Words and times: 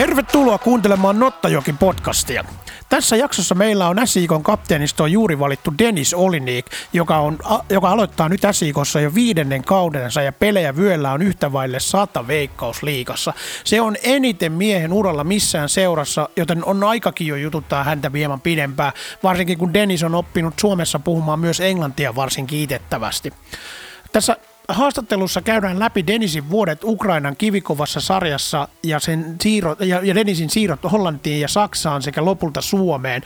Tervetuloa 0.00 0.58
kuuntelemaan 0.58 1.18
Nottajoki 1.18 1.72
podcastia. 1.72 2.44
Tässä 2.88 3.16
jaksossa 3.16 3.54
meillä 3.54 3.88
on 3.88 3.96
SIKon 4.04 4.42
kapteenistoon 4.42 5.12
juuri 5.12 5.38
valittu 5.38 5.74
Dennis 5.78 6.14
Olinik, 6.14 6.66
joka, 6.92 7.18
on, 7.18 7.38
joka 7.70 7.90
aloittaa 7.90 8.28
nyt 8.28 8.40
SIKossa 8.52 9.00
jo 9.00 9.14
viidennen 9.14 9.64
kaudensa 9.64 10.22
ja 10.22 10.32
pelejä 10.32 10.76
vyöllä 10.76 11.12
on 11.12 11.22
yhtä 11.22 11.52
vaille 11.52 11.80
sata 11.80 12.26
veikkausliikassa. 12.26 13.32
Se 13.64 13.80
on 13.80 13.96
eniten 14.02 14.52
miehen 14.52 14.92
uralla 14.92 15.24
missään 15.24 15.68
seurassa, 15.68 16.28
joten 16.36 16.64
on 16.64 16.84
aikakin 16.84 17.26
jo 17.26 17.36
jututtaa 17.36 17.84
häntä 17.84 18.10
hieman 18.14 18.40
pidempään, 18.40 18.92
varsinkin 19.22 19.58
kun 19.58 19.74
Dennis 19.74 20.02
on 20.02 20.14
oppinut 20.14 20.54
Suomessa 20.60 20.98
puhumaan 20.98 21.40
myös 21.40 21.60
englantia 21.60 22.14
varsin 22.14 22.46
kiitettävästi. 22.46 23.32
Tässä 24.12 24.36
haastattelussa 24.72 25.42
käydään 25.42 25.78
läpi 25.78 26.06
Denisin 26.06 26.50
vuodet 26.50 26.84
Ukrainan 26.84 27.36
kivikovassa 27.36 28.00
sarjassa 28.00 28.68
ja, 28.82 29.00
sen 29.00 29.36
siirrot, 29.40 29.80
ja, 29.80 30.00
ja 30.02 30.14
Denisin 30.14 30.50
siirrot 30.50 30.80
Hollantiin 30.92 31.40
ja 31.40 31.48
Saksaan 31.48 32.02
sekä 32.02 32.24
lopulta 32.24 32.60
Suomeen. 32.60 33.22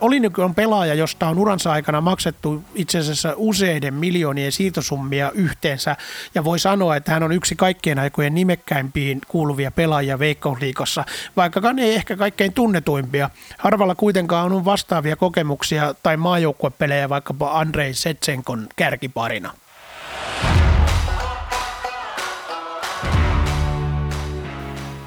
Olinik 0.00 0.38
on 0.38 0.54
pelaaja, 0.54 0.94
josta 0.94 1.28
on 1.28 1.38
uransa 1.38 1.72
aikana 1.72 2.00
maksettu 2.00 2.62
itse 2.74 2.98
asiassa 2.98 3.32
useiden 3.36 3.94
miljoonien 3.94 4.52
siirtosummia 4.52 5.30
yhteensä 5.34 5.96
ja 6.34 6.44
voi 6.44 6.58
sanoa, 6.58 6.96
että 6.96 7.12
hän 7.12 7.22
on 7.22 7.32
yksi 7.32 7.56
kaikkien 7.56 7.98
aikojen 7.98 8.34
nimekkäimpiin 8.34 9.20
kuuluvia 9.28 9.70
pelaajia 9.70 10.18
Veikkausliikossa, 10.18 11.04
vaikkakaan 11.36 11.78
ei 11.78 11.94
ehkä 11.94 12.16
kaikkein 12.16 12.52
tunnetuimpia. 12.52 13.30
Harvalla 13.58 13.94
kuitenkaan 13.94 14.52
on 14.52 14.64
vastaavia 14.64 15.16
kokemuksia 15.16 15.94
tai 16.02 16.16
maajoukkuepelejä 16.16 17.08
vaikkapa 17.08 17.58
Andrei 17.58 17.94
Setsenkon 17.94 18.66
kärkiparina. 18.76 19.52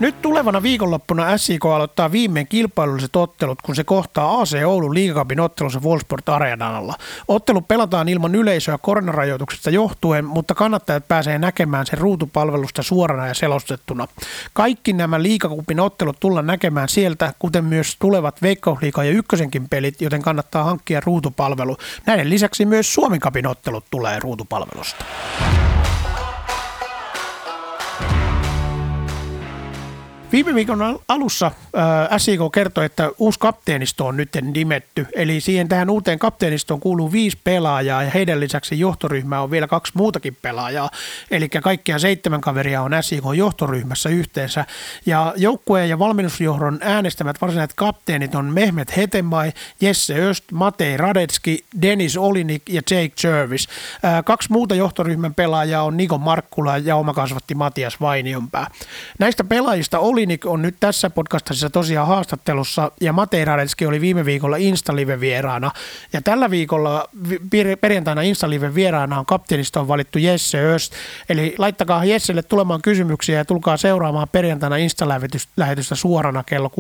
Nyt 0.02 0.22
tulevana 0.22 0.64
viikonloppuna 0.64 1.38
SIK 1.38 1.66
aloittaa 1.66 2.12
viimein 2.12 2.48
kilpailulliset 2.48 3.16
ottelut, 3.16 3.62
kun 3.62 3.76
se 3.76 3.84
kohtaa 3.84 4.42
AC 4.42 4.54
Oulun 4.66 4.94
liigakapin 4.94 5.40
ottelussa 5.40 5.80
Wolfsport 5.80 6.30
Arenalla. 6.30 6.96
Ottelu 7.28 7.62
pelataan 7.62 8.10
ilman 8.10 8.36
yleisöä 8.36 8.78
koronarajoituksista 8.78 9.70
johtuen, 9.70 10.26
mutta 10.26 10.56
kannattajat 10.56 11.08
pääsee 11.08 11.40
näkemään 11.40 11.86
sen 11.86 12.00
ruutupalvelusta 12.00 12.84
suorana 12.84 13.28
ja 13.28 13.34
selostettuna. 13.34 14.08
Kaikki 14.54 14.94
nämä 14.94 15.24
liigakupin 15.24 15.80
ottelut 15.80 16.20
tullaan 16.20 16.48
näkemään 16.48 16.90
sieltä, 16.90 17.34
kuten 17.40 17.66
myös 17.66 17.96
tulevat 18.00 18.42
Veikkausliiga 18.42 19.04
ja 19.04 19.12
Ykkösenkin 19.12 19.70
pelit, 19.70 20.02
joten 20.02 20.22
kannattaa 20.22 20.64
hankkia 20.64 21.02
ruutupalvelu. 21.06 21.78
Näiden 22.06 22.30
lisäksi 22.30 22.66
myös 22.66 22.94
Suomikapin 22.94 23.48
ottelut 23.48 23.86
tulee 23.92 24.20
ruutupalvelusta. 24.20 25.06
Viime 30.32 30.56
viikon 30.56 31.00
alussa 31.08 31.46
äh, 31.46 32.18
SIK 32.18 32.40
kertoi, 32.54 32.86
että 32.86 33.12
uusi 33.18 33.40
kapteenisto 33.40 34.08
on 34.08 34.18
nyt 34.18 34.30
nimetty. 34.42 35.08
Eli 35.16 35.42
siihen 35.42 35.68
tähän 35.68 35.90
uuteen 35.90 36.20
kapteenistoon 36.20 36.80
kuuluu 36.80 37.12
viisi 37.12 37.38
pelaajaa 37.44 38.04
ja 38.04 38.10
heidän 38.10 38.40
lisäksi 38.40 38.80
johtoryhmä 38.80 39.42
on 39.42 39.52
vielä 39.52 39.68
kaksi 39.68 39.94
muutakin 39.96 40.38
pelaajaa. 40.42 40.90
Eli 41.32 41.50
kaikkia 41.50 42.00
seitsemän 42.00 42.42
kaveria 42.42 42.82
on 42.82 42.92
SIK 43.02 43.24
johtoryhmässä 43.36 44.10
yhteensä. 44.10 44.66
Ja 45.06 45.34
joukkueen 45.38 45.90
ja 45.90 46.00
valmennusjohdon 46.00 46.80
äänestämät 46.82 47.42
varsinaiset 47.42 47.76
kapteenit 47.76 48.36
on 48.36 48.46
Mehmet 48.46 48.98
Hetemai, 48.98 49.52
Jesse 49.82 50.16
Öst, 50.16 50.44
Matei 50.52 50.98
Radetski, 50.98 51.66
Dennis 51.82 52.18
Olinik 52.18 52.62
ja 52.70 52.82
Jake 52.92 53.14
Jervis. 53.24 53.68
Äh, 54.06 54.24
kaksi 54.26 54.52
muuta 54.52 54.76
johtoryhmän 54.76 55.34
pelaajaa 55.34 55.84
on 55.84 55.98
Niko 55.98 56.18
Markkula 56.18 56.78
ja 56.78 56.96
oma 56.96 57.14
kasvatti 57.14 57.56
Matias 57.56 58.02
Vainionpää. 58.02 58.68
Näistä 59.20 59.44
pelaajista 59.44 60.00
oli 60.00 60.21
Olinik 60.22 60.46
on 60.46 60.62
nyt 60.62 60.76
tässä 60.80 61.10
podcastissa 61.10 61.70
tosiaan 61.70 62.08
haastattelussa 62.08 62.92
ja 63.02 63.14
Matei 63.14 63.46
Radelski 63.46 63.86
oli 63.86 64.02
viime 64.02 64.26
viikolla 64.26 64.58
Instalive 64.58 65.20
vieraana. 65.20 65.72
Ja 66.14 66.22
tällä 66.22 66.50
viikolla 66.50 67.10
perjantaina 67.82 68.22
Instalive 68.22 68.76
vieraana 68.76 69.20
on 69.20 69.26
kapteenista 69.26 69.80
on 69.80 69.88
valittu 69.88 70.20
Jesse 70.20 70.74
Öst. 70.74 70.94
Eli 71.30 71.56
laittakaa 71.58 72.06
Jesselle 72.06 72.44
tulemaan 72.44 72.82
kysymyksiä 72.82 73.38
ja 73.38 73.46
tulkaa 73.46 73.78
seuraamaan 73.78 74.30
perjantaina 74.30 74.76
Insta-lähetystä 74.76 75.96
suorana 75.96 76.44
kello 76.44 76.72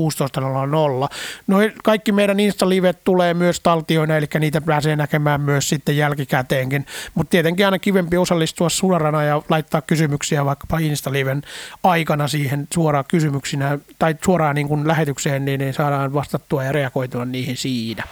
16.00. 1.08 1.16
No 1.47 1.58
kaikki 1.84 2.12
meidän 2.12 2.40
Insta-livet 2.40 3.03
tulee 3.03 3.34
myös 3.34 3.59
taltioina, 3.59 4.18
eli 4.18 4.28
niitä 4.40 4.62
pääsee 4.62 4.96
näkemään 4.96 5.41
myös 5.41 5.69
sitten 5.69 5.97
jälkikäteenkin. 5.97 6.85
Mutta 7.16 7.31
tietenkin 7.31 7.66
aina 7.66 7.79
kivempi 7.79 8.18
osallistua 8.18 8.69
suorana 8.69 9.23
ja 9.23 9.41
laittaa 9.50 9.81
kysymyksiä 9.81 10.46
vaikkapa 10.46 10.78
Insta-liven 10.79 11.41
aikana 11.84 12.28
siihen 12.28 12.68
suoraan 12.73 13.06
kysymyksiin 13.08 13.31
kysymyksinä 13.31 13.80
tai 14.00 14.16
suoraan 14.25 14.56
niin 14.56 14.68
kuin 14.68 14.88
lähetykseen, 14.88 15.46
niin, 15.46 15.59
niin 15.59 15.74
saadaan 15.74 16.14
vastattua 16.14 16.64
ja 16.64 16.72
reagoitua 16.72 17.25
niihin 17.25 17.58
siinä. 17.58 18.03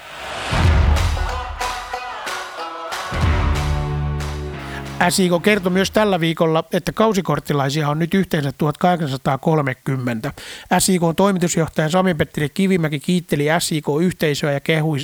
SIK 5.09 5.31
kertoi 5.43 5.71
myös 5.71 5.91
tällä 5.91 6.19
viikolla, 6.19 6.63
että 6.73 6.91
kausikorttilaisia 6.91 7.89
on 7.89 7.99
nyt 7.99 8.13
yhteensä 8.13 8.51
1830. 8.51 10.33
SIK 10.79 11.01
toimitusjohtaja 11.15 11.89
Sami-Petteri 11.89 12.49
Kivimäki 12.49 12.99
kiitteli 12.99 13.45
SIK-yhteisöä 13.59 14.51
ja 14.51 14.59
kehui 14.59 14.97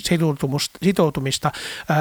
sitoutumista. 0.84 1.52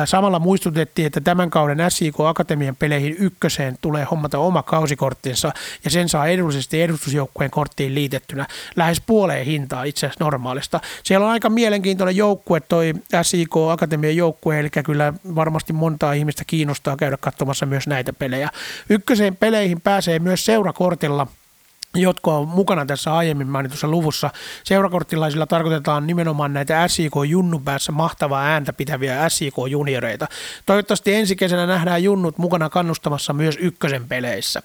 Samalla 0.04 0.38
muistutettiin, 0.38 1.06
että 1.06 1.21
tämän 1.21 1.50
kauden 1.50 1.78
SIK 1.88 2.21
Akatemian 2.21 2.77
peleihin 2.77 3.16
ykköseen 3.19 3.78
tulee 3.81 4.04
hommata 4.04 4.38
oma 4.38 4.62
kausikorttinsa 4.62 5.53
ja 5.84 5.91
sen 5.91 6.09
saa 6.09 6.27
edullisesti 6.27 6.83
edustusjoukkueen 6.83 7.50
korttiin 7.50 7.94
liitettynä 7.94 8.47
lähes 8.77 9.03
puoleen 9.06 9.47
hintaa 9.47 9.84
itse 9.84 10.06
asiassa 10.06 10.25
normaalista. 10.25 10.81
Siellä 11.03 11.27
on 11.27 11.33
aika 11.33 11.50
mielenkiintoinen 11.50 12.16
joukkue 12.16 12.60
toi 12.60 12.94
SIK 13.22 13.56
Akatemian 13.71 14.16
joukkue, 14.16 14.60
eli 14.60 14.71
kyllä 14.84 15.12
varmasti 15.34 15.72
montaa 15.72 16.12
ihmistä 16.12 16.44
kiinnostaa 16.47 16.97
käydä 16.97 17.16
katsomassa 17.16 17.66
myös 17.66 17.84
myös 17.84 17.97
näitä 17.97 18.12
pelejä. 18.12 18.50
Ykköseen 18.91 19.37
peleihin 19.37 19.81
pääsee 19.81 20.19
myös 20.19 20.45
seurakortilla 20.45 21.27
jotka 21.97 22.34
on 22.34 22.49
mukana 22.49 22.87
tässä 22.87 23.17
aiemmin 23.17 23.47
mainitussa 23.47 23.89
luvussa. 23.89 24.31
Seurakorttilaisilla 24.65 25.47
tarkoitetaan 25.47 26.06
nimenomaan 26.06 26.53
näitä 26.53 26.89
SIK 26.89 27.12
Junnun 27.28 27.65
päässä 27.65 27.93
mahtavaa 27.93 28.45
ääntä 28.45 28.72
pitäviä 28.72 29.28
SIK 29.28 29.55
junioreita. 29.71 30.27
Toivottavasti 30.67 31.15
ensi 31.15 31.37
kesänä 31.37 31.67
nähdään 31.67 32.03
Junnut 32.03 32.39
mukana 32.39 32.71
kannustamassa 32.71 33.33
myös 33.33 33.56
ykkösen 33.61 34.09
peleissä. 34.09 34.62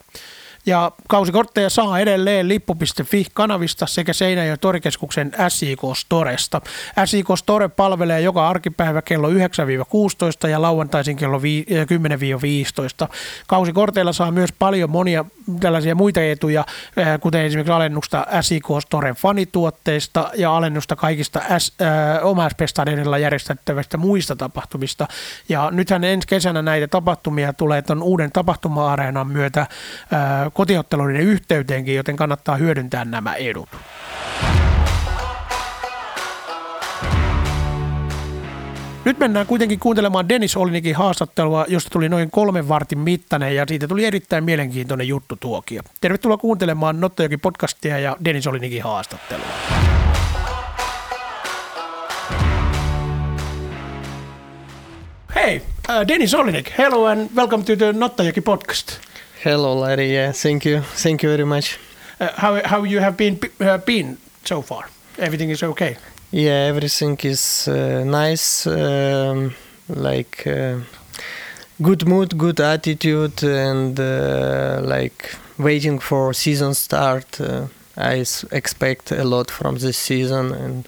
Ja 0.69 0.91
kausikortteja 1.07 1.69
saa 1.69 1.99
edelleen 1.99 2.47
lippu.fi-kanavista 2.47 3.85
sekä 3.87 4.13
Seinäjoen 4.13 4.59
torikeskuksen 4.59 5.31
SIK 5.47 5.79
Storesta. 5.95 6.61
SIK 7.05 7.27
Store 7.35 7.69
palvelee 7.69 8.21
joka 8.21 8.49
arkipäivä 8.49 9.01
kello 9.01 9.29
9-16 9.29 10.47
ja 10.49 10.61
lauantaisin 10.61 11.17
kello 11.17 11.37
10-15. 11.37 11.41
Kausikorteilla 13.47 14.13
saa 14.13 14.31
myös 14.31 14.51
paljon 14.59 14.89
monia 14.89 15.25
tällaisia 15.59 15.95
muita 15.95 16.21
etuja, 16.21 16.65
eh, 16.97 17.07
kuten 17.19 17.45
esimerkiksi 17.45 17.73
alennusta 17.73 18.27
SIK 18.41 18.65
Storen 18.79 19.15
fanituotteista 19.15 20.31
ja 20.35 20.55
alennusta 20.55 20.95
kaikista 20.95 21.41
S, 21.59 21.73
äh, 21.81 23.21
järjestettävistä 23.21 23.97
muista 23.97 24.35
tapahtumista. 24.35 25.07
Ja 25.49 25.71
nythän 25.71 26.03
ensi 26.03 26.27
kesänä 26.27 26.61
näitä 26.61 26.87
tapahtumia 26.87 27.53
tulee 27.53 27.81
tuon 27.81 28.03
uuden 28.03 28.31
tapahtuma-areenan 28.31 29.27
myötä 29.27 29.61
äh, 29.61 29.69
kotiotteluiden 30.59 31.21
yhteyteenkin, 31.21 31.95
joten 31.95 32.15
kannattaa 32.15 32.55
hyödyntää 32.55 33.05
nämä 33.05 33.33
edut. 33.33 33.69
Nyt 39.05 39.19
mennään 39.19 39.45
kuitenkin 39.45 39.79
kuuntelemaan 39.79 40.29
Dennis 40.29 40.57
Olinikin 40.57 40.95
haastattelua, 40.95 41.65
josta 41.67 41.89
tuli 41.89 42.09
noin 42.09 42.31
kolmen 42.31 42.67
vartin 42.67 42.99
mittainen 42.99 43.55
ja 43.55 43.65
siitä 43.67 43.87
tuli 43.87 44.05
erittäin 44.05 44.43
mielenkiintoinen 44.43 45.07
juttu 45.07 45.35
tuokio. 45.35 45.81
Tervetuloa 46.01 46.37
kuuntelemaan 46.37 46.99
Nottojoki 46.99 47.37
podcastia 47.37 47.99
ja 47.99 48.17
Dennis 48.25 48.47
Olinikin 48.47 48.83
haastattelua. 48.83 49.45
Hey, 55.35 55.57
uh, 55.57 56.07
Dennis 56.07 56.33
Olinik, 56.33 56.77
hello 56.77 57.05
and 57.05 57.29
welcome 57.35 57.63
to 57.63 57.75
the 57.75 57.93
Nottajoki 57.93 58.41
podcast. 58.41 59.08
Hello, 59.43 59.73
Larry. 59.73 60.11
Yeah, 60.13 60.33
thank 60.33 60.65
you. 60.65 60.81
Thank 60.81 61.23
you 61.23 61.29
very 61.29 61.45
much. 61.45 61.79
Uh, 62.19 62.29
how, 62.35 62.61
how 62.67 62.83
you 62.83 62.99
have 62.99 63.15
been, 63.15 63.39
uh, 63.61 63.77
been 63.77 64.17
so 64.43 64.61
far? 64.61 64.89
Everything 65.17 65.49
is 65.49 65.63
okay? 65.63 65.95
Yeah, 66.31 66.67
everything 66.67 67.17
is 67.23 67.65
uh, 67.69 68.03
nice. 68.03 68.67
Um, 68.67 69.55
like 69.87 70.45
uh, 70.45 70.79
good 71.81 72.05
mood, 72.05 72.37
good 72.37 72.59
attitude, 72.59 73.41
and 73.41 73.97
uh, 73.97 74.81
like 74.83 75.33
waiting 75.57 75.99
for 75.99 76.33
season 76.33 76.73
start. 76.73 77.39
Uh, 77.39 77.67
I 77.95 78.25
expect 78.51 79.13
a 79.13 79.23
lot 79.23 79.49
from 79.49 79.77
this 79.77 79.97
season 79.97 80.53
and 80.53 80.85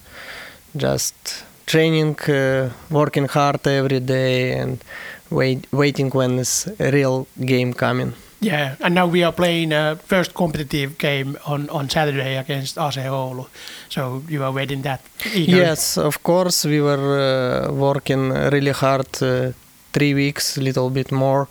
just 0.76 1.46
training, 1.66 2.20
uh, 2.28 2.72
working 2.90 3.30
hard 3.30 3.66
every 3.66 4.02
day, 4.02 4.60
and 4.60 4.84
wait, 5.30 5.72
waiting 5.72 6.10
when 6.10 6.40
is 6.40 6.68
a 6.80 6.92
real 6.92 7.28
game 7.40 7.74
coming. 7.74 8.14
Yeah, 8.44 8.76
and 8.80 8.96
now 8.96 9.06
we 9.06 9.24
are 9.24 9.32
playing 9.32 9.72
a 9.72 9.98
first 10.04 10.34
competitive 10.34 10.98
game 10.98 11.38
on, 11.46 11.70
on 11.70 11.90
Saturday 11.90 12.38
against 12.38 12.76
AC 12.78 13.00
Oulu. 13.02 13.46
So 13.90 14.24
you 14.28 14.44
are 14.44 14.52
waiting 14.52 14.82
that. 14.82 15.02
Yes, 15.36 15.96
of 15.98 16.24
course. 16.24 16.66
We 16.66 16.82
were 16.82 17.68
uh, 17.68 17.72
working 17.72 18.30
really 18.32 18.72
hard, 18.72 19.06
uh, 19.22 19.52
three 19.94 20.16
weeks, 20.16 20.58
a 20.58 20.62
little 20.62 20.90
bit 20.90 21.12
more, 21.12 21.48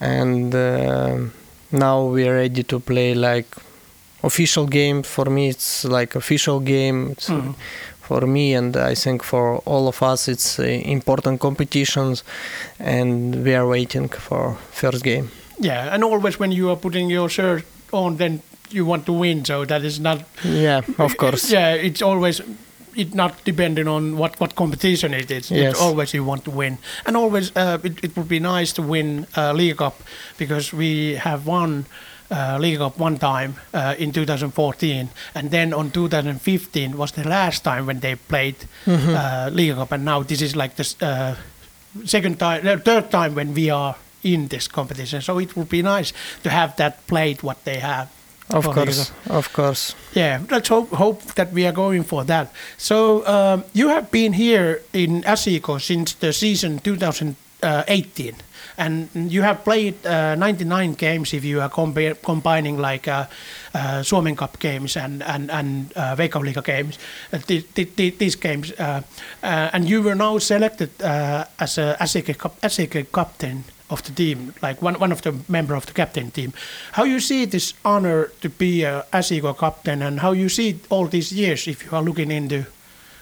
and 0.00 0.52
uh, 0.54 1.18
now 1.70 2.02
we 2.06 2.26
are 2.26 2.34
ready 2.34 2.64
to 2.64 2.80
play 2.80 3.14
like 3.14 3.46
official 4.24 4.66
game. 4.66 5.04
For 5.04 5.26
me, 5.26 5.50
it's 5.50 5.84
like 5.84 6.16
official 6.16 6.58
game. 6.60 7.14
Mhm. 7.14 7.54
For 8.08 8.26
me, 8.26 8.54
and 8.54 8.74
I 8.76 8.94
think 8.94 9.22
for 9.22 9.58
all 9.66 9.86
of 9.86 10.02
us, 10.02 10.28
it's 10.28 10.58
uh, 10.58 10.62
important 10.64 11.40
competitions, 11.40 12.24
and 12.80 13.44
we 13.44 13.54
are 13.54 13.66
waiting 13.68 14.08
for 14.08 14.56
first 14.72 15.04
game. 15.04 15.28
Yeah, 15.60 15.94
and 15.94 16.04
always 16.04 16.38
when 16.38 16.52
you 16.52 16.70
are 16.70 16.76
putting 16.76 17.10
your 17.10 17.28
shirt 17.28 17.64
on, 17.92 18.16
then 18.16 18.42
you 18.70 18.84
want 18.86 19.04
to 19.06 19.12
win. 19.12 19.44
So 19.44 19.64
that 19.64 19.84
is 19.84 19.98
not. 20.00 20.22
Yeah, 20.44 20.82
of 20.98 21.16
course. 21.16 21.50
Yeah, 21.54 21.72
it's 21.74 22.02
always. 22.02 22.40
It 22.96 23.14
not 23.14 23.32
depending 23.44 23.86
on 23.86 24.16
what, 24.18 24.40
what 24.40 24.54
competition 24.56 25.14
it 25.14 25.30
is. 25.30 25.50
Yes. 25.50 25.72
It's 25.72 25.80
always 25.80 26.12
you 26.14 26.24
want 26.24 26.44
to 26.44 26.50
win, 26.50 26.78
and 27.06 27.16
always 27.16 27.52
uh, 27.56 27.78
it, 27.84 28.02
it 28.04 28.16
would 28.16 28.28
be 28.28 28.40
nice 28.40 28.72
to 28.72 28.82
win 28.82 29.26
uh, 29.36 29.52
League 29.52 29.76
Cup 29.76 29.94
because 30.36 30.72
we 30.72 31.14
have 31.14 31.46
won 31.46 31.86
uh, 32.30 32.58
League 32.60 32.78
Cup 32.78 32.98
one 32.98 33.16
time 33.16 33.54
uh, 33.72 33.94
in 33.98 34.10
2014, 34.10 35.08
and 35.34 35.50
then 35.52 35.72
on 35.72 35.90
2015 35.92 36.96
was 36.96 37.12
the 37.12 37.28
last 37.28 37.62
time 37.62 37.86
when 37.86 38.00
they 38.00 38.16
played 38.16 38.56
Mm-hmm. 38.86 39.14
uh, 39.14 39.50
League 39.52 39.74
Cup, 39.76 39.92
and 39.92 40.04
now 40.04 40.24
this 40.24 40.42
is 40.42 40.56
like 40.56 40.74
the 40.74 40.94
uh, 41.00 41.36
second 42.04 42.38
time, 42.40 42.64
no, 42.64 42.78
third 42.78 43.10
time 43.12 43.34
when 43.36 43.54
we 43.54 43.70
are 43.70 43.94
in 44.22 44.48
this 44.48 44.68
competition. 44.68 45.20
So 45.22 45.38
it 45.38 45.56
would 45.56 45.68
be 45.68 45.82
nice 45.82 46.12
to 46.42 46.50
have 46.50 46.76
that 46.76 47.06
played 47.06 47.42
what 47.42 47.64
they 47.64 47.78
have. 47.78 48.08
Of 48.50 48.64
course, 48.64 49.12
of 49.28 49.52
course. 49.52 49.94
Yeah, 50.14 50.40
let's 50.50 50.68
hope, 50.68 50.88
hope 50.96 51.22
that 51.34 51.52
we 51.52 51.66
are 51.66 51.72
going 51.72 52.02
for 52.02 52.24
that. 52.24 52.50
So 52.78 53.26
um, 53.26 53.64
you 53.74 53.88
have 53.88 54.10
been 54.10 54.32
here 54.32 54.80
in 54.94 55.22
SJK 55.22 55.80
since 55.82 56.14
the 56.14 56.32
season 56.32 56.78
2018, 56.78 58.34
and 58.78 59.08
you 59.14 59.42
have 59.42 59.64
played 59.64 59.94
uh, 60.06 60.34
99 60.36 60.94
games 60.94 61.34
if 61.34 61.44
you 61.44 61.60
are 61.60 61.68
combining 61.68 62.78
like 62.78 63.06
uh, 63.06 63.26
uh, 63.74 64.02
Suomen 64.02 64.34
Cup 64.36 64.58
games 64.58 64.96
and 64.96 65.22
and 65.22 65.50
and 65.50 65.92
uh, 65.94 66.16
Veikkausliiga 66.16 66.62
games. 66.64 66.98
Uh, 67.32 67.38
th- 67.46 67.66
th- 67.74 67.96
th- 67.96 68.16
these 68.18 68.36
games, 68.36 68.72
uh, 68.78 69.02
uh, 69.42 69.70
and 69.74 69.88
you 69.88 70.02
were 70.02 70.14
now 70.14 70.38
selected 70.38 70.90
as 71.02 71.76
a 71.78 71.96
SJK, 72.00 72.38
cap- 72.38 72.60
SJK 72.62 73.06
captain 73.12 73.64
of 73.90 74.02
the 74.02 74.12
team, 74.12 74.54
like 74.62 74.82
one, 74.82 74.94
one 74.94 75.12
of 75.12 75.22
the 75.22 75.34
member 75.48 75.74
of 75.74 75.86
the 75.86 75.92
captain 75.92 76.30
team. 76.30 76.52
How 76.92 77.04
you 77.04 77.20
see 77.20 77.46
this 77.46 77.74
honor 77.84 78.30
to 78.40 78.48
be 78.48 78.84
a 78.84 79.04
SJK 79.12 79.58
captain, 79.58 80.02
and 80.02 80.20
how 80.20 80.32
you 80.32 80.48
see 80.48 80.78
all 80.90 81.06
these 81.06 81.32
years 81.32 81.66
if 81.66 81.84
you 81.84 81.96
are 81.96 82.02
looking 82.02 82.30
into 82.30 82.66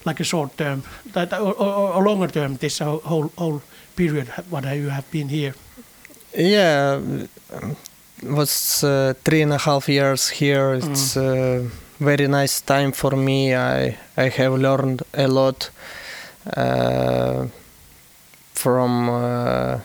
like 0.05 0.21
a 0.21 0.25
short 0.25 0.57
term, 0.57 0.83
that 1.13 1.33
or, 1.33 1.55
or, 1.55 1.95
or 1.95 2.05
longer 2.05 2.29
term, 2.29 2.57
this 2.57 2.79
whole 2.79 3.31
whole, 3.37 3.63
period 3.97 4.29
what 4.51 4.65
you 4.77 4.91
have 4.91 5.11
been 5.11 5.29
here. 5.29 5.55
Yeah, 6.37 7.01
um, 7.53 7.77
was 8.23 8.85
uh, 8.85 9.15
three 9.25 9.43
and 9.43 9.53
a 9.53 9.59
half 9.59 9.89
years 9.89 10.29
here. 10.29 10.75
It's 10.75 11.17
a 11.17 11.67
very 11.99 12.29
nice 12.29 12.61
time 12.61 12.93
for 12.93 13.17
me. 13.17 13.55
I 13.55 13.97
I 14.17 14.29
have 14.29 14.55
learned 14.59 15.03
a 15.15 15.29
lot 15.29 15.71
uh, 16.57 17.47
from 18.55 19.09
uh, 19.09 19.79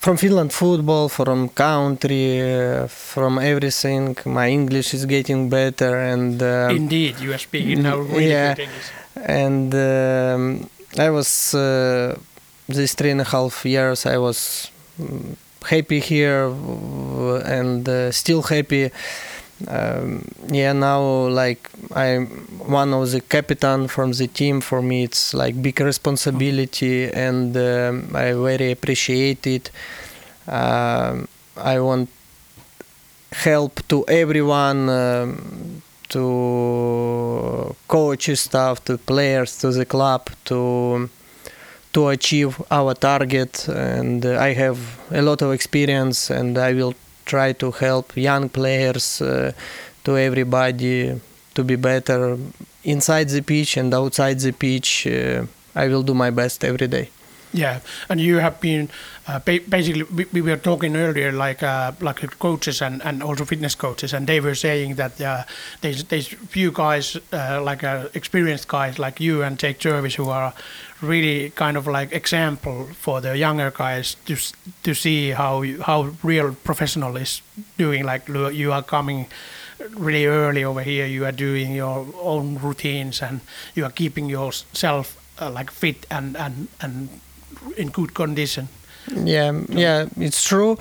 from 0.00 0.16
Finland 0.16 0.52
football, 0.52 1.08
from 1.08 1.48
country, 1.50 2.40
uh, 2.40 2.86
from 2.88 3.38
everything. 3.38 4.16
My 4.24 4.48
English 4.48 4.94
is 4.94 5.04
getting 5.04 5.48
better, 5.50 5.94
and 5.96 6.42
um, 6.42 6.76
Indeed, 6.76 7.20
you 7.20 7.32
are 7.32 7.38
speaking 7.38 7.82
now 7.82 7.98
really 7.98 8.30
yeah. 8.30 8.54
good 8.54 8.62
English. 8.64 8.88
and 9.16 9.74
um, 9.74 10.70
I 10.98 11.10
was 11.10 11.54
uh, 11.54 12.16
these 12.68 12.94
three 12.94 13.10
and 13.10 13.20
a 13.20 13.24
half 13.24 13.64
years. 13.64 14.06
I 14.06 14.16
was 14.16 14.70
mm, 14.98 15.36
happy 15.68 16.00
here 16.00 16.46
and 17.44 17.86
uh, 17.88 18.10
still 18.10 18.42
happy. 18.42 18.90
Um, 19.68 20.24
yeah, 20.50 20.72
now 20.72 21.02
like 21.28 21.68
I'm 21.94 22.26
one 22.66 22.92
of 22.94 23.10
the 23.10 23.20
captain 23.20 23.88
from 23.88 24.12
the 24.12 24.26
team. 24.26 24.60
For 24.60 24.80
me, 24.82 25.04
it's 25.04 25.34
like 25.34 25.60
big 25.60 25.80
responsibility, 25.80 27.10
and 27.12 27.56
um, 27.56 28.10
I 28.14 28.32
very 28.32 28.72
appreciate 28.72 29.46
it. 29.46 29.70
Um, 30.48 31.28
I 31.56 31.78
want 31.80 32.08
help 33.32 33.86
to 33.88 34.04
everyone. 34.08 34.88
Um, 34.88 35.82
to 36.10 37.74
coaches 37.88 38.40
staff 38.40 38.84
to 38.84 38.98
players 38.98 39.58
to 39.58 39.70
the 39.70 39.84
club 39.84 40.28
to 40.44 41.08
to 41.92 42.08
achieve 42.08 42.60
our 42.70 42.94
target 42.94 43.68
and 43.68 44.26
uh, 44.26 44.38
i 44.38 44.52
have 44.52 44.78
a 45.12 45.22
lot 45.22 45.40
of 45.42 45.52
experience 45.52 46.30
and 46.30 46.58
i 46.58 46.72
will 46.72 46.94
try 47.34 47.48
to 47.62 47.68
help 47.84 48.06
young 48.16 48.44
players 48.58 49.06
uh, 49.22 49.52
to 50.04 50.10
everybody 50.28 50.96
to 51.54 51.60
be 51.70 51.76
better 51.76 52.20
inside 52.84 53.28
the 53.36 53.42
pitch 53.42 53.76
and 53.80 53.92
outside 54.00 54.38
the 54.46 54.52
pitch. 54.64 55.06
Uh, 55.06 55.44
i 55.74 55.84
will 55.90 56.02
do 56.10 56.14
my 56.24 56.30
best 56.40 56.64
every 56.70 56.88
day 56.96 57.06
Yeah, 57.52 57.80
and 58.08 58.20
you 58.20 58.38
have 58.38 58.60
been 58.60 58.90
uh, 59.26 59.40
ba- 59.40 59.58
basically 59.68 60.04
we, 60.04 60.24
we 60.32 60.40
were 60.40 60.56
talking 60.56 60.94
earlier 60.96 61.32
like 61.32 61.64
uh, 61.64 61.90
like 62.00 62.38
coaches 62.38 62.80
and, 62.80 63.02
and 63.04 63.22
also 63.24 63.44
fitness 63.44 63.74
coaches, 63.74 64.12
and 64.14 64.26
they 64.28 64.38
were 64.40 64.54
saying 64.54 64.94
that 64.94 65.20
uh, 65.20 65.42
there's 65.80 66.04
there's 66.04 66.28
few 66.28 66.70
guys 66.70 67.16
uh, 67.32 67.60
like 67.60 67.82
uh, 67.82 68.08
experienced 68.14 68.68
guys 68.68 69.00
like 69.00 69.20
you 69.20 69.42
and 69.42 69.58
Jake 69.58 69.80
Jervis 69.80 70.14
who 70.14 70.28
are 70.30 70.54
really 71.02 71.50
kind 71.50 71.76
of 71.76 71.88
like 71.88 72.12
example 72.12 72.88
for 72.94 73.20
the 73.20 73.36
younger 73.36 73.72
guys 73.72 74.14
to 74.26 74.36
to 74.84 74.94
see 74.94 75.30
how 75.30 75.62
you, 75.62 75.82
how 75.82 76.10
real 76.22 76.54
professional 76.62 77.16
is 77.16 77.42
doing. 77.78 78.04
Like 78.04 78.28
you 78.28 78.72
are 78.72 78.82
coming 78.82 79.26
really 79.96 80.26
early 80.26 80.64
over 80.64 80.82
here. 80.82 81.06
You 81.06 81.24
are 81.24 81.32
doing 81.32 81.72
your 81.74 82.06
own 82.20 82.58
routines 82.58 83.22
and 83.22 83.40
you 83.74 83.84
are 83.84 83.90
keeping 83.90 84.28
yourself 84.28 85.16
uh, 85.40 85.50
like 85.50 85.70
fit 85.70 86.06
and 86.10 86.36
and 86.36 86.68
and 86.80 87.08
in 87.76 87.88
good 87.90 88.12
condition. 88.14 88.68
yeah 89.24 89.52
yeah 89.86 90.06
it's 90.26 90.44
true 90.44 90.72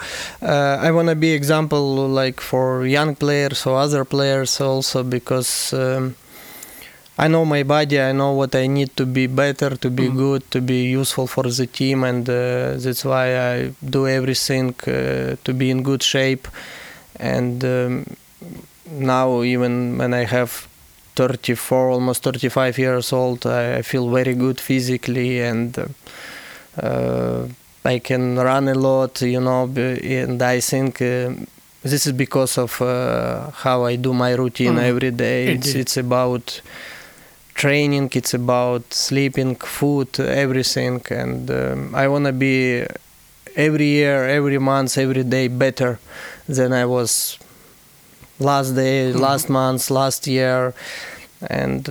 uh, 0.42 0.76
i 0.88 0.92
want 0.92 1.08
to 1.10 1.16
be 1.16 1.32
example 1.32 1.86
like 2.22 2.40
for 2.42 2.86
young 2.86 3.16
players 3.16 3.66
or 3.66 3.74
other 3.86 4.04
players 4.06 4.60
also 4.62 5.04
because 5.04 5.74
um, 5.74 6.14
i 7.18 7.28
know 7.28 7.44
my 7.46 7.64
body 7.64 7.98
i 8.00 8.12
know 8.12 8.32
what 8.34 8.54
i 8.56 8.68
need 8.68 8.90
to 8.96 9.06
be 9.06 9.26
better 9.28 9.72
to 9.78 9.90
be 9.90 10.08
Mhm. 10.10 10.16
good 10.18 10.42
to 10.52 10.60
be 10.62 10.80
useful 11.02 11.28
for 11.28 11.44
the 11.60 11.66
team 11.80 12.04
and 12.04 12.30
uh, 12.30 12.36
that's 12.84 13.04
why 13.12 13.26
i 13.54 13.56
do 13.98 14.02
everything 14.08 14.76
uh, 14.88 15.36
to 15.46 15.52
be 15.54 15.68
in 15.72 15.82
good 15.82 16.04
shape 16.04 16.46
and 17.34 17.64
um, 17.64 18.06
now 19.12 19.42
even 19.44 19.98
when 20.00 20.14
i 20.14 20.24
have 20.36 20.52
34 21.16 21.90
almost 21.96 22.24
35 22.24 22.78
years 22.78 23.12
old 23.14 23.46
i, 23.46 23.82
feel 23.82 24.06
very 24.10 24.36
good 24.36 24.60
physically 24.60 25.42
and 25.42 25.78
uh, 25.80 25.86
I 27.86 28.00
can 28.00 28.36
run 28.38 28.68
a 28.68 28.74
lot, 28.76 29.22
you 29.22 29.40
know, 29.40 29.64
and 29.76 30.42
I 30.42 30.60
think 30.60 31.02
uh, 31.02 31.32
this 31.84 32.06
is 32.06 32.12
because 32.14 32.58
of 32.58 32.82
uh, 32.82 33.52
how 33.52 33.86
I 33.86 33.96
do 33.96 34.14
my 34.14 34.34
routine 34.34 34.76
Mm. 34.76 34.84
every 34.90 35.12
day. 35.12 35.48
It's, 35.54 35.74
it's 35.76 35.98
about 35.98 36.62
training, 37.56 38.10
it's 38.14 38.34
about 38.34 38.94
sleeping, 38.94 39.56
food, 39.56 40.20
everything, 40.20 41.02
and 41.10 41.50
um, 41.52 41.96
I 41.96 42.08
want 42.08 42.26
to 42.26 42.32
be 42.34 42.86
every 43.56 43.86
year, 43.86 44.26
every 44.28 44.60
month, 44.60 44.98
every 44.98 45.24
day 45.24 45.48
better 45.48 46.00
than 46.48 46.72
I 46.74 46.86
was 46.86 47.38
last 48.40 48.76
day, 48.76 49.12
Mhm. 49.12 49.20
last 49.20 49.50
month, 49.50 49.90
last 49.90 50.28
year, 50.28 50.74
and 51.50 51.90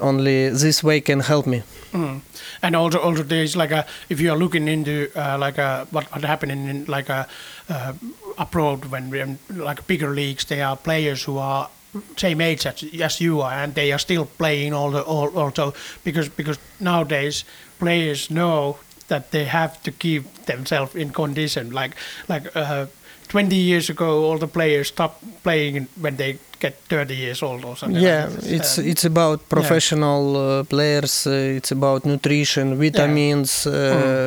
only 0.00 0.48
this 0.50 0.82
way 0.82 1.00
can 1.00 1.20
help 1.20 1.46
me. 1.46 1.62
Mm. 1.92 2.20
And 2.66 2.74
also, 2.74 2.98
also 2.98 3.22
there's 3.22 3.54
like 3.54 3.70
a 3.70 3.86
if 4.08 4.20
you 4.20 4.32
are 4.32 4.36
looking 4.36 4.66
into 4.66 5.08
uh, 5.14 5.38
like 5.38 5.56
a 5.56 5.86
what 5.92 6.04
what 6.12 6.24
happening 6.24 6.68
in 6.68 6.84
like 6.86 7.08
a 7.08 7.28
uh, 7.68 7.92
abroad 8.38 8.86
when 8.86 9.14
in, 9.14 9.38
like 9.50 9.86
bigger 9.86 10.10
leagues, 10.10 10.44
there 10.46 10.66
are 10.66 10.76
players 10.76 11.22
who 11.22 11.38
are 11.38 11.70
same 12.16 12.40
age 12.40 12.66
as, 12.66 12.82
as 13.00 13.20
you 13.20 13.40
are, 13.40 13.52
and 13.52 13.74
they 13.74 13.92
are 13.92 14.00
still 14.00 14.24
playing 14.38 14.74
all 14.74 14.90
the 14.90 15.02
all 15.02 15.28
also 15.38 15.74
because 16.02 16.28
because 16.28 16.58
nowadays 16.80 17.44
players 17.78 18.30
know 18.30 18.78
that 19.06 19.30
they 19.30 19.44
have 19.44 19.80
to 19.84 19.92
keep 19.92 20.24
themselves 20.46 20.96
in 20.96 21.10
condition. 21.10 21.70
Like 21.70 21.94
like 22.28 22.50
uh, 22.56 22.86
20 23.28 23.54
years 23.54 23.90
ago, 23.90 24.24
all 24.24 24.38
the 24.38 24.48
players 24.48 24.88
stopped 24.88 25.22
playing 25.44 25.86
when 26.00 26.16
they 26.16 26.38
get 26.60 26.74
30 26.88 27.14
years 27.14 27.42
old 27.42 27.64
or 27.64 27.76
something. 27.76 28.00
yeah 28.02 28.26
like 28.28 28.44
it's 28.56 28.78
Uh, 28.78 28.82
it's 28.90 29.04
about 29.04 29.38
professional 29.48 30.36
uh, 30.36 30.64
players 30.64 31.26
uh, 31.26 31.56
it's 31.58 31.72
about 31.72 32.04
nutrition 32.04 32.76
vitamins 32.78 33.66
uh, 33.66 33.72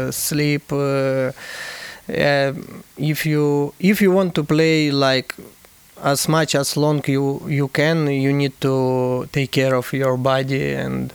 Mm. 0.09 0.13
sleep 0.13 0.71
uh, 0.71 1.31
if 2.97 3.25
you 3.25 3.73
if 3.79 4.01
you 4.01 4.11
want 4.11 4.33
to 4.35 4.43
play 4.43 4.91
like 4.91 5.35
as 6.03 6.27
much 6.27 6.55
as 6.55 6.77
long 6.77 7.01
you 7.07 7.41
you 7.47 7.67
can, 7.67 8.07
you 8.07 8.31
need 8.33 8.53
to 8.61 9.27
take 9.31 9.51
care 9.51 9.75
of 9.75 9.91
your 9.93 10.17
body, 10.17 10.73
and 10.73 11.13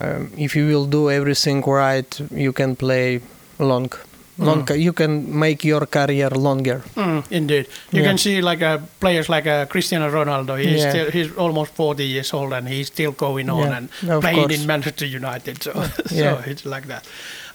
um, 0.00 0.30
if 0.36 0.54
you 0.54 0.66
will 0.66 0.86
do 0.86 1.10
everything 1.10 1.62
right, 1.66 2.20
you 2.30 2.52
can 2.52 2.76
play 2.76 3.20
long. 3.58 3.90
Long, 4.38 4.68
you 4.76 4.92
can 4.92 5.36
make 5.38 5.64
your 5.64 5.86
career 5.86 6.30
longer. 6.30 6.82
Mm, 6.96 7.24
indeed, 7.30 7.66
you 7.90 8.00
Yeah. 8.02 8.08
can 8.08 8.18
see 8.18 8.40
like 8.40 8.62
uh, 8.62 8.78
players 9.00 9.28
like 9.28 9.46
uh, 9.50 9.66
Cristiano 9.66 10.08
Ronaldo. 10.10 10.56
He's 10.56 10.80
Yeah. 10.82 10.90
still, 10.90 11.10
he's 11.10 11.32
almost 11.36 11.74
forty 11.74 12.04
years 12.04 12.32
old 12.32 12.52
and 12.52 12.68
he's 12.68 12.86
still 12.86 13.10
going 13.12 13.50
on 13.50 13.58
Yeah, 13.68 13.76
and 13.76 13.88
of 14.10 14.20
playing 14.20 14.38
course. 14.38 14.54
in 14.60 14.66
Manchester 14.66 15.06
United. 15.06 15.62
So, 15.62 15.72
so 16.06 16.40
it's 16.46 16.64
like 16.64 16.86
that. 16.86 17.04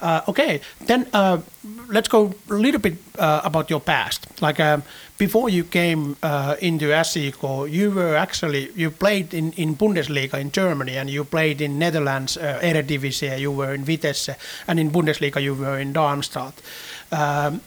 Uh, 0.03 0.21
okay, 0.27 0.59
then 0.85 1.07
uh, 1.13 1.37
let's 1.87 2.09
go 2.09 2.33
a 2.49 2.53
little 2.53 2.81
bit 2.81 2.95
uh, 3.17 3.39
about 3.45 3.69
your 3.69 3.79
past. 3.79 4.41
Like 4.41 4.59
um, 4.59 4.83
before 5.17 5.49
you 5.49 5.63
came 5.63 6.17
uh, 6.21 6.57
into 6.59 6.87
SJK, 6.87 7.71
you 7.71 7.89
were 7.91 8.17
actually 8.17 8.69
you 8.75 8.91
played 8.91 9.33
in, 9.33 9.53
in 9.53 9.75
Bundesliga 9.75 10.33
in 10.33 10.51
Germany 10.51 10.97
and 10.97 11.09
you 11.09 11.23
played 11.23 11.61
in 11.61 11.79
Netherlands 11.79 12.35
uh, 12.35 12.59
Eredivisie. 12.61 13.39
You 13.39 13.51
were 13.51 13.73
in 13.73 13.85
Vitesse 13.85 14.35
and 14.67 14.77
in 14.77 14.91
Bundesliga 14.91 15.41
you 15.41 15.53
were 15.55 15.79
in 15.79 15.93
Darmstadt. 15.93 16.61
Um, 17.09 17.61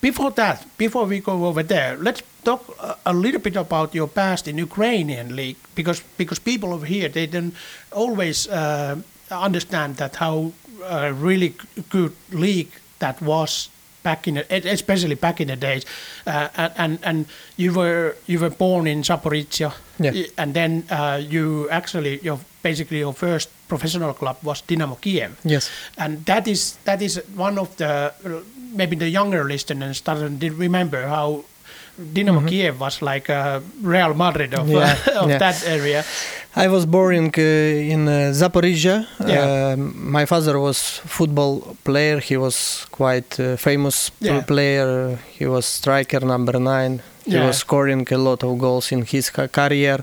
before 0.00 0.30
that, 0.30 0.66
before 0.78 1.04
we 1.04 1.20
go 1.20 1.44
over 1.44 1.62
there, 1.62 1.98
let's 1.98 2.22
talk 2.44 2.64
a, 3.04 3.12
little 3.12 3.40
bit 3.40 3.56
about 3.56 3.94
your 3.94 4.08
past 4.08 4.48
in 4.48 4.56
Ukrainian 4.56 5.36
league 5.36 5.58
because 5.74 6.02
because 6.16 6.38
people 6.38 6.72
over 6.72 6.86
here 6.86 7.10
they 7.10 7.26
don't 7.26 7.54
always 7.92 8.48
uh, 8.48 8.96
understand 9.30 9.96
that 9.96 10.16
how 10.16 10.52
uh, 10.82 11.12
really 11.24 11.54
good 11.90 12.12
league 12.32 12.70
that 12.98 13.20
was 13.22 13.68
back 14.02 14.26
in 14.28 14.34
the, 14.34 14.70
especially 14.72 15.14
back 15.14 15.40
in 15.40 15.48
the 15.48 15.56
days, 15.56 15.84
uh, 16.26 16.48
and, 16.56 16.72
and 16.76 16.98
and 17.02 17.26
you 17.56 17.72
were 17.74 18.14
you 18.26 18.38
were 18.40 18.50
born 18.50 18.86
in 18.86 19.02
Zaporizhia, 19.02 19.72
Yeah. 19.98 20.12
and 20.38 20.54
then 20.54 20.84
uh, 20.90 21.20
you 21.20 21.68
actually 21.70 22.18
your 22.22 22.38
basically 22.62 22.98
your 22.98 23.12
first 23.14 23.48
professional 23.68 24.12
club 24.14 24.36
was 24.42 24.62
Dynamo 24.62 24.96
Kiev 25.00 25.30
Yes. 25.44 25.70
and 25.96 26.24
that 26.26 26.46
is 26.48 26.76
that 26.84 27.00
is 27.02 27.20
one 27.36 27.58
of 27.60 27.76
the 27.76 28.12
maybe 28.74 28.96
the 28.96 29.08
younger 29.08 29.44
listeners 29.44 30.00
doesn't 30.02 30.40
remember 30.58 31.06
how 31.06 31.44
Dynamo 32.12 32.40
Kiev 32.48 32.80
was 32.80 33.02
like 33.02 33.28
uh, 33.30 33.60
Real 33.82 34.14
Madrid 34.14 34.54
of, 34.54 34.66
Mm-hmm. 34.66 34.76
Yeah, 35.10 35.20
of 35.22 35.28
yeah. 35.30 35.38
that 35.38 35.64
area. 35.66 36.04
I 36.56 36.66
was 36.68 36.84
born 36.86 37.14
in, 37.14 37.26
uh, 37.36 37.92
in 37.94 38.08
uh, 38.08 38.32
Zaporizhia. 38.32 39.06
Yeah. 39.26 39.74
Uh, 39.74 39.76
my 39.76 40.24
father 40.26 40.58
was 40.58 41.00
football 41.06 41.76
player. 41.84 42.18
He 42.20 42.36
was 42.36 42.86
quite 42.90 43.38
uh, 43.38 43.56
famous 43.56 44.10
player. 44.46 45.18
He 45.38 45.46
was 45.46 45.66
striker 45.66 46.20
number 46.20 46.58
nine. 46.58 47.02
He 47.24 47.36
was 47.38 47.58
scoring 47.58 48.06
a 48.10 48.18
lot 48.18 48.42
of 48.42 48.58
goals 48.58 48.90
in 48.92 49.04
his 49.04 49.30
ca- 49.30 49.46
career. 49.48 50.02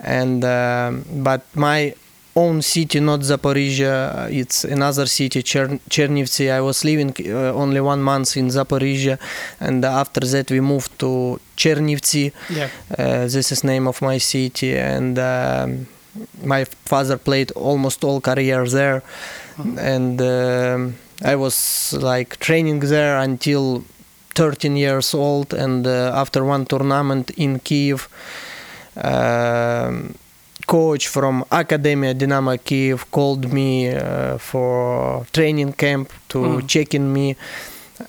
And 0.00 0.44
um, 0.44 1.04
but 1.22 1.42
my 1.54 1.94
own 2.36 2.60
city, 2.62 3.00
not 3.00 3.20
Zaporizhia, 3.20 4.28
it's 4.30 4.64
another 4.64 5.06
city, 5.06 5.42
Chern- 5.42 5.80
Chernivtsi. 5.88 6.50
I 6.50 6.60
was 6.60 6.84
living 6.84 7.14
uh, 7.26 7.52
only 7.54 7.80
one 7.80 8.02
month 8.02 8.36
in 8.36 8.48
Zaporizhia, 8.48 9.18
and 9.60 9.84
after 9.84 10.20
that 10.20 10.50
we 10.50 10.60
moved 10.60 10.98
to 10.98 11.40
Chernivtsi. 11.56 12.32
Yeah, 12.50 12.68
Uh, 12.98 13.26
this 13.28 13.50
is 13.52 13.64
name 13.64 13.88
of 13.88 14.02
my 14.02 14.18
city, 14.20 14.76
and 14.76 15.18
um, 15.18 15.86
my 16.44 16.64
father 16.84 17.16
played 17.18 17.50
almost 17.56 18.04
all 18.04 18.20
career 18.20 18.66
there, 18.68 19.02
and 19.78 20.20
um, 20.20 20.94
I 21.24 21.34
was 21.36 21.92
like 21.92 22.36
training 22.38 22.80
there 22.80 23.16
until 23.18 23.82
13 24.34 24.76
years 24.76 25.14
old, 25.14 25.54
and 25.54 25.86
uh, 25.86 26.12
after 26.14 26.44
one 26.44 26.66
tournament 26.66 27.30
in 27.36 27.58
Kiev. 27.60 28.08
Um, 29.02 30.14
coach 30.66 31.08
from 31.08 31.44
Academia 31.50 32.14
Dynamo 32.14 32.56
Kiev 32.56 33.10
called 33.10 33.52
me 33.52 33.88
uh, 33.90 34.38
for 34.38 35.24
training 35.32 35.72
camp 35.74 36.12
to 36.28 36.38
Mm. 36.38 36.66
check 36.68 36.94
in 36.94 37.12
me, 37.12 37.36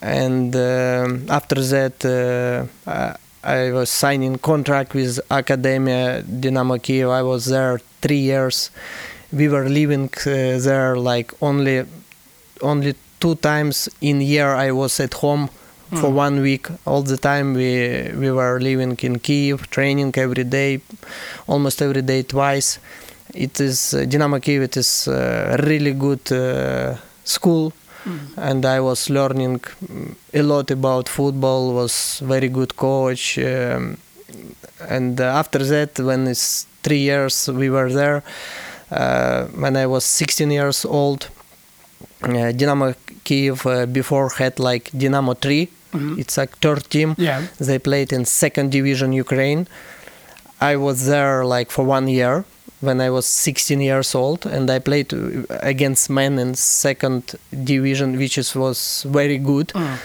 and 0.02 0.56
um, 0.56 1.26
after 1.30 1.56
that 1.74 1.98
uh, 2.06 2.66
I- 2.90 3.16
I 3.44 3.72
was 3.72 3.90
signing 3.90 4.38
contract 4.40 4.94
with 4.94 5.20
Academia 5.32 6.22
Dynamo 6.24 6.78
Kiev. 6.80 7.10
I 7.10 7.22
was 7.22 7.46
there 7.46 7.80
three 8.02 8.20
years. 8.32 8.72
We 9.32 9.48
were 9.48 9.70
living 9.70 10.10
uh, 10.26 10.60
there 10.68 10.96
like 10.98 11.32
only 11.42 11.86
only 12.62 12.96
two 13.22 13.36
times 13.36 13.88
in 14.02 14.20
year. 14.22 14.50
I 14.68 14.72
was 14.72 15.00
at 15.00 15.14
home 15.14 15.50
for 15.91 16.10
Mm. 16.12 16.15
one 16.25 16.41
week. 16.41 16.67
All 16.86 17.03
the 17.03 17.17
time 17.17 17.53
we 17.53 18.12
we 18.20 18.32
were 18.32 18.60
living 18.60 18.98
in 19.01 19.20
Kiev, 19.20 19.70
training 19.70 20.13
every 20.17 20.44
day, 20.44 20.79
almost 21.48 21.82
every 21.82 22.01
day 22.01 22.24
twice. 22.24 22.79
It 23.34 23.60
is 23.60 23.94
uh, 23.94 24.06
Dynamo 24.06 24.39
Kiev. 24.39 24.62
It 24.63 24.77
is 24.77 25.08
uh, 25.08 25.58
really 25.60 25.94
good 25.94 26.32
uh, 26.32 26.96
school, 27.24 27.72
Mm. 28.06 28.20
and 28.38 28.65
I 28.65 28.79
was 28.79 29.10
learning 29.10 29.60
mm, 29.60 30.15
a 30.34 30.41
lot 30.41 30.72
about 30.72 31.10
football. 31.10 31.74
Was 31.74 32.22
very 32.24 32.48
good 32.50 32.75
coach, 32.75 33.38
um, 33.38 33.98
and 34.89 35.20
uh, 35.20 35.25
after 35.41 35.60
that, 35.65 36.00
when 36.00 36.27
it's 36.27 36.65
three 36.84 37.00
years 37.03 37.48
we 37.50 37.70
were 37.70 37.91
there. 37.91 38.22
Uh, 38.89 39.48
when 39.60 39.75
I 39.75 39.86
was 39.86 40.06
16 40.06 40.50
years 40.51 40.86
old, 40.86 41.27
uh, 42.24 42.51
Dynamo 42.53 42.94
Kiev 43.25 43.65
uh, 43.65 43.86
before 43.86 44.29
had 44.38 44.60
like 44.60 44.89
Dynamo 44.98 45.34
3. 45.34 45.67
Mhm. 45.98 46.20
It's 46.22 46.38
a 46.38 46.46
third 46.63 46.84
team. 46.89 47.10
yeah, 47.18 47.42
They 47.68 47.80
played 47.80 48.10
in 48.18 48.25
second 48.25 48.72
division 48.72 49.10
Ukraine. 49.25 49.62
I 50.72 50.75
was 50.75 50.98
there 51.06 51.46
like 51.46 51.70
for 51.72 51.84
one 51.98 52.08
year 52.08 52.44
when 52.82 53.01
I 53.01 53.10
was 53.10 53.25
16 53.25 53.82
years 53.82 54.16
old, 54.16 54.46
and 54.46 54.70
I 54.70 54.80
played 54.80 55.13
uh, 55.13 55.18
against 55.74 56.10
men 56.10 56.39
in 56.39 56.56
second 56.56 57.22
division, 57.63 58.18
which 58.18 58.38
is, 58.38 58.56
was 58.56 59.06
very 59.20 59.38
good. 59.38 59.68
Mm. 59.74 59.98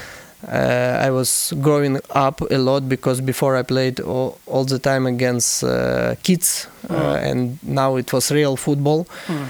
Uh, 0.49 1.06
I 1.06 1.11
was 1.11 1.52
growing 1.61 2.00
up 2.11 2.40
a 2.50 2.58
lot 2.58 2.88
because 2.88 3.20
before 3.20 3.56
I 3.56 3.62
played 3.62 4.00
all, 4.00 4.38
all 4.46 4.64
the 4.64 4.78
time 4.78 5.06
against 5.06 5.62
uh, 5.64 6.14
kids, 6.22 6.66
uh, 6.90 6.94
Mm. 6.94 7.30
and 7.30 7.58
now 7.62 7.96
it 7.96 8.12
was 8.12 8.30
real 8.32 8.56
football. 8.56 9.06
Mm. 9.28 9.46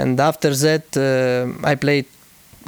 And 0.00 0.20
after 0.20 0.50
that, 0.66 0.86
uh, 0.96 1.70
I 1.72 1.74
played 1.76 2.06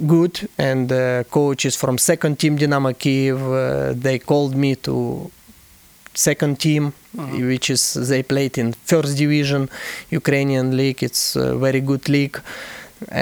good, 0.07 0.49
and 0.59 0.91
uh, 0.93 1.25
coaches 1.31 1.77
from 1.77 1.99
second 1.99 2.39
team 2.39 2.57
Dynamo 2.57 2.93
Kiev 2.93 3.41
uh, 3.43 3.93
they 3.95 4.19
called 4.19 4.55
me 4.55 4.75
to 4.77 5.31
second 6.15 6.59
team, 6.61 6.93
Mhm. 7.17 7.49
which 7.49 7.71
is 7.71 7.83
they 8.11 8.23
played 8.23 8.57
in 8.59 8.73
first 8.85 9.17
division 9.17 9.69
Ukrainian 10.11 10.77
league. 10.77 11.03
It's 11.03 11.37
a 11.37 11.57
very 11.57 11.81
good 11.81 12.09
league, 12.09 12.39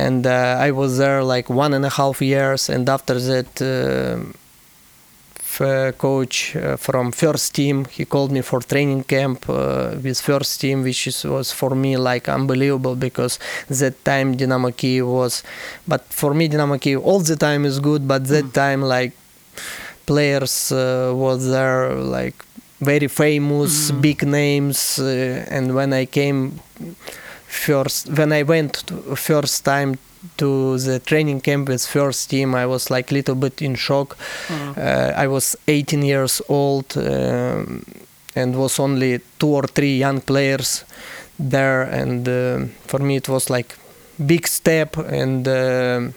and 0.05 0.27
uh, 0.27 0.67
I 0.69 0.71
was 0.73 0.99
there 0.99 1.23
like 1.35 1.49
one 1.65 1.73
and 1.77 1.85
a 1.87 1.91
half 2.01 2.21
years, 2.21 2.69
and 2.69 2.89
after 2.89 3.15
that. 3.31 3.53
Uh, 5.61 5.91
coach 5.99 6.55
uh, 6.55 6.77
from 6.77 7.11
first 7.11 7.53
team 7.53 7.85
he 7.97 8.05
called 8.05 8.31
me 8.31 8.41
for 8.43 8.61
training 8.61 9.03
camp 9.03 9.39
uh, 9.49 9.91
with 10.05 10.21
first 10.21 10.61
team 10.61 10.85
which 10.85 11.09
is, 11.09 11.25
was 11.25 11.51
for 11.51 11.75
me 11.75 11.97
like 11.97 12.29
unbelievable 12.29 12.95
because 12.95 13.41
that 13.69 13.95
time 14.05 14.37
Dynamo 14.37 14.71
Kiev 14.71 15.05
was 15.09 15.43
but 15.89 16.03
for 16.21 16.33
me 16.33 16.47
Dynamo 16.47 16.79
Kiev 16.79 17.01
all 17.05 17.19
the 17.19 17.35
time 17.35 17.65
is 17.65 17.81
good 17.81 18.07
but 18.07 18.23
that 18.29 18.45
Mm. 18.45 18.53
time 18.53 18.83
like 18.83 19.13
players 20.07 20.71
uh, 20.71 21.13
was 21.15 21.51
there 21.51 21.93
like 22.19 22.37
very 22.81 23.09
famous 23.09 23.91
Mm. 23.91 24.01
big 24.01 24.23
names 24.27 24.99
uh, 25.01 25.45
and 25.57 25.75
when 25.75 25.93
I 25.93 26.05
came 26.07 26.61
first 27.49 28.09
when 28.19 28.33
I 28.33 28.43
went 28.43 28.73
to 28.87 29.17
first 29.17 29.65
time 29.65 29.97
to 30.37 30.79
the 30.79 30.99
training 30.99 31.41
camp 31.41 31.69
with 31.69 31.87
first 31.87 32.31
team 32.31 32.55
I 32.55 32.67
was 32.67 32.91
like 32.91 33.11
little 33.15 33.35
bit 33.35 33.63
in 33.63 33.75
shock 33.77 34.17
Mm. 34.49 34.77
uh, 34.77 35.13
I 35.25 35.27
was 35.29 35.57
18 35.67 36.03
years 36.03 36.43
old 36.49 36.97
um, 36.97 37.85
and 38.37 38.55
was 38.57 38.79
only 38.81 39.21
two 39.39 39.49
or 39.55 39.67
three 39.67 39.97
young 39.99 40.21
players 40.21 40.85
there, 41.39 41.83
and 41.83 42.29
uh, 42.29 42.67
for 42.87 42.99
me 43.01 43.17
it 43.17 43.29
was 43.29 43.49
like 43.51 43.75
big 44.27 44.47
step. 44.47 44.97
And 44.97 45.47
um 45.49 46.15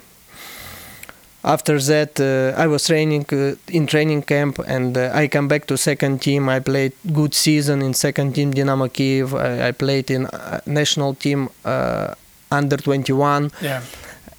after 1.44 1.80
that, 1.80 2.20
uh, 2.20 2.60
I 2.62 2.68
was 2.68 2.86
training 2.86 3.26
uh, 3.32 3.56
in 3.68 3.88
training 3.88 4.24
camp, 4.24 4.60
and 4.68 4.98
uh, 4.98 5.12
I 5.14 5.28
come 5.28 5.48
back 5.48 5.66
to 5.68 5.78
second 5.78 6.22
team. 6.22 6.50
I 6.50 6.60
played 6.60 6.94
good 7.14 7.34
season 7.34 7.82
in 7.82 7.94
second 7.94 8.34
team 8.36 8.52
Dynamo 8.52 8.88
Kiev. 8.88 9.34
I, 9.34 9.68
I 9.70 9.72
played 9.72 10.12
in 10.12 10.26
uh, 10.28 10.60
national 10.66 11.16
team 11.16 11.50
uh, 11.66 12.14
under 12.52 12.78
21 12.78 13.50
Yeah. 13.62 13.82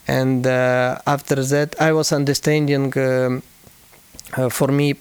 and 0.07 0.47
uh, 0.47 0.99
after 1.07 1.37
that 1.45 1.75
i 1.81 1.93
was 1.93 2.13
understanding 2.13 2.93
um, 2.99 3.43
uh, 4.37 4.49
for 4.51 4.69
me 4.69 4.95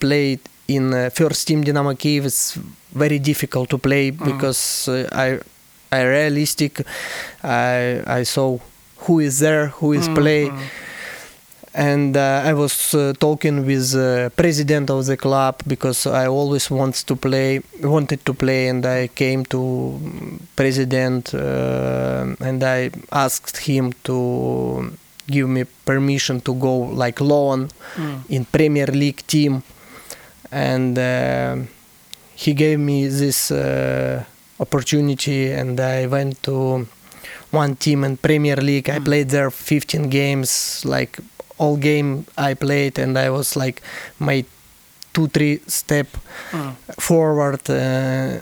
played 0.00 0.40
in 0.68 0.94
uh, 0.94 1.10
first 1.10 1.46
team 1.48 1.62
dynamo 1.62 1.94
kiev 1.94 2.24
is 2.24 2.56
very 2.94 3.18
difficult 3.18 3.68
to 3.68 3.78
play 3.78 4.10
because 4.10 4.88
uh, 4.88 5.06
i 5.12 5.38
i 5.90 6.02
realistic 6.04 6.80
i 7.42 8.00
i 8.06 8.22
saw 8.24 8.58
who 9.06 9.20
is 9.20 9.38
there 9.40 9.66
who 9.80 9.92
is 9.92 10.08
Mm, 10.08 10.14
play 10.14 10.42
mm. 10.48 10.58
And 11.74 12.16
uh, 12.16 12.42
I 12.44 12.52
was 12.52 12.94
uh, 12.94 13.14
talking 13.18 13.64
with 13.64 13.94
uh, 13.94 14.28
president 14.30 14.90
of 14.90 15.06
the 15.06 15.16
club 15.16 15.62
because 15.66 16.06
I 16.06 16.26
always 16.26 16.70
wants 16.70 17.02
to 17.04 17.16
play, 17.16 17.62
wanted 17.82 18.24
to 18.26 18.34
play, 18.34 18.68
and 18.68 18.84
I 18.84 19.08
came 19.08 19.44
to 19.46 19.98
president 20.56 21.34
uh, 21.34 22.34
and 22.40 22.62
I 22.62 22.90
asked 23.10 23.56
him 23.56 23.92
to 24.04 24.92
give 25.26 25.48
me 25.48 25.64
permission 25.84 26.40
to 26.42 26.54
go 26.54 26.76
like 26.78 27.20
loan 27.20 27.68
Mm. 27.96 28.20
in 28.30 28.44
Premier 28.46 28.86
League 28.86 29.22
team, 29.26 29.62
and 30.50 30.98
uh, 30.98 31.56
he 32.34 32.54
gave 32.54 32.78
me 32.78 33.06
this 33.06 33.50
uh, 33.50 34.24
opportunity, 34.58 35.50
and 35.52 35.78
I 35.78 36.06
went 36.06 36.42
to 36.44 36.86
one 37.50 37.76
team 37.76 38.04
in 38.04 38.16
Premier 38.16 38.56
League. 38.56 38.88
I 38.88 38.98
Mm. 38.98 39.04
played 39.04 39.28
there 39.28 39.50
15 39.50 40.08
games, 40.08 40.82
like 40.86 41.18
all 41.58 41.76
game 41.76 42.26
I 42.36 42.54
played, 42.54 42.98
and 42.98 43.16
I 43.18 43.30
was 43.30 43.56
like 43.56 43.82
my 44.18 44.44
two 45.12 45.28
three 45.28 45.60
step 45.66 46.06
Mm. 46.52 46.74
forward. 46.98 47.68
Uh, 47.70 48.40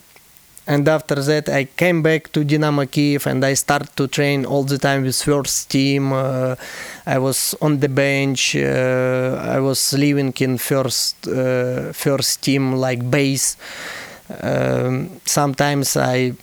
and 0.67 0.88
after 0.88 1.17
that, 1.17 1.49
I 1.49 1.64
came 1.64 2.00
back 2.02 2.31
to 2.33 2.45
Dynamo 2.45 2.87
Kiev 2.87 3.26
and 3.26 3.45
I 3.45 3.55
started 3.55 3.97
to 3.97 4.07
train 4.07 4.45
all 4.45 4.62
the 4.62 4.79
time 4.79 5.02
with 5.02 5.21
first 5.21 5.69
team. 5.71 6.12
Uh, 6.12 6.55
I 7.07 7.19
was 7.19 7.57
on 7.61 7.81
the 7.81 7.88
bench. 7.88 8.55
Uh, 8.55 9.37
I 9.57 9.59
was 9.59 9.93
living 9.93 10.33
in 10.38 10.59
first 10.59 11.26
uh, 11.26 11.93
first 11.93 12.43
team 12.43 12.75
like 12.75 13.11
base. 13.11 13.57
Um, 14.43 15.21
sometimes 15.25 15.97
I 15.97 16.35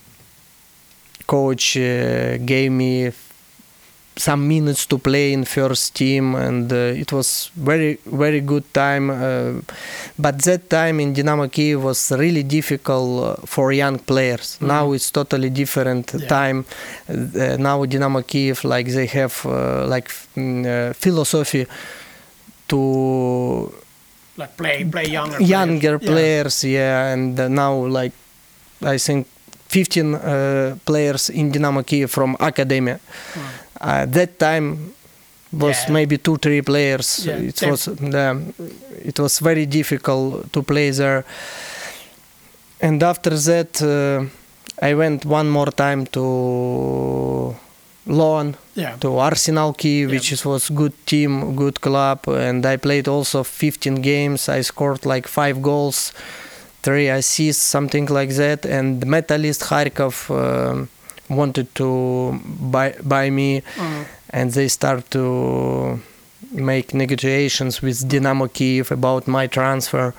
coach 1.28 1.78
uh, 1.78 2.38
gave 2.38 2.72
me 2.72 3.12
some 4.18 4.48
minutes 4.48 4.86
to 4.88 4.98
play 4.98 5.32
in 5.34 5.46
first 5.46 5.96
team 5.96 6.36
and 6.36 6.72
uh, 6.74 7.02
it 7.04 7.12
was 7.14 7.52
very 7.56 7.98
very 8.06 8.42
good 8.42 8.64
time 8.74 9.10
uh, 9.12 9.62
but 10.18 10.42
that 10.44 10.70
time 10.70 11.00
in 11.00 11.14
Dynamo 11.14 11.48
Kiev 11.48 11.84
was 11.84 12.12
really 12.12 12.44
difficult 12.44 13.10
uh, 13.24 13.46
for 13.46 13.72
young 13.72 14.00
players 14.00 14.58
Mhm. 14.60 14.68
now 14.68 14.94
it's 14.96 15.12
totally 15.12 15.50
different 15.50 16.14
Yeah. 16.14 16.28
time 16.28 16.66
uh, 17.10 17.58
now 17.60 17.86
Dynamo 17.86 18.22
Kiev 18.22 18.64
like 18.64 18.92
they 18.92 19.06
have 19.08 19.36
uh, 19.46 19.86
like 19.88 20.10
mm, 20.36 20.66
uh, 20.66 20.94
philosophy 20.94 21.68
to 22.68 23.72
Like 24.38 24.56
play, 24.58 24.84
play 24.86 25.06
younger. 25.10 25.40
younger 25.42 25.98
players. 26.00 26.12
players 26.12 26.64
yeah 26.64 27.14
and 27.14 27.40
uh, 27.40 27.48
now 27.48 27.74
like 27.74 28.14
i 28.84 28.98
think 29.00 29.26
15 29.70 30.14
uh, 30.16 30.76
players 30.86 31.30
in 31.30 31.52
dynamo 31.52 31.82
kiev 31.84 32.10
from 32.12 32.36
academy 32.40 32.96
Mm. 33.36 33.42
Uh, 33.82 34.06
that 34.06 34.38
time 34.40 34.94
was 35.52 35.78
Yeah. 35.86 35.94
maybe 35.94 36.18
two 36.18 36.38
three 36.38 36.62
players 36.62 37.26
Yeah, 37.26 37.38
it 37.38 37.62
was 37.64 37.86
the, 37.86 38.42
it 39.06 39.20
was 39.20 39.40
very 39.40 39.66
difficult 39.66 40.52
to 40.54 40.62
play 40.64 40.92
there 40.92 41.24
and 42.82 43.02
after 43.04 43.32
that 43.50 43.82
uh, 43.82 44.26
i 44.82 44.94
went 44.94 45.26
one 45.26 45.50
more 45.50 45.72
time 45.72 46.06
to 46.08 47.56
loan 48.06 48.56
Yeah. 48.76 48.96
to 49.00 49.18
Arsenal 49.18 49.74
Kiev, 49.74 50.12
which 50.12 50.46
was 50.46 50.70
good 50.70 50.94
team, 51.06 51.56
good 51.56 51.82
club, 51.82 52.20
and 52.28 52.64
I 52.66 52.78
played 52.78 53.08
also 53.08 53.44
15 53.44 53.96
games. 54.02 54.48
I 54.50 54.62
scored 54.62 55.04
like 55.06 55.28
five 55.28 55.62
goals, 55.62 56.14
three 56.84 57.10
assists, 57.10 57.64
something 57.64 58.06
like 58.06 58.30
that. 58.36 58.66
And 58.66 59.04
Metalist 59.06 59.64
Kharkov 59.64 60.30
um, 60.30 60.90
wanted 61.30 61.68
to 61.76 62.40
buy 62.72 62.96
buy 63.04 63.30
me, 63.30 63.62
Mm. 63.78 64.06
and 64.30 64.52
they 64.54 64.68
start 64.70 65.10
to 65.12 66.00
make 66.52 66.94
negotiations 66.94 67.82
with 67.82 68.08
Dynamo 68.08 68.48
Kiev 68.48 68.92
about 68.92 69.28
my 69.28 69.48
transfer, 69.48 70.14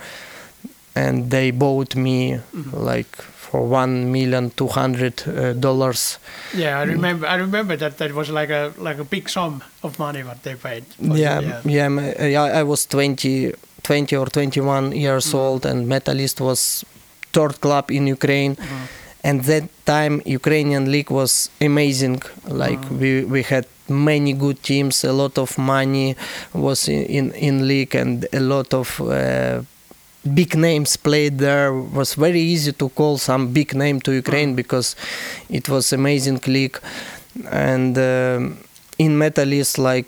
and 0.94 1.30
they 1.30 1.50
bought 1.50 1.94
me 1.96 2.40
Mhm. 2.54 2.72
like 2.72 3.16
for 3.50 3.61
one 3.82 4.12
million 4.12 4.50
two 4.56 4.68
hundred 4.68 5.22
uh, 5.26 5.52
dollars. 5.54 6.18
Yeah, 6.54 6.80
I 6.80 6.85
remember. 6.85 7.26
I 7.26 7.37
remember 7.37 7.76
that 7.76 7.96
that 7.98 8.12
was 8.12 8.28
like 8.28 8.50
a 8.50 8.72
like 8.76 8.98
a 9.00 9.04
big 9.04 9.28
sum 9.30 9.62
of 9.82 9.98
money 9.98 10.22
what 10.22 10.42
they 10.42 10.54
paid. 10.54 10.85
for 10.96 11.04
you, 11.04 11.16
yeah, 11.16 11.61
yeah, 11.64 12.26
yeah. 12.26 12.61
I 12.61 12.62
was 12.62 12.87
20, 12.87 13.52
20 13.82 14.16
or 14.16 14.26
21 14.26 14.92
years 14.92 15.26
Mhm. 15.32 15.38
old, 15.38 15.66
and 15.66 15.87
Metalist 15.88 16.40
was 16.40 16.85
third 17.32 17.61
club 17.61 17.90
in 17.90 18.06
Ukraine. 18.06 18.54
Mhm. 18.56 18.88
And 19.28 19.36
that 19.50 19.64
time, 19.94 20.14
Ukrainian 20.40 20.84
league 20.94 21.10
was 21.20 21.32
amazing. 21.68 22.18
Like 22.62 22.82
Mhm. 22.86 22.98
we 23.00 23.10
we 23.34 23.40
had 23.52 23.64
many 24.10 24.32
good 24.44 24.58
teams, 24.70 24.94
a 25.12 25.14
lot 25.22 25.34
of 25.44 25.50
money 25.74 26.08
was 26.66 26.80
in 26.94 27.02
in, 27.18 27.26
in 27.48 27.54
league, 27.72 27.94
and 28.02 28.16
a 28.40 28.42
lot 28.54 28.68
of. 28.82 28.88
Uh, 29.00 29.58
big 30.40 30.52
names 30.68 30.90
played 31.06 31.34
there 31.48 31.72
was 31.98 32.10
very 32.26 32.42
easy 32.54 32.72
to 32.72 32.86
call 32.98 33.14
some 33.28 33.42
big 33.58 33.70
name 33.82 33.98
to 34.06 34.10
ukraine 34.22 34.52
because 34.62 34.88
it 35.58 35.64
was 35.72 35.84
amazing 36.00 36.40
league 36.56 36.78
and 37.68 37.92
um, 38.12 38.42
in 39.04 39.12
metalist 39.22 39.74
like 39.88 40.06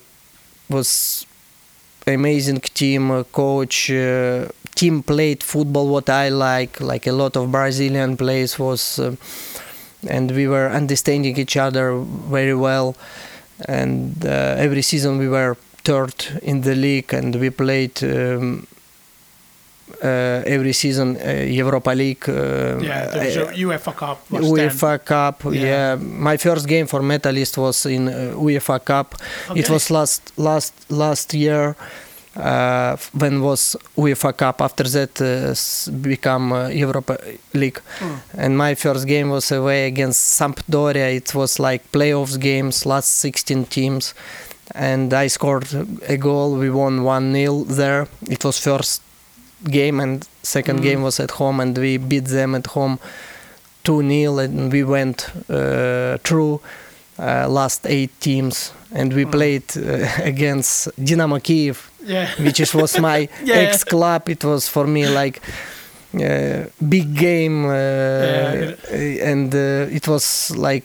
was 0.68 0.90
amazing 2.06 2.60
team 2.80 3.10
uh, 3.10 3.22
coach 3.40 3.76
uh, 3.90 4.48
team 4.80 4.96
played 5.12 5.40
football 5.52 5.86
what 5.94 6.08
i 6.24 6.26
like 6.50 6.74
like 6.92 7.04
a 7.12 7.12
lot 7.22 7.32
of 7.40 7.44
brazilian 7.56 8.16
players 8.22 8.52
was 8.58 8.82
uh, 8.98 9.14
and 10.14 10.26
we 10.38 10.44
were 10.54 10.68
understanding 10.80 11.34
each 11.44 11.56
other 11.66 11.86
very 12.36 12.54
well 12.66 12.88
and 13.78 14.24
uh, 14.24 14.64
every 14.66 14.82
season 14.82 15.18
we 15.18 15.28
were 15.36 15.52
third 15.88 16.14
in 16.42 16.56
the 16.68 16.74
league 16.86 17.10
and 17.18 17.30
we 17.42 17.50
played 17.50 17.96
um, 18.02 18.66
uh, 20.02 20.42
every 20.56 20.72
season 20.72 21.08
uh, 21.16 21.44
europa 21.62 21.90
league 22.02 22.26
uh, 22.28 22.78
Yeah, 22.80 23.10
uh, 23.12 23.52
UEFA 23.66 23.92
Cup. 24.02 24.18
Was 24.30 24.44
UEFA 24.52 24.94
Cup. 25.04 25.36
Yeah. 25.44 25.52
Yeah. 25.52 25.96
my 26.30 26.36
first 26.46 26.64
game 26.66 26.86
for 26.86 27.00
Metalist 27.02 27.54
was 27.58 27.78
in 27.86 28.08
uh, 28.08 28.12
UEFA 28.46 28.78
Cup. 28.84 29.08
then. 29.48 29.56
It 29.58 29.68
was 29.70 29.90
last 29.90 30.22
last 30.38 30.74
last 30.88 31.34
year 31.34 31.76
uh, 32.36 32.96
when 33.12 33.40
was 33.42 33.76
UEFA 33.96 34.36
Cup. 34.36 34.60
After 34.62 34.84
that, 34.84 35.20
uh, 35.20 35.54
become 36.00 36.52
uh, 36.52 36.68
Europa 36.68 37.18
League. 37.54 37.80
Mm. 37.98 38.18
And 38.38 38.56
my 38.58 38.74
first 38.74 39.06
game 39.06 39.30
was 39.30 39.50
away 39.52 39.86
against 39.86 40.38
Sampdoria. 40.40 41.14
It 41.14 41.34
was 41.34 41.58
like 41.58 41.90
playoffs 41.92 42.38
games, 42.38 42.86
last 42.86 43.18
16 43.20 43.64
teams. 43.66 44.14
And 44.74 45.12
I 45.12 45.26
scored 45.26 45.66
a 46.08 46.16
goal. 46.16 46.56
We 46.56 46.70
won 46.70 47.02
1 47.04 47.32
0 47.32 47.64
there. 47.64 48.06
It 48.28 48.44
was 48.44 48.58
first 48.60 49.02
game, 49.64 50.00
and 50.00 50.26
second 50.42 50.78
Mm. 50.78 50.82
game 50.82 51.02
was 51.02 51.20
at 51.20 51.32
home, 51.32 51.60
and 51.60 51.76
we 51.76 51.96
beat 51.98 52.26
them 52.26 52.54
at 52.54 52.66
home 52.68 52.98
2 53.82 54.02
0. 54.08 54.38
And 54.38 54.72
we 54.72 54.84
went 54.84 55.26
uh, 55.50 56.18
through 56.22 56.60
uh, 57.18 57.48
last 57.48 57.86
eight 57.86 58.10
teams. 58.20 58.72
And 58.94 59.12
we 59.12 59.24
Mm. 59.24 59.30
played 59.32 59.64
uh, 59.76 60.08
against 60.24 60.88
Dynamo 60.96 61.40
Kiev 61.40 61.89
Yeah. 62.04 62.28
which 62.38 62.60
is, 62.60 62.74
was 62.74 62.98
my 62.98 63.28
Yeah. 63.44 63.56
ex 63.56 63.84
club. 63.84 64.28
It 64.28 64.44
was 64.44 64.68
for 64.68 64.86
me 64.86 65.06
like 65.08 65.40
uh, 66.14 66.64
big 66.88 67.14
game, 67.14 67.66
uh, 67.66 67.70
Yeah. 67.70 69.30
and 69.30 69.54
uh, 69.54 69.86
it 69.96 70.08
was 70.08 70.50
like 70.56 70.84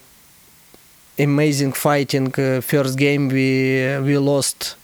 amazing 1.18 1.72
fighting. 1.72 2.32
Uh, 2.38 2.60
first 2.60 2.96
game 2.98 3.28
we 3.28 3.98
we 4.02 4.18
lost 4.18 4.76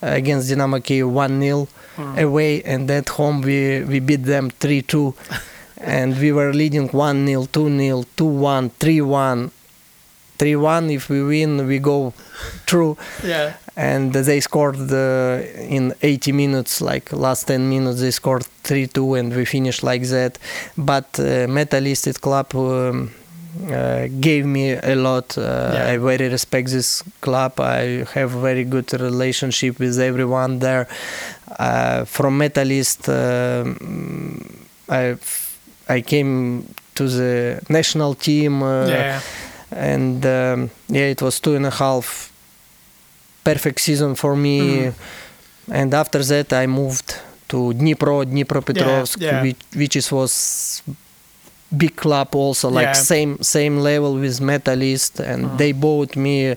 against 0.00 0.48
Dynamo 0.48 0.80
Kiev 0.80 1.08
one 1.10 1.40
0 1.40 1.68
Mm. 1.98 2.18
away, 2.22 2.62
and 2.64 2.90
at 2.90 3.08
home 3.10 3.42
we 3.42 3.84
we 3.84 4.00
beat 4.00 4.24
them 4.24 4.48
three 4.48 4.80
two, 4.80 5.14
and 5.76 6.18
we 6.18 6.32
were 6.32 6.50
leading 6.54 6.88
one 6.88 7.26
0 7.26 7.44
two 7.52 7.68
0 7.68 8.04
two 8.16 8.24
one, 8.24 8.70
three 8.80 9.02
one. 9.02 9.50
3-1 10.38 10.90
if 10.90 11.08
we 11.08 11.22
win 11.22 11.68
we 11.68 11.78
go 11.78 12.12
through 12.66 12.96
Yeah. 13.22 13.52
And 13.76 14.12
they 14.12 14.40
scored 14.40 14.76
uh, 14.92 15.40
in 15.68 15.94
80 16.02 16.32
minutes 16.32 16.80
like 16.80 17.12
last 17.12 17.46
10 17.46 17.68
minutes 17.68 18.00
they 18.00 18.10
scored 18.10 18.44
3-2 18.64 19.18
and 19.18 19.34
we 19.34 19.44
finished 19.44 19.82
like 19.82 20.02
that 20.08 20.38
but 20.76 21.04
uh, 21.18 21.46
metalisted 21.48 22.20
club 22.20 22.54
um, 22.54 23.10
uh, 23.70 24.08
gave 24.20 24.44
me 24.46 24.72
a 24.72 24.94
lot 24.94 25.36
uh, 25.38 25.42
Yeah. 25.74 25.92
i 25.92 25.96
very 25.98 26.28
respect 26.28 26.68
this 26.70 27.02
club 27.20 27.60
i 27.60 28.04
have 28.14 28.30
very 28.30 28.64
good 28.64 28.92
relationship 28.92 29.78
with 29.78 29.98
everyone 29.98 30.58
there 30.58 30.86
uh, 31.58 32.04
from 32.04 32.38
metalist 32.38 33.08
um, 33.08 33.76
i 34.88 35.16
i 35.88 36.00
came 36.00 36.64
to 36.94 37.08
the 37.08 37.60
national 37.68 38.14
team 38.14 38.62
uh, 38.62 38.86
yeah. 38.86 39.20
and 39.70 40.24
um, 40.26 40.70
yeah, 40.88 41.06
it 41.06 41.22
was 41.22 41.40
two 41.40 41.54
and 41.54 41.66
a 41.66 41.70
half 41.70 42.31
perfect 43.44 43.80
season 43.80 44.14
for 44.14 44.36
me. 44.36 44.58
Mhm. 44.60 44.94
And 45.70 45.94
after 45.94 46.22
that, 46.24 46.52
I 46.52 46.66
moved 46.66 47.14
to 47.48 47.72
Dnipro, 47.74 48.24
Dnipropetrovsk, 48.26 49.20
Yeah, 49.20 49.30
yeah. 49.32 49.42
which 49.42 49.60
which 49.80 49.96
is 49.96 50.10
was 50.12 50.82
big 51.76 51.96
club 51.96 52.34
also, 52.34 52.68
like 52.68 52.86
Yeah. 52.94 53.04
same 53.12 53.32
same 53.42 53.78
level 53.80 54.14
with 54.14 54.40
Metalist, 54.40 55.20
and 55.20 55.40
Mhm. 55.44 55.56
they 55.58 55.72
bought 55.72 56.16
me 56.16 56.56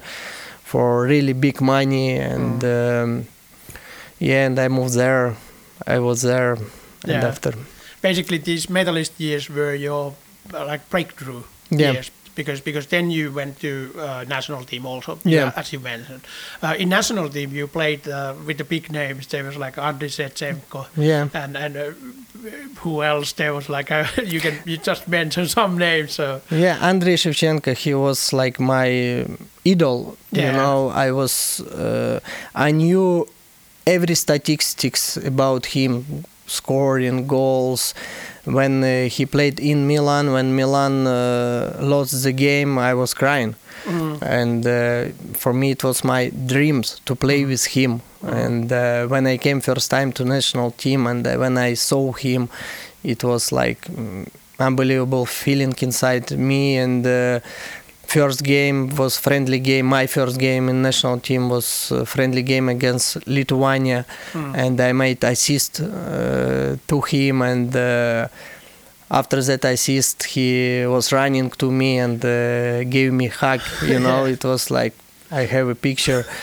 for 0.63 1.03
really 1.07 1.33
big 1.33 1.61
money 1.61 2.17
and. 2.17 2.61
Mm. 2.61 3.03
Um, 3.03 3.25
Yeah, 4.19 4.45
and 4.47 4.57
I 4.57 4.69
moved 4.69 4.93
there. 4.95 5.35
I 5.85 5.99
was 5.99 6.21
there, 6.21 6.55
and 7.03 7.23
after 7.23 7.51
Basically, 8.01 8.37
these 8.39 8.67
Metalist 8.71 9.11
years 9.19 9.49
were 9.49 9.75
your 9.75 10.13
like 10.53 10.87
breakthrough 10.89 11.43
Yeah. 11.69 11.91
years 11.91 12.09
because 12.35 12.61
because 12.61 12.87
then 12.87 13.09
you 13.11 13.31
went 13.31 13.59
to 13.59 13.91
uh, 13.97 14.25
national 14.27 14.63
team 14.63 14.85
also. 14.85 15.17
Yeah. 15.23 15.51
as 15.55 15.71
you 15.73 15.79
mentioned. 15.79 16.21
Uh, 16.61 16.75
in 16.77 16.89
national 16.89 17.29
team, 17.29 17.51
you 17.51 17.67
played 17.67 18.07
uh, 18.07 18.33
with 18.45 18.57
the 18.57 18.63
big 18.63 18.91
names. 18.91 19.27
There 19.27 19.43
was 19.43 19.57
like 19.57 19.75
Andriy 19.75 20.09
Shevchenko. 20.09 20.87
yeah, 20.97 21.27
And 21.33 21.57
and 21.57 21.77
uh, 21.77 21.91
who 22.81 23.01
else? 23.03 23.33
There 23.33 23.53
was 23.53 23.69
like 23.69 23.91
uh, 23.91 24.05
you 24.23 24.39
can 24.39 24.59
you 24.65 24.77
just 24.77 25.07
mention 25.07 25.47
some 25.47 25.77
names. 25.77 26.13
So 26.13 26.41
yeah. 26.51 26.77
Andrei 26.81 27.15
Shevchenko, 27.15 27.75
he 27.77 27.93
was 27.93 28.33
like 28.33 28.59
my 28.59 29.25
idol. 29.65 30.17
Yeah. 30.31 30.45
You 30.45 30.51
know, 30.57 30.89
I 30.89 31.11
was, 31.11 31.61
uh, 31.61 32.19
I 32.53 32.71
knew 32.71 33.27
every 33.87 34.15
statistics 34.15 35.17
about 35.17 35.65
him, 35.67 36.25
scoring 36.47 37.27
goals. 37.27 37.93
When 38.45 38.83
uh, 38.83 39.09
he 39.09 39.25
played 39.25 39.59
in 39.59 39.87
Milan, 39.87 40.31
when 40.31 40.55
Milan 40.55 41.07
uh, 41.07 41.77
lost 41.81 42.23
the 42.23 42.31
game, 42.31 42.77
I 42.77 42.93
was 42.93 43.13
crying. 43.13 43.55
mm, 43.85 44.17
and 44.21 44.65
uh, 44.65 45.05
for 45.33 45.53
me 45.53 45.71
it 45.71 45.83
was 45.83 46.03
my 46.03 46.29
dreams 46.53 46.99
to 47.05 47.15
play 47.15 47.45
with 47.45 47.65
him. 47.65 48.01
And 48.23 48.71
uh, 48.71 49.05
when 49.07 49.27
i 49.27 49.37
came 49.37 49.61
first 49.61 49.91
time 49.91 50.11
to 50.13 50.25
national 50.25 50.71
team 50.71 51.05
and 51.05 51.25
uh, 51.27 51.35
when 51.37 51.57
i 51.57 51.75
saw 51.75 52.11
him 52.11 52.49
it 53.03 53.23
was 53.23 53.51
like 53.51 53.81
mm, 53.85 54.27
unbelievable 54.59 55.25
feeling 55.25 55.73
inside 55.81 56.31
me. 56.31 56.77
And 56.77 57.05
uh, 57.05 57.39
first 58.15 58.39
game 58.43 58.79
was 59.01 59.13
friendly 59.27 59.59
game 59.59 59.85
my 59.99 60.05
first 60.07 60.37
game 60.47 60.63
in 60.71 60.77
national 60.89 61.17
team 61.27 61.43
was 61.55 61.67
a 61.91 62.05
friendly 62.13 62.43
game 62.53 62.67
against 62.77 63.07
lithuania. 63.37 64.05
Mm. 64.33 64.51
and 64.63 64.75
I 64.89 64.91
made 65.03 65.21
assist 65.33 65.73
uh, 65.81 66.77
to 66.91 66.97
him 67.11 67.35
and 67.51 67.69
uh, 67.75 68.27
after 69.19 69.39
that 69.49 69.63
assist 69.65 70.17
he 70.35 70.49
was 70.95 71.05
running 71.19 71.49
to 71.61 71.67
me 71.79 71.91
and 72.05 72.19
uh, 72.23 72.83
gave 72.95 73.11
me 73.21 73.27
hug 73.27 73.61
you 73.91 73.99
know 74.05 74.19
it 74.35 74.43
was 74.51 74.63
like 74.79 74.93
I 75.41 75.43
have 75.55 75.67
a 75.75 75.79
picture. 75.87 76.23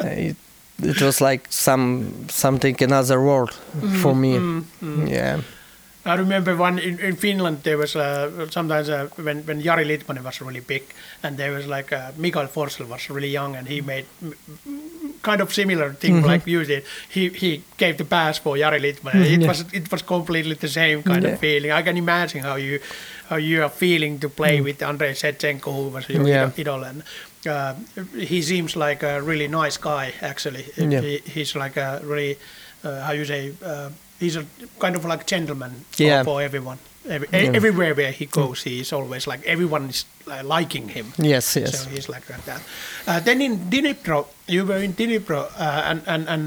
Uh, 0.00 0.30
it, 0.30 0.36
it 0.82 1.00
was 1.02 1.20
like 1.20 1.42
some 1.50 1.84
something 2.44 2.76
another 2.88 3.18
world 3.28 3.52
for 4.02 4.14
me. 4.14 4.32
Mm, 4.38 4.64
mm. 4.82 5.10
yeah 5.16 5.36
I 6.14 6.16
remember 6.18 6.56
one 6.56 6.78
in, 6.78 6.98
in 7.08 7.16
Finland. 7.16 7.62
There 7.62 7.78
was 7.78 7.94
uh, 7.96 8.48
sometimes 8.50 8.88
uh, 8.88 9.08
when 9.26 9.38
when 9.46 9.62
Jari 9.62 9.84
Litmanen 9.90 10.24
was 10.24 10.40
really 10.40 10.60
big, 10.72 10.82
and 11.22 11.36
there 11.36 11.52
was 11.52 11.66
like 11.66 11.92
uh, 11.96 12.00
Mikael 12.16 12.48
Forssell 12.48 12.86
was 12.88 13.08
really 13.10 13.30
young, 13.30 13.56
and 13.56 13.68
he 13.68 13.80
made 13.80 14.04
mm, 14.22 14.32
mm, 14.68 15.22
kind 15.22 15.40
of 15.40 15.52
similar 15.52 15.92
thing 16.02 16.14
Mhm. 16.22 16.26
like 16.32 16.50
you 16.50 16.64
did. 16.64 16.82
He 17.14 17.28
he 17.42 17.50
gave 17.78 17.94
the 17.96 18.04
pass 18.04 18.38
for 18.38 18.56
Jari 18.56 18.80
Litmanen. 18.80 19.24
Mhm, 19.24 19.32
It 19.34 19.40
yeah. 19.40 19.48
was 19.48 19.64
it 19.72 19.90
was 19.92 20.02
completely 20.02 20.54
the 20.54 20.68
same 20.68 21.02
kind 21.02 21.22
Yeah. 21.24 21.32
of 21.34 21.40
feeling. 21.40 21.72
I 21.72 21.82
can 21.82 21.96
imagine 21.96 22.42
how 22.42 22.56
you 22.56 22.80
how 23.30 23.36
you 23.38 23.62
are 23.62 23.70
feeling 23.84 24.18
to 24.20 24.28
play 24.28 24.58
Mm. 24.58 24.64
with 24.64 24.82
Andrei 24.82 25.12
Shevchenko, 25.14 25.70
who 25.78 25.88
was 25.96 26.08
your 26.08 26.26
Yeah. 26.28 26.50
idol, 26.58 26.84
and 26.84 27.02
uh, 27.46 27.74
he 28.32 28.42
seems 28.42 28.76
like 28.76 29.02
a 29.06 29.20
really 29.30 29.48
nice 29.48 29.76
guy. 29.78 30.12
Actually, 30.20 30.64
Yeah. 30.76 31.00
he, 31.02 31.20
he's 31.34 31.54
like 31.64 31.76
a 31.80 32.00
really 32.04 32.36
uh, 32.84 33.00
how 33.06 33.12
you 33.12 33.24
say. 33.24 33.52
Uh, 33.64 33.90
He's 34.20 34.36
a 34.36 34.44
kind 34.78 34.96
of 34.96 35.04
like 35.04 35.26
gentleman 35.26 35.84
for, 35.90 36.02
Yeah. 36.02 36.22
for 36.24 36.42
everyone. 36.42 36.78
Every, 37.08 37.28
Yeah. 37.32 37.56
Everywhere 37.56 37.94
where 37.94 38.12
he 38.12 38.26
goes, 38.26 38.62
he 38.62 38.80
is 38.80 38.92
always 38.92 39.26
like 39.26 39.40
everyone 39.46 39.88
is 39.88 40.04
uh, 40.28 40.42
liking 40.44 40.88
him. 40.88 41.06
yes 41.16 41.56
yes 41.56 41.84
So 41.84 41.90
he's 41.90 42.08
like 42.08 42.26
that. 42.28 42.60
Uh, 43.06 43.20
then 43.24 43.40
in 43.40 43.56
Dnipro, 43.70 44.26
you 44.46 44.66
were 44.66 44.82
in 44.84 44.92
Dnipro, 44.92 45.48
uh, 45.58 45.90
and 45.90 46.02
and 46.06 46.28
and 46.28 46.44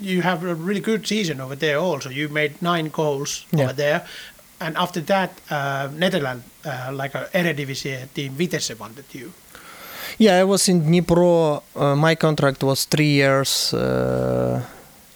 you 0.00 0.22
have 0.22 0.46
a 0.46 0.54
really 0.54 0.80
good 0.80 1.06
season 1.06 1.40
over 1.40 1.56
there. 1.56 1.78
Also, 1.78 2.08
you 2.10 2.28
made 2.30 2.52
nine 2.62 2.88
goals 2.92 3.44
Yeah. 3.50 3.64
over 3.64 3.74
there, 3.74 4.00
and 4.60 4.76
after 4.76 5.00
that, 5.06 5.30
uh, 5.50 5.88
Netherlands, 5.98 6.44
uh, 6.64 6.92
like 7.02 7.14
a 7.18 7.26
Eredivisie 7.34 8.06
team, 8.14 8.32
Vitesse 8.38 8.78
wanted 8.78 9.04
you. 9.12 9.32
Yeah, 10.18 10.40
I 10.40 10.44
was 10.44 10.68
in 10.68 10.82
Dnipro. 10.86 11.62
Uh, 11.74 11.96
my 11.96 12.14
contract 12.14 12.62
was 12.62 12.86
three 12.86 13.10
years. 13.18 13.74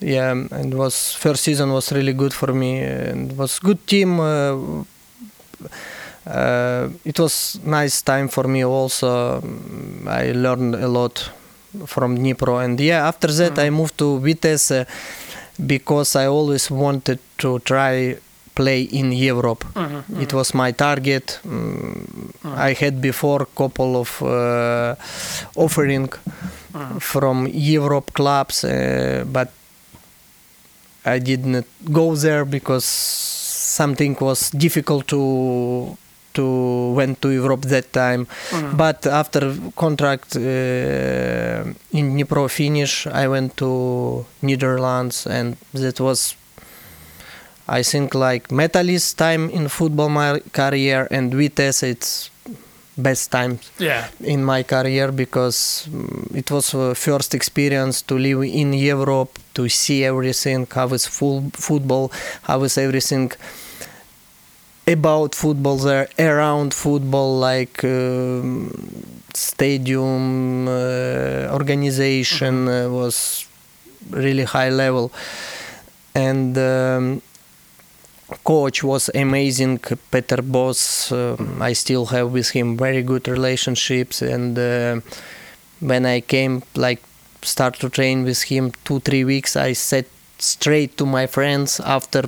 Uh, 0.03 0.07
yeah, 0.07 0.31
and 0.31 0.75
was 0.75 1.13
first 1.15 1.45
season 1.45 1.73
was 1.73 1.93
really 1.93 2.13
good 2.13 2.33
for 2.33 2.53
me. 2.53 2.81
And 2.81 3.37
was 3.37 3.59
good 3.59 3.87
team. 3.87 4.21
Uh, 4.21 4.85
uh, 6.27 6.89
it 7.05 7.19
was 7.19 7.61
nice 7.65 8.03
time 8.03 8.29
for 8.29 8.45
me 8.45 8.65
also. 8.65 9.41
Mm, 9.41 10.07
I 10.07 10.33
learned 10.33 10.75
a 10.75 10.89
lot 10.89 11.31
from 11.87 12.19
Dnipro, 12.19 12.65
and 12.65 12.79
yeah, 12.81 13.07
after 13.07 13.29
that 13.29 13.59
I 13.59 13.71
moved 13.71 13.97
to 13.99 14.19
Vitesse 14.21 14.87
because 15.67 16.17
I 16.17 16.27
always 16.27 16.71
wanted 16.71 17.21
to 17.39 17.59
try 17.61 18.17
play 18.55 18.83
in 18.83 19.13
Europe. 19.13 19.65
Mm-hmm. 19.75 20.21
It 20.21 20.33
was 20.35 20.55
my 20.55 20.73
target. 20.73 21.39
Mm, 21.45 22.33
I 22.45 22.73
had 22.73 23.01
before 23.01 23.47
couple 23.57 23.97
of 23.97 24.23
uh, 24.23 24.97
offering 25.57 26.09
from 26.99 27.47
Europe 27.47 28.13
clubs, 28.13 28.65
uh, 28.65 29.25
but 29.27 29.51
I 31.05 31.19
didn't 31.19 31.67
go 31.93 32.15
there 32.15 32.45
because 32.45 32.85
something 32.85 34.17
was 34.21 34.51
difficult 34.51 35.07
to 35.09 35.97
to 36.35 36.93
went 36.93 37.21
to 37.23 37.31
Europe 37.31 37.63
that 37.63 37.93
time. 37.93 38.27
Mm-hmm. 38.27 38.77
But 38.77 39.07
after 39.07 39.55
contract 39.77 40.37
uh, 40.37 41.65
in 41.91 42.15
Dnipro 42.15 42.49
finish, 42.51 43.07
I 43.07 43.27
went 43.29 43.57
to 43.57 44.25
Netherlands, 44.43 45.27
and 45.27 45.57
that 45.73 45.99
was, 46.01 46.37
I 47.69 47.83
think, 47.83 48.15
like 48.15 48.49
Metalist 48.49 49.17
time 49.17 49.51
in 49.51 49.69
football 49.69 50.09
my 50.09 50.41
career, 50.53 51.09
and 51.11 51.35
Vitesse 51.35 51.83
it's 51.83 52.31
best 52.97 53.31
time 53.31 53.59
Yeah. 53.79 54.09
in 54.23 54.45
my 54.45 54.63
career 54.63 55.13
because 55.13 55.87
mm, 55.91 56.35
it 56.37 56.51
was 56.51 56.75
a 56.75 56.95
first 56.95 57.35
experience 57.35 58.03
to 58.03 58.15
live 58.19 58.43
in 58.45 58.73
Europe, 58.73 59.39
to 59.55 59.69
see 59.69 60.05
everything, 60.05 60.67
how 60.71 60.89
is 60.95 61.07
full 61.07 61.51
football, 61.55 62.11
how 62.43 62.63
is 62.65 62.77
everything 62.79 63.33
about 64.87 65.35
football 65.35 65.77
there, 65.77 66.09
around 66.19 66.75
football, 66.75 67.39
like 67.39 67.85
um, 67.85 68.73
stadium 69.35 70.67
uh, 70.69 71.49
organization 71.53 72.69
uh, 72.69 72.89
was 72.89 73.47
really 74.11 74.45
high 74.45 74.71
level, 74.71 75.13
and. 76.15 76.57
Um, 76.59 77.23
coach 78.45 78.83
was 78.85 79.11
amazing 79.15 79.79
Peter 80.11 80.39
Bosz 80.43 81.11
um, 81.13 81.61
i 81.63 81.73
still 81.73 82.07
have 82.07 82.31
with 82.33 82.51
him 82.51 82.77
very 82.77 83.03
good 83.03 83.29
relationships 83.29 84.23
and 84.23 84.59
uh, 84.59 85.01
when 85.81 86.07
i 86.07 86.21
came 86.21 86.63
like 86.75 87.01
start 87.43 87.75
to 87.81 87.89
train 87.89 88.25
with 88.25 88.43
him 88.43 88.73
two 88.85 89.01
three 89.01 89.25
weeks 89.25 89.57
i 89.57 89.73
said 89.73 90.07
straight 90.39 90.97
to 90.97 91.05
my 91.07 91.27
friends 91.27 91.81
after 91.81 92.23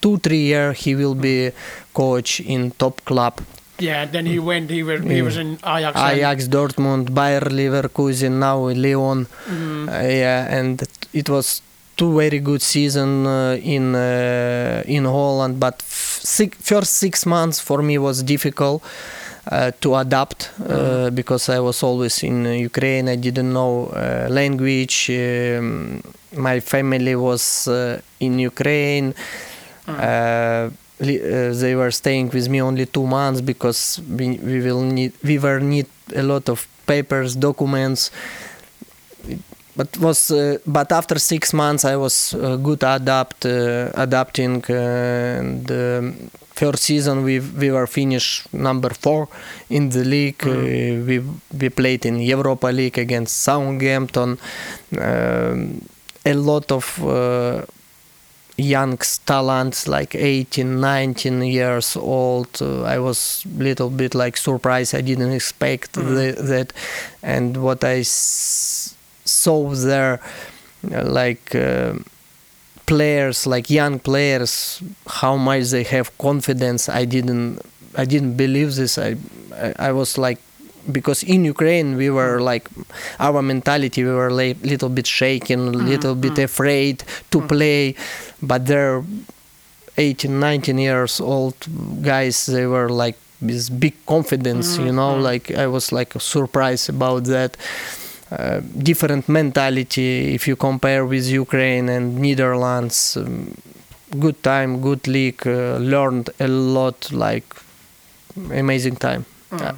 two 0.00 0.16
three 0.18 0.42
year 0.52 0.72
he 0.72 0.94
will 0.94 1.14
be 1.14 1.50
coach 1.94 2.40
in 2.40 2.70
top 2.72 3.04
club 3.04 3.34
Yeah. 3.80 4.02
And 4.02 4.10
then 4.14 4.26
he 4.26 4.38
went. 4.50 4.70
He 4.76 4.82
was 4.82 5.02
he 5.06 5.22
was 5.22 5.36
in 5.42 5.50
Ajax. 5.62 5.94
and- 5.94 6.50
dortmund 6.54 7.14
bayer 7.18 7.44
leverkusen 7.58 8.32
now 8.46 8.66
in 8.72 8.78
lyon 8.82 9.18
Mhm. 9.46 9.86
uh, 9.88 10.08
yeah, 10.22 10.56
and 10.58 10.82
it 11.20 11.28
was 11.34 11.62
two 11.98 12.16
very 12.16 12.38
good 12.40 12.62
season 12.62 13.26
uh, 13.26 13.58
in 13.74 13.94
uh, 13.94 14.82
in 14.86 15.04
Holland, 15.04 15.54
but 15.60 15.76
f- 15.80 16.20
six, 16.22 16.56
first 16.70 16.92
six 17.04 17.26
months 17.26 17.58
for 17.60 17.82
me 17.82 17.98
was 17.98 18.22
difficult 18.22 18.82
uh, 19.50 19.72
to 19.82 19.96
adapt 19.96 20.50
uh, 20.68 21.10
because 21.10 21.48
I 21.48 21.58
was 21.60 21.82
always 21.82 22.22
in 22.22 22.46
uh, 22.46 22.50
Ukraine. 22.70 23.08
I 23.08 23.16
didn't 23.16 23.52
know 23.52 23.86
uh, 23.88 24.28
language. 24.30 25.10
Um, 25.10 26.02
my 26.36 26.60
family 26.60 27.16
was 27.16 27.66
uh, 27.68 28.00
in 28.20 28.38
Ukraine. 28.38 29.14
Uh, 29.86 29.92
uh, 29.92 30.70
they 31.00 31.74
were 31.74 31.90
staying 31.90 32.28
with 32.30 32.48
me 32.48 32.60
only 32.60 32.86
two 32.86 33.06
months 33.06 33.40
because 33.40 34.00
we, 34.18 34.26
we 34.50 34.60
will 34.60 34.82
need 34.82 35.12
we 35.22 35.38
were 35.38 35.60
need 35.60 35.86
a 36.14 36.22
lot 36.22 36.48
of 36.48 36.66
papers 36.86 37.36
documents 37.36 38.10
but 39.78 39.88
was 40.06 40.20
uh, 40.30 40.58
but 40.78 40.88
after 41.00 41.16
six 41.32 41.52
months 41.62 41.84
I 41.84 41.96
was 42.04 42.34
uh, 42.34 42.40
good 42.68 42.82
adapt 42.96 43.40
uh, 43.46 43.90
adapting 44.04 44.54
uh, 44.68 45.38
and 45.40 45.70
um, 45.70 46.04
first 46.60 46.82
season 46.90 47.16
we 47.28 47.34
we 47.62 47.68
were 47.76 47.86
finished 47.86 48.36
number 48.52 48.90
four 49.04 49.28
in 49.70 49.84
the 49.94 50.04
league. 50.14 50.42
Uh, 50.46 50.52
we 51.08 51.16
we 51.60 51.68
played 51.80 52.02
in 52.10 52.16
Europa 52.34 52.68
League 52.80 52.98
against 53.06 53.32
Southampton. 53.46 54.30
Um, 55.00 55.60
a 56.26 56.34
lot 56.34 56.66
of 56.78 56.84
uh, 57.04 57.62
young 58.56 58.98
talents 59.24 59.86
like 59.86 60.14
18 60.16 60.80
19 60.80 61.42
years 61.42 61.96
old. 61.96 62.48
Uh, 62.60 62.82
i 62.82 62.98
was 62.98 63.44
little 63.56 63.90
bit 63.90 64.14
like 64.14 64.36
surprised. 64.36 64.94
I 64.94 65.02
didn't 65.02 65.32
expect 65.32 65.92
Mhm. 65.92 66.14
the, 66.16 66.42
that. 66.42 66.72
And 67.22 67.56
what 67.56 67.84
i 67.84 68.00
s- 68.00 68.94
saw 69.42 69.74
there 69.74 70.20
uh, 70.92 71.04
like 71.04 71.54
uh, 71.54 71.92
players, 72.86 73.46
like 73.46 73.70
young 73.70 73.98
players, 73.98 74.82
how 75.06 75.36
much 75.36 75.64
they 75.74 75.84
have 75.84 76.16
confidence. 76.18 76.88
I 76.88 77.04
didn't, 77.04 77.60
I 77.96 78.04
didn't 78.04 78.36
believe 78.36 78.74
this. 78.74 78.98
I, 78.98 79.16
I, 79.54 79.88
I 79.88 79.92
was 79.92 80.18
like, 80.18 80.38
because 80.90 81.22
in 81.22 81.44
Ukraine 81.44 81.96
we 81.96 82.08
were 82.10 82.40
like, 82.40 82.68
our 83.20 83.42
mentality 83.42 84.04
we 84.04 84.10
were 84.10 84.30
like 84.30 84.56
little 84.62 84.88
bit 84.88 85.06
shaken, 85.06 85.58
a 85.68 85.70
little 85.92 86.14
bit 86.14 86.38
afraid 86.38 87.04
to 87.30 87.40
play, 87.42 87.94
but 88.42 88.66
they're 88.66 89.04
18, 89.98 90.40
19 90.40 90.78
years 90.78 91.20
old 91.20 91.56
guys. 92.02 92.46
They 92.46 92.66
were 92.66 92.88
like 92.88 93.16
this 93.42 93.68
big 93.68 93.94
confidence, 94.06 94.78
you 94.78 94.92
know. 94.92 95.14
Like 95.16 95.50
I 95.50 95.66
was 95.66 95.92
like 95.92 96.12
surprised 96.20 96.88
about 96.88 97.24
that. 97.24 97.56
Uh, 98.30 98.60
different 98.76 99.26
mentality 99.28 100.34
if 100.34 100.46
you 100.46 100.54
compare 100.54 101.06
with 101.06 101.26
Ukraine 101.26 101.88
and 101.88 102.18
Netherlands. 102.18 103.16
Um, 103.16 103.54
good 104.18 104.42
time, 104.42 104.82
good 104.82 105.08
league. 105.08 105.46
Uh, 105.46 105.78
learned 105.78 106.28
a 106.38 106.48
lot. 106.48 107.10
Like 107.10 107.56
amazing 108.50 108.96
time. 108.96 109.24
Yeah. 109.52 109.74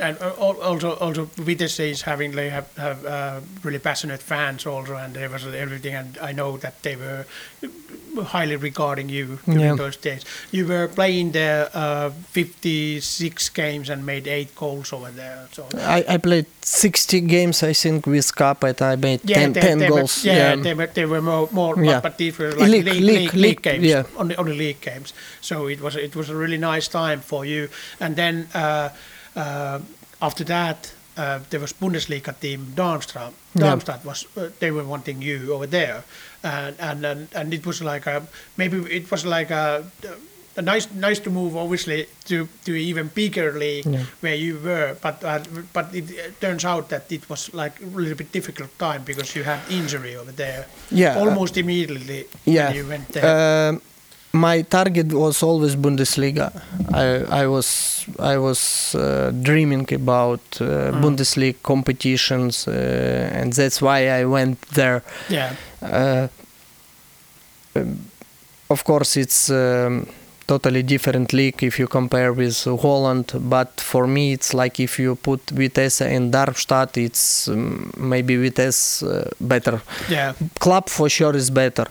And 0.00 0.16
uh, 0.20 0.30
also, 0.40 0.94
also 0.96 1.24
Vitesse 1.36 1.80
is 1.90 2.02
having 2.02 2.32
they 2.32 2.50
have 2.50 2.66
have 2.76 3.04
uh, 3.04 3.40
really 3.64 3.78
passionate 3.80 4.22
fans 4.22 4.66
also, 4.66 4.94
and 4.96 5.14
there 5.14 5.28
was 5.28 5.44
everything. 5.46 5.94
And 5.94 6.18
I 6.22 6.32
know 6.32 6.56
that 6.58 6.82
they 6.82 6.96
were 6.96 7.24
highly 8.32 8.56
regarding 8.56 9.08
you 9.08 9.38
during 9.44 9.60
Yeah. 9.60 9.76
those 9.76 9.96
days. 9.96 10.24
You 10.52 10.66
were 10.66 10.88
playing 10.88 11.32
there 11.32 11.68
uh, 11.74 12.10
56 12.32 13.48
games 13.50 13.90
and 13.90 14.04
made 14.06 14.26
eight 14.26 14.54
goals 14.54 14.92
over 14.92 15.10
there. 15.10 15.46
So 15.52 15.66
I, 15.76 16.04
I 16.08 16.16
played 16.18 16.46
60 16.62 17.20
games, 17.22 17.62
I 17.62 17.72
think, 17.72 18.06
with 18.06 18.34
Cup, 18.34 18.64
and 18.64 18.80
I 18.82 18.96
made 18.96 19.20
10, 19.26 19.52
they, 19.52 19.60
10 19.60 19.78
they 19.78 19.88
goals. 19.88 20.24
Were, 20.24 20.30
yeah, 20.32 20.56
they 20.56 20.74
were 20.74 20.86
they 20.86 21.06
were 21.06 21.22
more 21.22 21.48
more, 21.52 21.74
but- 21.76 21.84
Yeah. 21.84 22.00
but 22.00 22.16
these 22.18 22.38
were 22.38 22.52
like 22.52 22.70
League- 22.70 22.84
league, 22.86 23.02
league, 23.02 23.34
league- 23.34 23.62
games, 23.62 23.84
yeah. 23.84 24.04
only 24.16 24.36
only 24.36 24.56
league 24.56 24.80
games. 24.80 25.12
So 25.40 25.68
it 25.68 25.80
was 25.80 25.96
it 25.96 26.14
was 26.16 26.30
a 26.30 26.34
really 26.36 26.58
nice 26.58 26.88
time 26.88 27.20
for 27.20 27.44
you. 27.44 27.68
And 28.00 28.16
then 28.16 28.48
uh, 28.54 28.58
uh, 28.58 28.88
after 30.20 30.44
that. 30.44 30.92
Uh, 31.16 31.40
there 31.50 31.58
was 31.58 31.72
Bundesliga 31.72 32.32
team 32.40 32.72
Darmstadt. 32.76 33.32
Yeah. 33.54 33.64
Darmstadt 33.64 34.04
was 34.04 34.24
uh, 34.36 34.50
they 34.60 34.70
were 34.70 34.84
wanting 34.84 35.20
you 35.20 35.52
over 35.52 35.66
there, 35.66 36.04
and 36.44 36.76
and 36.78 37.04
and, 37.04 37.28
and 37.34 37.52
it 37.52 37.66
was 37.66 37.82
like 37.82 38.06
a, 38.06 38.22
maybe 38.56 38.76
it 38.96 39.10
was 39.10 39.24
like 39.24 39.50
a, 39.50 39.82
a 40.56 40.62
nice 40.62 40.86
nice 40.94 41.18
to 41.20 41.30
move 41.30 41.56
obviously 41.56 42.06
to 42.26 42.46
to 42.64 42.72
even 42.72 43.10
bigger 43.14 43.52
league 43.58 43.86
Yeah. 43.86 44.04
where 44.20 44.36
you 44.36 44.60
were, 44.64 44.94
but 45.02 45.24
uh, 45.24 45.42
but 45.72 45.92
it 45.92 46.04
uh, 46.10 46.30
turns 46.40 46.64
out 46.64 46.88
that 46.90 47.10
it 47.10 47.28
was 47.28 47.50
like 47.52 47.82
a 47.82 47.86
little 47.86 48.16
bit 48.16 48.30
difficult 48.32 48.70
time 48.78 49.02
because 49.04 49.34
you 49.38 49.44
had 49.44 49.58
injury 49.70 50.14
over 50.16 50.30
there. 50.32 50.66
Yeah, 50.90 51.16
uh, 51.16 51.24
almost 51.24 51.56
immediately 51.56 52.26
yeah. 52.44 52.66
when 52.68 52.76
you 52.76 52.86
went 52.88 53.08
there. 53.08 53.70
Um, 53.70 53.82
my 54.32 54.62
target 54.62 55.12
was 55.12 55.42
always 55.42 55.76
Bundesliga. 55.76 56.50
I, 56.92 57.42
I 57.42 57.46
was 57.46 58.04
I 58.18 58.36
was 58.38 58.94
uh, 58.94 59.32
dreaming 59.42 59.92
about 59.92 60.40
uh, 60.60 60.92
Bundesliga 61.02 61.56
competitions, 61.62 62.66
uh, 62.68 63.30
and 63.32 63.52
that's 63.52 63.80
why 63.82 64.08
I 64.20 64.24
went 64.24 64.60
there. 64.74 65.02
yeah, 65.30 65.54
Uh, 65.82 66.28
um, 67.76 67.98
of 68.70 68.84
course, 68.84 69.16
it's 69.20 69.50
um, 69.50 70.06
totally 70.48 70.82
different 70.82 71.32
league 71.32 71.62
if 71.62 71.78
you 71.78 71.86
compare 71.86 72.32
with 72.32 72.64
Holland. 72.64 73.26
But 73.56 73.70
for 73.80 74.06
me, 74.06 74.32
it's 74.32 74.54
like 74.54 74.80
if 74.80 74.98
you 74.98 75.14
put 75.14 75.40
Vitesse 75.50 76.00
and 76.00 76.32
Darmstadt, 76.32 76.96
it's 76.96 77.48
um, 77.48 77.92
maybe 77.96 78.36
Vitesse 78.36 79.02
uh, 79.02 79.30
better. 79.40 79.80
yeah, 80.08 80.32
Club 80.58 80.88
for 80.88 81.08
sure 81.08 81.36
is 81.36 81.50
better. 81.50 81.86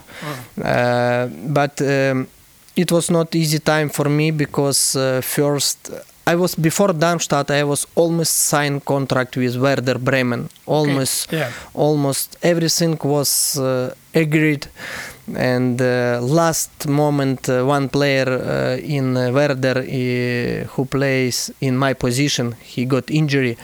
Uh, 0.62 1.28
but 1.60 1.80
um, 1.82 2.28
it 2.76 2.92
was 2.92 3.10
not 3.10 3.36
easy 3.36 3.60
time 3.60 3.90
for 3.90 4.08
me 4.10 4.32
because 4.32 4.96
uh, 4.96 5.22
first 5.22 5.92
I 6.28 6.36
was 6.36 6.56
before 6.56 6.94
Darmstadt 6.94 7.50
I 7.52 7.64
was 7.64 7.88
almost 7.96 8.34
signed 8.52 8.84
contract 8.86 9.38
with 9.38 9.56
Werder 9.56 9.98
Bremen 9.98 10.50
almost 10.66 11.32
yeah, 11.32 11.52
almost 11.74 12.38
everything 12.44 12.98
was 13.04 13.58
uh, 13.58 13.94
agreed 14.14 14.68
and 15.36 15.82
uh, 15.82 16.20
last 16.22 16.88
moment 16.88 17.50
uh, 17.50 17.64
one 17.66 17.90
player 17.90 18.28
uh, 18.30 18.78
in 18.82 19.18
uh, 19.18 19.32
Werder 19.32 19.84
who 20.74 20.86
plays 20.86 21.52
in 21.60 21.78
my 21.78 21.94
position 21.94 22.54
he 22.62 22.86
got 22.86 23.10
injury. 23.12 23.58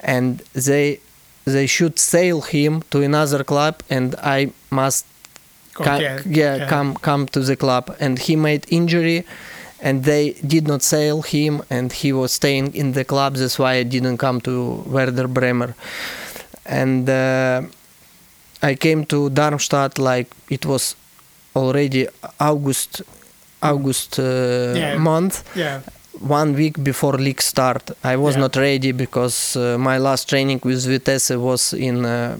And 0.00 0.42
they 0.54 1.00
they 1.44 1.66
should 1.66 1.98
sell 1.98 2.40
him 2.40 2.82
to 2.90 3.02
another 3.02 3.44
club 3.44 3.82
and 3.90 4.14
I 4.22 4.52
must 4.70 5.06
Go 5.74 5.84
ca- 5.84 5.98
there, 5.98 6.22
yeah, 6.26 6.56
yeah. 6.56 6.68
come 6.68 6.94
come 6.96 7.26
to 7.28 7.40
the 7.40 7.56
club. 7.56 7.94
And 8.00 8.18
he 8.18 8.36
made 8.36 8.66
injury 8.68 9.24
and 9.80 10.04
they 10.04 10.32
did 10.46 10.66
not 10.66 10.82
sell 10.82 11.22
him 11.22 11.62
and 11.70 11.92
he 11.92 12.12
was 12.12 12.32
staying 12.32 12.74
in 12.74 12.92
the 12.92 13.04
club. 13.04 13.34
That's 13.36 13.58
why 13.58 13.74
I 13.74 13.82
didn't 13.84 14.18
come 14.18 14.40
to 14.42 14.82
Werder 14.86 15.28
Bremen. 15.28 15.74
And 16.64 17.08
uh, 17.08 17.62
I 18.62 18.74
came 18.76 19.04
to 19.06 19.30
Darmstadt 19.30 19.98
like 19.98 20.28
it 20.48 20.64
was 20.66 20.94
already 21.54 22.06
August 22.40 23.02
August 23.62 24.18
uh, 24.18 24.24
Yeah. 24.76 24.98
month. 24.98 25.42
Yeah, 25.56 25.80
one 26.20 26.54
week 26.54 26.82
before 26.82 27.16
league 27.18 27.42
start. 27.42 27.90
I 28.04 28.16
was 28.16 28.34
Yeah. 28.34 28.40
not 28.42 28.56
ready 28.56 28.92
because 28.92 29.56
uh, 29.56 29.78
my 29.78 29.98
last 29.98 30.28
training 30.28 30.60
with 30.64 30.84
Vitesse 30.86 31.36
was 31.36 31.72
in 31.72 32.04
uh, 32.04 32.36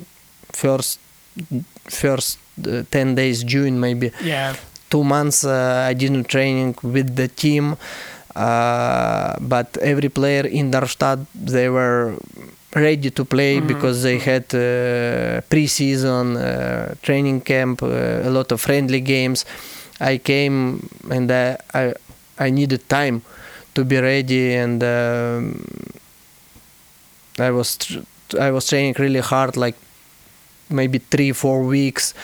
first 0.52 0.98
first 1.88 2.38
uh, 2.66 2.82
10 2.90 3.14
days 3.14 3.44
June 3.44 3.78
maybe. 3.80 4.10
Yeah, 4.22 4.54
two 4.90 5.04
months 5.04 5.44
uh, 5.44 5.86
I 5.90 5.94
didn't 5.94 6.24
training 6.28 6.74
with 6.82 7.16
the 7.16 7.28
team. 7.28 7.76
Uh, 8.34 9.36
but 9.40 9.76
every 9.82 10.08
player 10.08 10.46
in 10.46 10.70
Darmstadt 10.70 11.18
they 11.34 11.68
were 11.68 12.14
ready 12.74 13.10
to 13.10 13.24
play 13.24 13.60
because 13.60 14.02
they 14.02 14.18
had 14.18 14.44
uh, 14.54 15.40
pre-season 15.50 16.36
uh, 16.36 16.94
training 17.02 17.40
camp 17.40 17.82
uh, 17.82 17.86
a 18.22 18.30
lot 18.30 18.50
of 18.52 18.60
friendly 18.60 19.00
games. 19.00 19.44
I 20.00 20.18
came 20.18 20.88
and 21.10 21.30
I, 21.30 21.58
I, 21.74 21.94
I 22.38 22.50
needed 22.50 22.88
time 22.88 23.22
to 23.74 23.84
be 23.84 23.98
ready 24.00 24.54
and 24.54 24.82
um, 24.82 25.64
I 27.38 27.50
was 27.50 27.76
tr- 27.76 28.00
I 28.40 28.50
was 28.50 28.66
training 28.66 28.94
really 28.98 29.20
hard 29.20 29.56
like 29.56 29.76
maybe 30.70 30.98
three 30.98 31.32
four 31.32 31.62
weeks. 31.62 32.14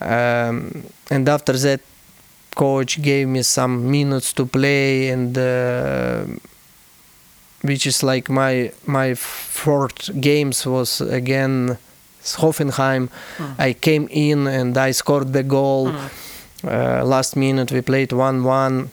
Um, 0.00 0.84
and 1.10 1.28
after 1.28 1.54
that 1.54 1.80
coach 2.54 3.00
gave 3.00 3.28
me 3.28 3.42
some 3.42 3.90
minutes 3.90 4.32
to 4.34 4.44
play 4.46 5.08
and 5.08 5.36
uh, 5.36 6.24
which 7.62 7.86
is 7.86 8.02
like 8.02 8.28
my 8.30 8.70
my 8.86 9.14
fourth 9.14 10.10
games 10.20 10.66
was 10.66 11.00
again 11.00 11.78
Hoffenheim. 12.36 13.08
I 13.58 13.72
came 13.72 14.08
in 14.10 14.46
and 14.46 14.76
I 14.76 14.92
scored 14.92 15.32
the 15.32 15.42
goal. 15.42 15.92
Uh, 16.64 17.04
last 17.04 17.36
minute 17.36 17.70
we 17.72 17.80
played 17.82 18.10
1-1 18.10 18.88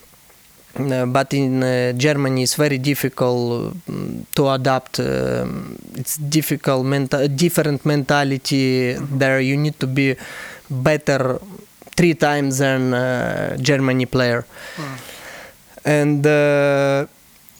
uh, 0.78 1.06
but 1.06 1.32
in 1.34 1.62
uh, 1.62 1.92
Germany 1.92 2.42
it's 2.42 2.54
very 2.54 2.78
difficult 2.78 3.74
um, 3.88 4.26
to 4.34 4.48
adapt. 4.50 5.00
Um, 5.00 5.76
it's 5.94 6.16
difficult, 6.18 6.84
menta- 6.86 7.28
different 7.34 7.84
mentality 7.84 8.92
there. 8.94 9.40
You 9.40 9.56
need 9.56 9.80
to 9.80 9.86
be 9.86 10.14
better 10.70 11.40
three 11.96 12.14
times 12.14 12.58
than 12.58 12.92
uh, 12.94 13.56
Germany 13.56 14.06
player, 14.06 14.44
and 15.84 16.26
uh, 16.26 17.06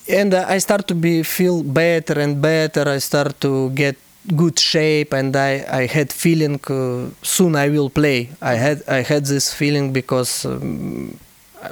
and 0.08 0.34
I 0.34 0.58
start 0.58 0.86
to 0.88 0.94
be 0.94 1.22
feel 1.22 1.62
better 1.62 2.18
and 2.20 2.40
better. 2.40 2.88
I 2.88 2.98
start 2.98 3.40
to 3.40 3.70
get 3.70 3.96
good 4.34 4.58
shape, 4.58 5.12
and 5.12 5.34
I 5.36 5.64
I 5.68 5.86
had 5.86 6.12
feeling 6.12 6.60
uh, 6.68 7.10
soon 7.22 7.56
I 7.56 7.68
will 7.68 7.90
play. 7.90 8.30
I 8.40 8.54
had 8.54 8.82
I 8.88 9.02
had 9.02 9.26
this 9.26 9.52
feeling 9.52 9.92
because. 9.92 10.44
Um, 10.44 11.18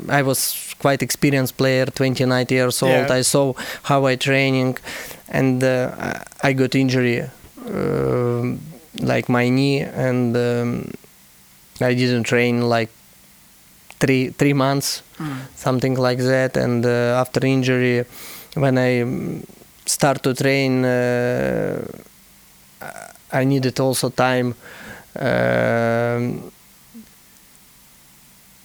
I 0.08 0.22
was 0.22 0.74
quite 0.80 1.02
experienced 1.02 1.56
player, 1.56 1.86
29 1.86 2.46
years 2.48 2.82
old. 2.82 2.90
Yeah. 2.90 3.12
I 3.12 3.20
saw 3.20 3.52
how 3.84 4.06
I 4.06 4.16
training, 4.16 4.78
and 5.28 5.62
uh, 5.62 6.18
I 6.42 6.52
got 6.52 6.74
injury, 6.74 7.22
um 7.68 8.58
like 9.00 9.28
my 9.28 9.48
knee, 9.48 9.80
and 9.80 10.36
um, 10.36 10.90
I 11.80 11.94
didn't 11.94 12.24
train 12.24 12.62
like 12.62 12.90
three 13.98 14.30
three 14.30 14.52
months, 14.54 15.02
something 15.56 15.96
like 15.96 16.18
that. 16.18 16.56
And 16.56 16.84
uh, 16.84 17.20
after 17.20 17.44
injury, 17.46 18.04
when 18.54 18.78
I 18.78 19.04
start 19.86 20.22
to 20.22 20.34
train, 20.34 20.84
uh, 20.84 21.84
I 23.32 23.44
needed 23.44 23.78
also 23.80 24.10
time. 24.10 24.54
Um, 25.18 26.50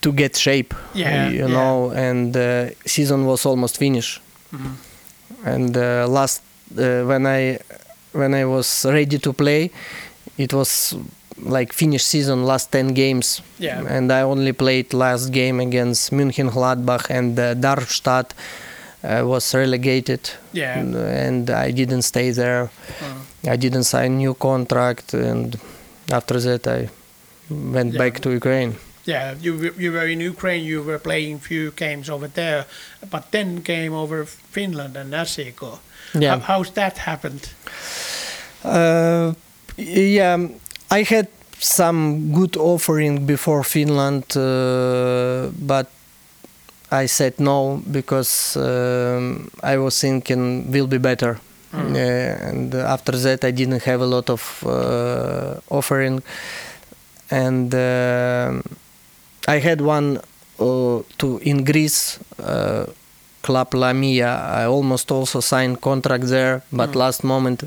to 0.00 0.12
get 0.12 0.36
shape, 0.36 0.74
Yeah, 0.94 1.28
you 1.28 1.40
yeah. 1.40 1.46
know, 1.46 1.90
and 1.90 2.36
uh, 2.36 2.70
season 2.86 3.26
was 3.26 3.44
almost 3.46 3.76
finished. 3.78 4.20
Mhm. 4.52 4.74
And 5.44 5.76
uh, 5.76 6.06
last 6.08 6.42
uh, 6.76 7.04
when 7.04 7.26
I 7.26 7.58
when 8.12 8.34
I 8.34 8.44
was 8.44 8.84
ready 8.88 9.18
to 9.18 9.32
play, 9.32 9.70
it 10.38 10.52
was 10.52 10.94
like 11.42 11.72
finish 11.72 12.04
season 12.04 12.44
last 12.44 12.70
10 12.72 12.88
games 12.94 13.42
Yeah. 13.58 13.84
and 13.88 14.10
I 14.12 14.22
only 14.22 14.52
played 14.52 14.92
last 14.94 15.30
game 15.32 15.60
against 15.60 16.12
Mönchengladbach 16.12 17.10
and 17.10 17.38
uh, 17.38 17.54
Darmstadt 17.54 18.34
uh, 19.02 19.22
was 19.24 19.54
relegated 19.54 20.30
Yeah. 20.52 20.78
and 20.78 21.50
I 21.50 21.70
didn't 21.72 22.02
stay 22.02 22.30
there 22.32 22.68
Mm. 23.00 23.50
I 23.52 23.56
didn't 23.56 23.84
sign 23.84 24.18
new 24.18 24.34
contract 24.34 25.14
and 25.14 25.58
after 26.12 26.38
that 26.40 26.66
I 26.66 26.88
went 27.48 27.92
Yeah. 27.94 27.98
back 27.98 28.20
to 28.20 28.30
Ukraine 28.30 28.74
Yeah, 29.06 29.34
you 29.42 29.52
were- 29.60 29.74
you 29.82 29.90
were 29.92 30.06
in 30.14 30.20
Ukraine. 30.20 30.62
You 30.72 30.82
were 30.88 30.98
playing 30.98 31.40
few 31.40 31.64
games 31.84 32.06
over 32.14 32.28
there, 32.40 32.62
but 33.14 33.22
then 33.34 33.62
came 33.62 33.92
over 34.02 34.18
Finland 34.56 34.94
and 34.96 35.08
SJK. 35.14 35.62
Yeah. 36.14 36.30
How, 36.32 36.38
how's 36.48 36.70
that 36.80 36.94
happened? 37.10 37.44
Uh, 38.62 39.32
yeah, 39.76 40.36
I 40.90 41.02
had 41.02 41.28
some 41.58 42.32
good 42.32 42.56
offering 42.56 43.26
before 43.26 43.62
Finland, 43.62 44.24
uh, 44.36 45.50
but 45.60 45.86
I 46.90 47.06
said 47.06 47.38
no 47.38 47.82
because 47.90 48.56
um, 48.56 49.50
I 49.62 49.76
was 49.78 49.98
thinking 50.00 50.70
will 50.72 50.86
be 50.88 50.98
better. 50.98 51.38
Mm. 51.72 51.94
Yeah, 51.94 52.48
and 52.48 52.74
after 52.74 53.12
that, 53.12 53.44
I 53.44 53.52
didn't 53.52 53.84
have 53.84 54.00
a 54.00 54.06
lot 54.06 54.28
of 54.28 54.42
uh, 54.66 55.60
offering, 55.70 56.22
and 57.30 57.72
um 57.74 58.62
I 59.48 59.58
had 59.58 59.80
one 59.80 60.18
uh, 60.58 61.02
to 61.18 61.38
in 61.42 61.64
Greece. 61.64 62.18
Uh, 62.38 62.86
Club 63.42 63.72
Lamia. 63.72 64.36
I 64.62 64.66
almost 64.66 65.10
also 65.10 65.40
signed 65.40 65.80
contract 65.80 66.24
there, 66.28 66.60
but 66.70 66.90
Mm. 66.90 66.96
last 66.96 67.24
moment 67.24 67.62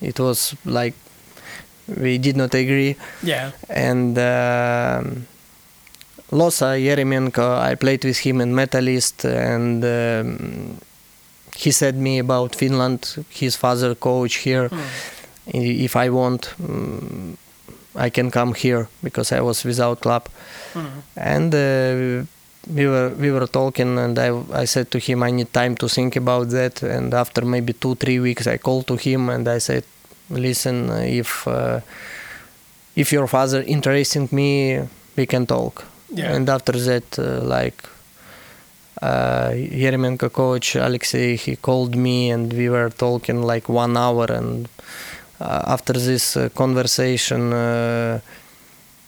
it 0.00 0.18
was 0.18 0.54
like 0.64 0.94
we 1.88 2.18
did 2.18 2.36
not 2.36 2.54
agree 2.54 2.96
Yeah. 3.22 3.50
and 3.68 4.16
um, 4.18 5.26
Losa 6.30 6.76
Yeremenko 6.78 7.58
I 7.58 7.74
played 7.74 8.04
with 8.04 8.18
him 8.18 8.40
in 8.40 8.54
Metalist 8.54 9.24
and 9.24 9.84
um, 9.84 10.78
he 11.56 11.70
said 11.70 11.96
me 11.96 12.18
about 12.18 12.54
Finland 12.56 13.16
his 13.30 13.56
father 13.56 13.94
coach 13.94 14.34
here 14.36 14.68
Mm. 14.68 15.84
If 15.84 15.96
I 15.96 16.08
want 16.08 16.54
um, 16.62 17.36
I 17.96 18.10
can 18.10 18.30
come 18.30 18.54
here 18.54 18.86
because 19.02 19.32
I 19.32 19.40
was 19.40 19.64
without 19.64 20.00
club 20.00 20.28
Mm. 20.74 20.90
and 21.16 21.54
uh, 21.54 22.24
we 22.76 22.86
were 22.86 23.10
we 23.18 23.30
were 23.32 23.46
talking 23.48 23.98
and 23.98 24.16
I, 24.18 24.30
I 24.62 24.66
said 24.66 24.86
to 24.92 24.98
him 24.98 25.22
I 25.24 25.30
need 25.32 25.52
time 25.52 25.74
to 25.76 25.88
think 25.88 26.14
about 26.16 26.50
that 26.50 26.82
and 26.82 27.12
after 27.12 27.44
maybe 27.44 27.72
two 27.72 27.96
three 27.96 28.20
weeks 28.20 28.46
I 28.46 28.56
called 28.56 28.86
to 28.86 28.96
him 28.96 29.28
and 29.28 29.48
I 29.48 29.58
said 29.58 29.82
listen 30.32 30.90
if 30.90 31.46
uh, 31.46 31.80
if 32.96 33.12
your 33.12 33.26
father 33.26 33.62
interesting 33.66 34.28
me 34.32 34.80
we 35.16 35.26
can 35.26 35.46
talk. 35.46 35.84
Yeah. 36.14 36.34
and 36.34 36.48
after 36.48 36.72
that 36.72 37.18
uh, 37.18 37.40
like 37.40 37.88
uh, 39.00 39.48
Yeremenko 39.50 40.30
coach 40.30 40.76
Alexei 40.76 41.36
he 41.36 41.56
called 41.56 41.96
me 41.96 42.30
and 42.30 42.52
we 42.52 42.68
were 42.68 42.90
talking 42.90 43.40
like 43.42 43.68
one 43.68 43.96
hour 43.96 44.26
and 44.30 44.68
uh, 45.40 45.62
after 45.66 45.94
this 45.94 46.36
uh, 46.36 46.50
conversation 46.50 47.52
uh, 47.54 48.20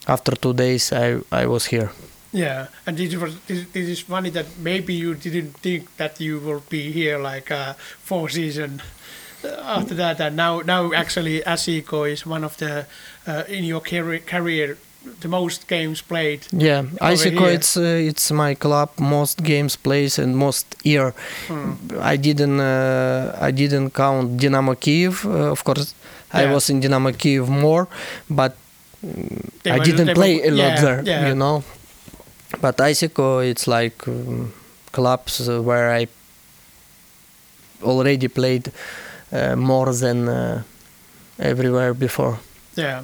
after 0.08 0.34
two 0.34 0.54
days 0.54 0.92
I, 0.92 1.20
I 1.30 1.46
was 1.46 1.66
here. 1.66 1.90
Yeah, 2.32 2.66
and 2.86 2.96
this 2.96 3.14
was 3.14 3.38
this, 3.46 3.66
this 3.72 3.88
is 3.88 4.00
funny 4.00 4.30
that 4.30 4.46
maybe 4.58 4.94
you 4.94 5.14
didn't 5.14 5.56
think 5.58 5.96
that 5.98 6.20
you 6.20 6.40
will 6.40 6.62
be 6.68 6.90
here 6.90 7.18
like 7.18 7.50
uh, 7.50 7.74
four 8.02 8.28
season. 8.28 8.80
uh, 8.80 9.23
after 9.62 9.94
that, 9.94 10.20
and 10.20 10.36
now 10.36 10.60
now 10.64 10.92
actually 10.92 11.40
SJK 11.40 12.12
is 12.12 12.26
one 12.26 12.44
of 12.44 12.56
the 12.56 12.86
uh, 13.26 13.42
in 13.48 13.64
your 13.64 13.80
career, 13.80 14.20
career 14.20 14.76
the 15.20 15.28
most 15.28 15.68
games 15.68 16.00
played. 16.02 16.46
Yeah, 16.52 16.82
SJK, 17.00 17.54
it's 17.54 17.76
uh, 17.76 17.82
it's 18.10 18.30
my 18.32 18.54
club 18.54 18.88
most 18.98 19.42
games 19.42 19.76
plays 19.76 20.18
and 20.18 20.36
most 20.36 20.66
year. 20.82 21.12
Mm. 21.48 21.76
I 22.00 22.16
didn't 22.16 22.60
uh, 22.60 23.36
I 23.40 23.50
didn't 23.50 23.90
count 23.94 24.36
Dynamo 24.40 24.74
Kiev. 24.74 25.24
Uh, 25.26 25.50
of 25.52 25.62
course, 25.64 25.94
I 26.32 26.46
was 26.52 26.70
in 26.70 26.80
Dynamo 26.80 27.12
Kiev 27.12 27.48
more, 27.48 27.86
but 28.30 28.56
They 29.62 29.70
I 29.70 29.78
were- 29.78 29.84
didn't 29.84 30.14
play 30.14 30.36
were- 30.40 30.48
a 30.48 30.50
lot 30.50 30.72
yeah, 30.74 30.80
there. 30.84 31.02
yeah. 31.04 31.28
You 31.28 31.34
know, 31.34 31.62
but 32.60 32.76
SJK, 32.80 33.50
it's 33.50 33.66
like 33.66 34.08
um, 34.08 34.52
clubs 34.92 35.48
where 35.48 35.92
I 35.92 36.06
already 37.82 38.28
played 38.28 38.72
more 39.56 39.92
than 39.92 40.28
uh, 40.28 40.62
everywhere 41.38 41.94
before. 41.94 42.38
Yeah, 42.76 43.02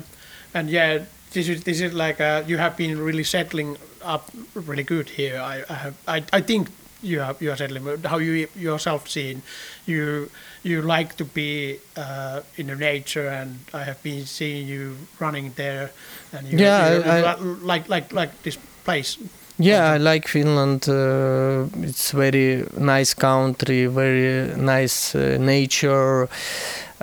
and 0.54 0.70
yeah, 0.70 1.04
this 1.32 1.48
is 1.48 1.62
this 1.64 1.80
is 1.80 1.92
like 1.92 2.20
uh, 2.20 2.42
you 2.46 2.58
have 2.58 2.76
been 2.76 2.98
really 3.06 3.24
settling 3.24 3.76
up 4.02 4.30
really 4.54 4.82
good 4.84 5.08
here. 5.10 5.38
I 5.40 5.62
I 5.68 5.74
have 5.74 5.94
I, 6.08 6.22
I 6.38 6.40
think 6.42 6.68
you 7.02 7.20
are 7.22 7.34
you 7.40 7.50
are 7.52 7.56
settling. 7.56 8.02
How 8.04 8.18
you 8.18 8.48
yourself 8.56 9.08
seen 9.08 9.42
you 9.86 10.30
you 10.62 10.82
like 10.82 11.14
to 11.16 11.24
be 11.24 11.78
uh, 11.96 12.40
in 12.56 12.66
the 12.66 12.76
nature, 12.76 13.28
and 13.28 13.58
I 13.72 13.84
have 13.84 14.02
been 14.02 14.26
seeing 14.26 14.68
you 14.68 14.96
running 15.20 15.52
there, 15.56 15.90
and 16.32 16.46
you, 16.46 16.58
Yeah, 16.58 16.96
you 16.96 17.02
I- 17.26 17.34
like 17.66 17.88
like 17.88 18.12
like 18.14 18.32
this 18.42 18.58
place. 18.84 19.18
Yeah, 19.60 19.92
I 19.92 19.98
like 19.98 20.28
Finland. 20.28 20.88
Uh, 20.88 21.66
it's 21.82 22.12
very 22.12 22.64
nice 22.78 23.14
country, 23.14 23.86
very 23.86 24.54
nice 24.56 25.14
uh, 25.14 25.36
nature, 25.38 26.28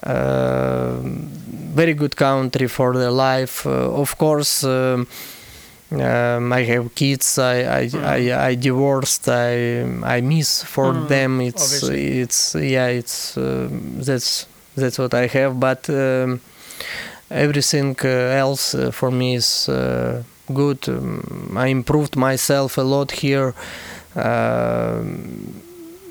uh, 0.03 0.97
very 1.75 1.93
good 1.93 2.15
country 2.15 2.67
for 2.67 2.93
the 2.93 3.11
life. 3.11 3.65
Uh, 3.67 4.01
of 4.01 4.17
course, 4.17 4.63
um, 4.63 5.07
um, 5.91 6.51
I 6.53 6.63
have 6.63 6.95
kids. 6.95 7.37
I 7.37 7.61
I, 7.81 7.89
Mm. 7.89 8.03
I, 8.03 8.49
I 8.51 8.55
divorced. 8.55 9.27
I 9.29 9.83
I 10.17 10.21
miss 10.21 10.63
for 10.63 10.93
Mm, 10.93 11.07
them. 11.07 11.41
It's 11.41 11.63
obviously. 11.63 12.19
it's 12.21 12.55
yeah. 12.55 12.87
It's 12.87 13.37
um 13.37 14.01
that's 14.01 14.47
that's 14.75 14.97
what 14.99 15.13
I 15.13 15.27
have. 15.27 15.59
But 15.59 15.89
um, 15.89 16.41
everything 17.29 17.95
uh, 18.03 18.07
else 18.43 18.73
uh, 18.75 18.91
for 18.91 19.11
me 19.11 19.35
is 19.35 19.69
good. 20.53 20.87
Um, 20.89 21.53
I 21.55 21.67
improved 21.67 22.15
myself 22.15 22.77
a 22.77 22.81
lot 22.81 23.11
here. 23.11 23.53
Um, 24.15 25.61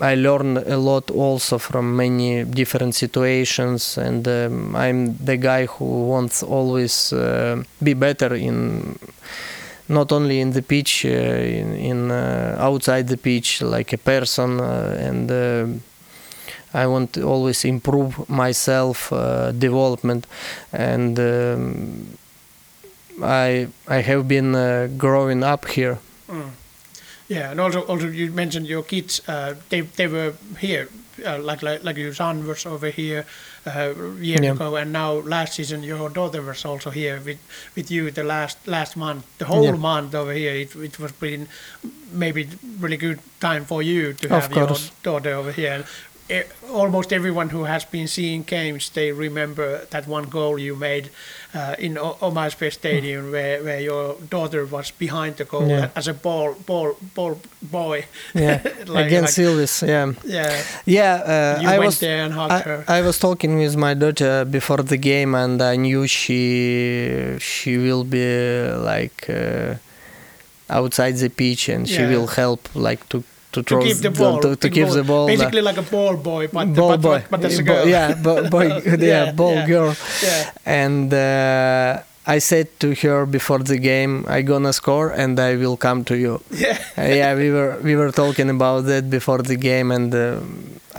I 0.01 0.15
learned 0.15 0.59
a 0.59 0.77
lot 0.77 1.11
also 1.11 1.59
from 1.59 1.97
many 1.97 2.45
different 2.45 2.95
situations, 2.95 3.97
and 3.97 4.29
um, 4.29 4.77
I'm 4.77 5.17
the 5.17 5.39
guy 5.39 5.67
who 5.67 6.07
wants 6.07 6.43
always 6.43 7.13
uh, 7.13 7.63
be 7.83 7.95
better 7.95 8.35
in 8.35 8.99
not 9.89 10.13
only 10.13 10.41
in 10.41 10.51
the 10.51 10.63
pitch, 10.63 11.07
uh, 11.07 11.09
in, 11.09 11.75
in 11.77 12.11
uh, 12.11 12.57
outside 12.59 13.09
the 13.09 13.17
pitch, 13.17 13.63
like 13.63 13.93
a 13.93 13.99
person, 13.99 14.61
uh, 14.61 14.97
and 15.01 15.31
uh, 15.31 15.67
I 16.75 16.87
want 16.87 17.13
to 17.15 17.23
always 17.23 17.65
improve 17.65 18.29
myself, 18.29 19.13
uh, 19.13 19.53
development, 19.53 20.27
and 20.73 21.19
um, 21.19 22.19
I 23.23 23.69
I 23.89 24.03
have 24.03 24.27
been 24.29 24.55
uh, 24.55 24.89
growing 24.97 25.43
up 25.45 25.67
here. 25.69 25.99
Mm. 26.29 26.51
Yeah, 27.29 27.51
and 27.51 27.61
also 27.61 27.81
also 27.81 28.09
you 28.09 28.31
mentioned 28.33 28.67
your 28.67 28.83
kids. 28.85 29.21
Uh, 29.29 29.55
they 29.69 29.81
they 29.83 30.07
were 30.09 30.33
here, 30.61 30.89
uh, 31.25 31.39
like 31.39 31.63
like 31.63 31.83
like 31.85 31.97
your 32.01 32.15
son 32.15 32.47
was 32.47 32.67
over 32.67 32.91
here 32.91 33.25
uh, 33.67 33.95
a 33.97 34.15
year 34.21 34.43
Yeah. 34.43 34.53
ago, 34.53 34.77
and 34.77 34.93
now 34.93 35.13
last 35.25 35.55
season 35.55 35.83
your 35.83 36.09
daughter 36.11 36.43
was 36.43 36.65
also 36.65 36.91
here 36.91 37.21
with 37.25 37.39
with 37.77 37.91
you 37.91 38.11
the 38.13 38.23
last 38.25 38.59
last 38.67 38.97
month, 38.97 39.25
the 39.39 39.45
whole 39.47 39.65
Yeah. 39.65 39.77
month 39.77 40.15
over 40.15 40.33
here. 40.33 40.53
It 40.55 40.77
it 40.77 40.99
was 40.99 41.13
been 41.13 41.49
maybe 42.13 42.49
really 42.81 42.97
good 42.97 43.19
time 43.41 43.65
for 43.65 43.83
you 43.83 44.13
to 44.15 44.29
have 44.29 44.55
your 44.55 44.69
daughter 45.03 45.35
over 45.35 45.53
here. 45.53 45.85
Almost 46.73 47.13
everyone 47.13 47.51
who 47.51 47.65
has 47.65 47.85
been 47.85 48.09
seeing 48.09 48.43
games, 48.43 48.91
they 48.91 49.13
remember 49.13 49.87
that 49.91 50.07
one 50.09 50.25
goal 50.25 50.59
you 50.59 50.75
made 50.77 51.09
uh, 51.55 51.75
in 51.79 51.97
o- 51.97 52.17
OmaSP 52.21 52.73
Stadium, 52.73 53.31
where, 53.31 53.63
where 53.63 53.81
your 53.81 54.17
daughter 54.31 54.67
was 54.67 54.91
behind 54.91 55.37
the 55.37 55.45
goal 55.45 55.69
Yeah. 55.69 55.89
as 55.95 56.09
a 56.09 56.13
ball 56.13 56.55
ball 56.67 56.97
ball 57.15 57.39
boy. 57.63 58.05
Yeah, 58.35 58.61
Like- 58.87 59.07
against 59.07 59.39
like- 59.39 59.47
Ilves. 59.47 59.83
Yeah, 59.87 60.13
Yeah, 60.25 60.63
yeah. 60.85 61.15
Uh, 61.57 61.63
you 61.63 61.69
I 61.69 61.79
went 61.79 61.87
was 61.87 61.99
there 62.01 62.25
and 62.25 62.33
hugged 62.35 62.65
her. 62.65 62.85
I, 62.89 62.99
I 62.99 63.03
was 63.03 63.19
talking 63.19 63.59
with 63.59 63.77
my 63.77 63.95
daughter 63.95 64.45
before 64.45 64.83
the 64.83 64.97
game, 64.99 65.35
and 65.35 65.63
I 65.63 65.77
knew 65.77 66.07
she 66.09 67.37
she 67.39 67.79
will 67.79 68.05
be 68.05 68.71
like 68.93 69.31
uh, 69.31 69.75
outside 70.69 71.13
the 71.19 71.29
pitch, 71.31 71.69
and 71.69 71.89
she 71.89 72.03
will 72.03 72.27
help 72.27 72.69
like 72.75 73.09
to 73.11 73.23
to 73.63 73.75
to 73.77 73.83
give 73.85 73.99
the 74.03 74.11
the- 74.11 74.19
ball, 74.21 74.41
to, 74.41 74.57
to 74.57 74.69
give 74.69 74.91
the 74.93 75.03
ball. 75.05 75.27
basically 75.27 75.63
like 75.63 75.79
a 75.79 75.83
ball 75.83 76.17
boy, 76.17 76.47
but 76.53 76.67
ball 76.75 76.91
but, 76.91 77.01
boy, 77.01 77.19
but, 77.31 77.41
but 77.43 77.45
as 77.53 77.59
a 77.59 77.63
girl. 77.63 77.87
yeah, 77.89 78.15
bo- 78.15 78.49
boy, 78.49 78.67
yeah, 78.87 78.97
Yeah, 78.99 79.33
ball 79.33 79.55
yeah. 79.55 79.67
girl. 79.67 79.95
yeah, 80.23 80.51
And 80.83 81.13
uh, 81.15 82.03
I 82.37 82.39
said 82.41 82.67
to 82.81 82.89
her 83.03 83.27
before 83.27 83.61
the 83.73 83.79
game, 83.79 84.25
I 84.29 84.43
gonna 84.43 84.73
score, 84.73 85.11
and 85.23 85.39
I 85.39 85.55
will 85.57 85.77
come 85.77 86.05
to 86.05 86.15
you. 86.17 86.41
yeah, 86.51 86.79
Uh, 86.99 87.03
yeah, 87.21 87.35
we 87.37 87.51
were 87.51 87.73
we 87.83 87.95
were 87.97 88.13
talking 88.13 88.51
about 88.51 88.85
that 88.87 89.05
before 89.11 89.43
the 89.43 89.57
game, 89.57 89.95
and 89.95 90.13
uh, 90.15 90.41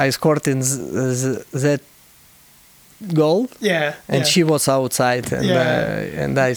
I 0.05 0.11
scored 0.11 0.47
in 0.47 0.61
th- 0.61 1.21
th- 1.21 1.45
that 1.63 1.81
goal, 3.13 3.47
Yeah. 3.59 3.93
and 4.07 4.19
yeah. 4.23 4.23
she 4.31 4.43
was 4.43 4.67
outside, 4.67 5.31
and 5.33 5.45
Yeah. 5.45 5.57
uh, 5.57 6.23
and 6.23 6.37
I 6.39 6.55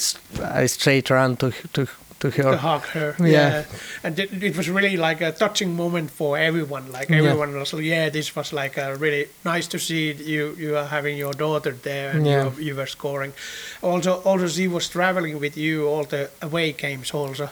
I 0.62 0.66
straight 0.66 1.10
ran 1.10 1.36
to 1.36 1.50
to 1.72 1.86
to 2.20 2.30
her. 2.30 2.42
to 2.52 2.56
hug 2.56 2.82
her. 2.94 3.14
Yeah. 3.18 3.64
And 4.04 4.18
it, 4.18 4.42
it 4.42 4.56
was 4.56 4.68
really 4.68 4.96
like 4.96 5.20
a 5.20 5.32
touching 5.32 5.74
moment 5.76 6.10
for 6.10 6.38
everyone. 6.38 6.84
Like 6.92 7.08
Yeah. 7.10 7.18
everyone 7.22 7.54
was 7.58 7.72
like, 7.72 7.84
yeah, 7.84 8.10
this 8.10 8.34
was 8.36 8.52
like 8.52 8.76
a 8.76 8.94
really 8.96 9.26
nice 9.44 9.66
to 9.68 9.78
see 9.78 10.12
you 10.12 10.54
you 10.58 10.76
are 10.76 10.86
having 10.86 11.16
your 11.18 11.32
daughter 11.34 11.72
there 11.82 12.10
and 12.16 12.26
Yeah. 12.26 12.44
you, 12.44 12.64
you 12.68 12.74
were 12.76 12.86
scoring. 12.86 13.32
Also, 13.82 14.12
also 14.24 14.48
she 14.48 14.68
was 14.68 14.88
traveling 14.88 15.40
with 15.40 15.56
you 15.56 15.86
all 15.88 16.04
the 16.04 16.28
away 16.40 16.72
games 16.72 17.14
also. 17.14 17.48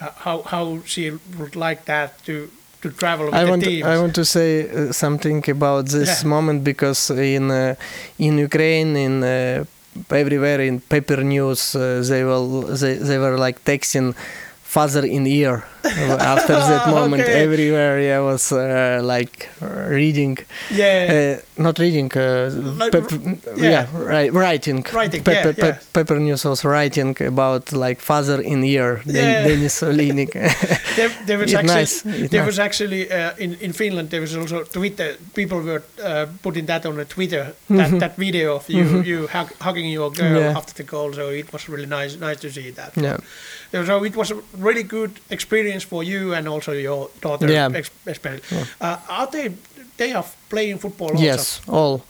Uh, 0.00 0.10
how 0.24 0.42
how 0.52 0.64
she 0.84 1.10
would 1.38 1.56
like 1.56 1.80
that 1.84 2.08
to 2.26 2.34
to 2.82 2.88
travel 2.90 3.26
with 3.26 3.34
I 3.34 3.44
the 3.44 3.50
want 3.50 3.62
teams. 3.64 3.84
I 3.86 3.96
want 3.98 4.14
to 4.14 4.24
say 4.24 4.48
uh, 4.70 4.92
something 4.92 5.50
about 5.50 5.86
this 5.86 6.08
Yeah. 6.22 6.28
moment 6.30 6.62
because 6.64 7.10
in 7.34 7.50
uh, 7.50 7.74
in 8.18 8.38
Ukraine 8.38 8.96
in 9.06 9.22
uh, 9.24 9.64
everywhere 10.10 10.60
in 10.60 10.80
paper 10.80 11.22
news 11.22 11.74
uh, 11.74 12.02
they 12.08 12.24
will 12.24 12.62
they, 12.62 12.94
they 12.94 13.18
were 13.18 13.36
like 13.38 13.64
texting 13.64 14.14
father 14.62 15.04
in 15.04 15.26
ear 15.26 15.64
after 16.34 16.54
that 16.54 16.86
moment 16.88 17.22
Okay. 17.22 17.42
everywhere 17.44 18.00
yeah 18.00 18.20
was 18.20 18.52
uh, 18.52 19.00
like 19.02 19.48
reading 19.88 20.38
yeah. 20.70 21.36
uh, 21.38 21.62
not 21.62 21.78
reading 21.78 22.10
uh, 22.16 22.50
Like, 22.78 22.94
yeah. 23.56 23.70
yeah, 23.70 23.86
right, 24.14 24.32
writing 24.32 24.84
Writing, 24.92 25.22
Pe- 25.24 25.32
yeah, 25.32 25.42
pe- 25.42 25.52
pe- 25.54 25.66
yeah. 25.68 25.78
paper 25.92 26.18
news 26.18 26.44
was 26.44 26.64
writing 26.64 27.16
about 27.26 27.72
like 27.72 28.00
father 28.00 28.40
in 28.40 28.62
ear 28.64 29.00
Den- 29.04 29.14
Yeah. 29.16 29.44
Denis 29.48 29.80
Olinik 29.82 30.32
there, 30.96 31.10
there 31.26 31.38
was 31.38 31.54
actually 31.54 31.74
nice, 31.74 32.02
there 32.02 32.40
nice. 32.42 32.46
was 32.46 32.58
actually 32.58 33.02
uh, 33.10 33.32
in 33.44 33.56
in 33.60 33.72
Finland 33.72 34.10
there 34.10 34.20
was 34.20 34.34
also 34.36 34.64
Twitter 34.64 35.16
people 35.34 35.60
were 35.62 35.82
uh, 36.04 36.26
putting 36.42 36.66
that 36.66 36.86
on 36.86 36.96
the 36.96 37.04
Twitter 37.04 37.44
that, 37.70 37.90
that 38.00 38.16
video 38.16 38.56
of 38.56 38.68
you 38.68 39.02
you 39.02 39.26
hug, 39.28 39.48
hugging 39.60 39.90
your 39.92 40.10
girl 40.12 40.26
Mm-hmm. 40.28 40.44
Yeah. 40.50 40.58
after 40.58 40.74
the 40.74 40.82
goal 40.90 41.12
so 41.12 41.30
it 41.30 41.52
was 41.52 41.68
really 41.68 41.86
nice 41.86 42.16
nice 42.28 42.40
to 42.40 42.48
see 42.50 42.70
that 42.72 42.92
yeah 42.96 43.16
so 43.86 44.04
it 44.04 44.14
was 44.16 44.30
a 44.30 44.36
really 44.66 44.82
good 44.82 45.10
experience 45.30 45.77
for 45.84 46.02
you 46.04 46.34
and 46.34 46.48
also 46.48 46.72
your 46.72 47.10
daughter 47.20 47.50
Yeah. 47.52 47.68
especially 48.06 48.40
uh, 48.80 48.96
are 49.08 49.26
they 49.30 49.50
they 49.96 50.12
are 50.12 50.24
playing 50.48 50.78
football 50.78 51.10
also 51.10 51.22
Yes, 51.24 51.60
all, 51.68 52.00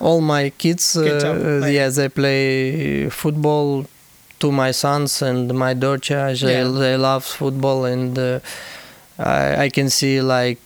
all 0.00 0.20
my 0.20 0.50
kids. 0.50 0.92
Kids 0.94 1.24
uh, 1.24 1.66
yeah, 1.70 1.88
they 1.90 2.08
play 2.08 3.08
football. 3.10 3.84
To 4.40 4.52
my 4.52 4.70
sons 4.72 5.20
and 5.22 5.52
my 5.52 5.74
daughter, 5.74 6.32
they 6.34 6.60
Yeah. 6.62 6.78
they 6.78 6.96
love 6.96 7.24
football, 7.24 7.84
and 7.84 8.16
uh, 8.18 8.38
I, 9.18 9.64
I 9.64 9.68
can 9.68 9.90
see 9.90 10.20
like 10.22 10.58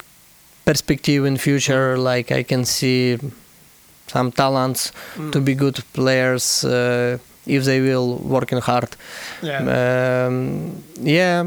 perspective 0.65 1.25
in 1.27 1.39
future. 1.39 1.97
Like 1.97 2.31
I 2.31 2.43
can 2.45 2.65
see 2.67 3.19
some 4.07 4.31
talents 4.31 4.93
Mm. 5.17 5.31
to 5.33 5.41
be 5.41 5.55
good 5.55 5.83
players 5.95 6.65
uh, 6.65 7.17
if 7.47 7.65
they 7.65 7.81
will 7.81 8.19
working 8.19 8.61
hard. 8.61 8.95
yeah 9.43 10.27
Um, 10.27 10.83
yeah, 11.01 11.47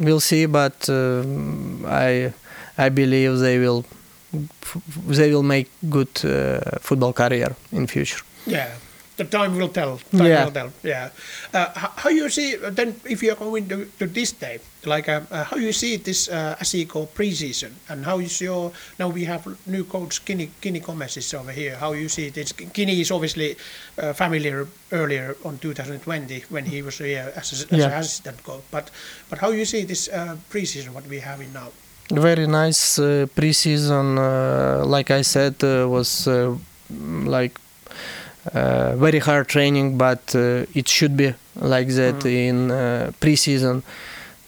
we'll 0.00 0.20
see, 0.20 0.46
but 0.46 0.88
um 0.88 1.84
I 1.86 2.32
I 2.78 2.88
believe 2.88 3.38
they 3.38 3.58
will 3.58 3.84
they 5.08 5.30
will 5.32 5.42
make 5.42 5.68
good 5.88 6.08
uh, 6.24 6.78
football 6.80 7.12
career 7.12 7.54
in 7.72 7.86
future. 7.86 8.20
Yeah, 8.46 8.70
the 9.20 9.28
time 9.38 9.52
will 9.60 9.68
tell. 9.68 9.98
Time 10.16 10.26
Yeah. 10.26 10.44
will 10.44 10.52
tell. 10.60 10.70
Yeah. 10.82 11.10
Uh, 11.52 11.66
how, 12.02 12.10
you 12.10 12.28
see 12.30 12.56
then 12.78 12.94
if 13.04 13.22
you 13.22 13.32
are 13.32 13.36
going 13.36 13.68
to, 13.68 13.76
to 14.00 14.06
this 14.06 14.32
day, 14.32 14.56
like 14.86 15.08
uh, 15.12 15.20
uh, 15.30 15.44
how 15.44 15.56
you 15.66 15.72
see 15.72 15.96
this 15.98 16.28
uh, 16.28 16.56
SJK 16.60 16.94
preseason 17.18 17.70
and 17.90 18.04
how 18.04 18.18
is 18.20 18.40
your 18.40 18.72
now 18.98 19.08
we 19.12 19.24
have 19.32 19.42
new 19.66 19.84
coach 19.84 20.24
Kini 20.24 20.46
Kini 20.62 20.80
Gomez 20.80 21.16
is 21.16 21.34
over 21.34 21.52
here. 21.52 21.76
How 21.76 21.92
you 21.92 22.08
see 22.08 22.30
this? 22.30 22.52
Kini 22.72 23.00
is 23.00 23.10
obviously 23.10 23.56
uh, 23.98 24.12
familiar 24.14 24.66
earlier 24.92 25.36
on 25.44 25.58
2020 25.58 26.44
when 26.48 26.64
he 26.64 26.82
was 26.82 26.98
here 26.98 27.32
as, 27.36 27.52
a, 27.52 27.74
as 27.74 27.78
Yeah. 27.80 27.98
assistant 28.00 28.42
coach. 28.42 28.62
But 28.70 28.90
but 29.28 29.38
how 29.38 29.50
you 29.52 29.64
see 29.64 29.84
this 29.84 30.08
uh, 30.08 30.36
preseason 30.52 30.90
what 30.94 31.04
we 31.08 31.20
have 31.20 31.40
in 31.44 31.52
now? 31.52 31.68
Very 32.10 32.46
nice 32.46 32.98
uh, 32.98 33.26
preseason. 33.36 34.16
Uh, 34.18 34.84
like 34.96 35.10
I 35.20 35.22
said, 35.22 35.54
uh, 35.62 35.86
was 35.88 36.26
uh, 36.26 36.56
like 37.38 37.60
uh, 38.54 38.96
very 38.96 39.18
hard 39.18 39.48
training, 39.48 39.98
but 39.98 40.34
uh, 40.34 40.64
it 40.74 40.88
should 40.88 41.16
be 41.16 41.34
like 41.56 41.88
that 42.00 42.18
Mm. 42.24 42.48
in 42.48 42.70
uh, 42.70 43.12
preseason 43.20 43.82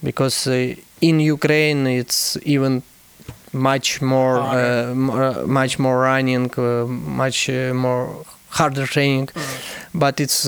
because 0.02 0.46
uh, 0.46 0.74
in 1.00 1.20
Ukraine 1.20 1.86
it's 1.86 2.36
even 2.44 2.82
much 3.52 4.00
more, 4.00 4.38
Harder. 4.40 4.94
uh, 5.12 5.42
uh, 5.42 5.46
much 5.46 5.78
more 5.78 5.98
running, 6.10 6.50
much 7.22 7.48
more 7.84 8.24
harder 8.58 8.86
training. 8.86 9.28
But 9.94 10.20
it's 10.20 10.44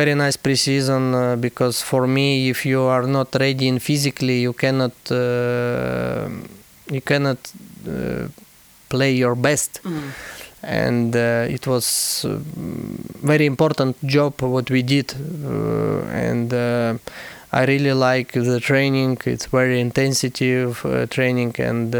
very 0.00 0.14
nice 0.14 0.36
preseason 0.36 1.40
because 1.40 1.76
for 1.82 2.06
me, 2.06 2.48
if 2.50 2.66
you 2.66 2.80
are 2.82 3.06
not 3.06 3.28
ready 3.44 3.66
in 3.68 3.78
physically, 3.78 4.38
you 4.46 4.52
cannot 4.52 4.92
you 6.96 7.00
cannot 7.10 7.38
play 8.88 9.12
your 9.12 9.34
best 9.34 9.80
Mm. 9.84 10.10
And 10.64 11.14
uh, 11.14 11.46
it 11.48 11.66
was 11.66 12.24
uh, 12.24 12.38
very 13.22 13.46
important 13.46 13.96
job 14.06 14.40
what 14.40 14.70
we 14.70 14.82
did 14.82 15.14
uh, 15.44 16.00
and 16.08 16.52
uh, 16.52 16.94
I 17.52 17.64
really 17.66 17.92
like 17.92 18.32
the 18.32 18.58
training. 18.58 19.18
It's 19.26 19.46
very 19.46 19.80
intensive 19.80 20.32
training 21.10 21.54
and 21.60 21.94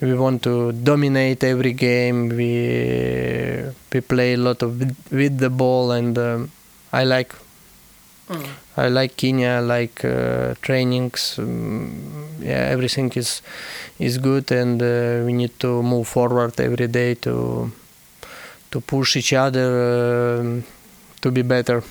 we 0.00 0.14
want 0.14 0.42
to 0.44 0.70
dominate 0.70 1.42
every 1.42 1.72
game. 1.72 2.28
We 2.28 3.64
we 3.92 4.00
play 4.02 4.34
a 4.34 4.36
lot 4.36 4.62
of 4.62 4.78
with, 5.10 5.38
the 5.38 5.50
ball 5.50 5.90
and 5.90 6.16
I 6.92 7.02
like. 7.02 7.34
Mm. 8.28 8.63
I 8.76 8.88
like 8.88 9.16
Kini, 9.16 9.46
I 9.46 9.60
like 9.60 10.04
uh, 10.04 10.54
trainings. 10.62 11.38
Um, 11.38 12.26
yeah, 12.40 12.68
everything 12.74 13.12
is 13.14 13.42
is 13.98 14.18
good, 14.18 14.50
and 14.52 14.82
uh, 14.82 15.22
we 15.26 15.32
need 15.32 15.58
to 15.60 15.82
move 15.82 16.08
forward 16.08 16.58
every 16.60 16.88
day 16.88 17.14
to 17.26 17.70
to 18.70 18.80
push 18.80 19.16
each 19.16 19.32
other 19.32 20.38
um 20.40 20.64
to 21.22 21.30
be 21.30 21.42
better. 21.42 21.82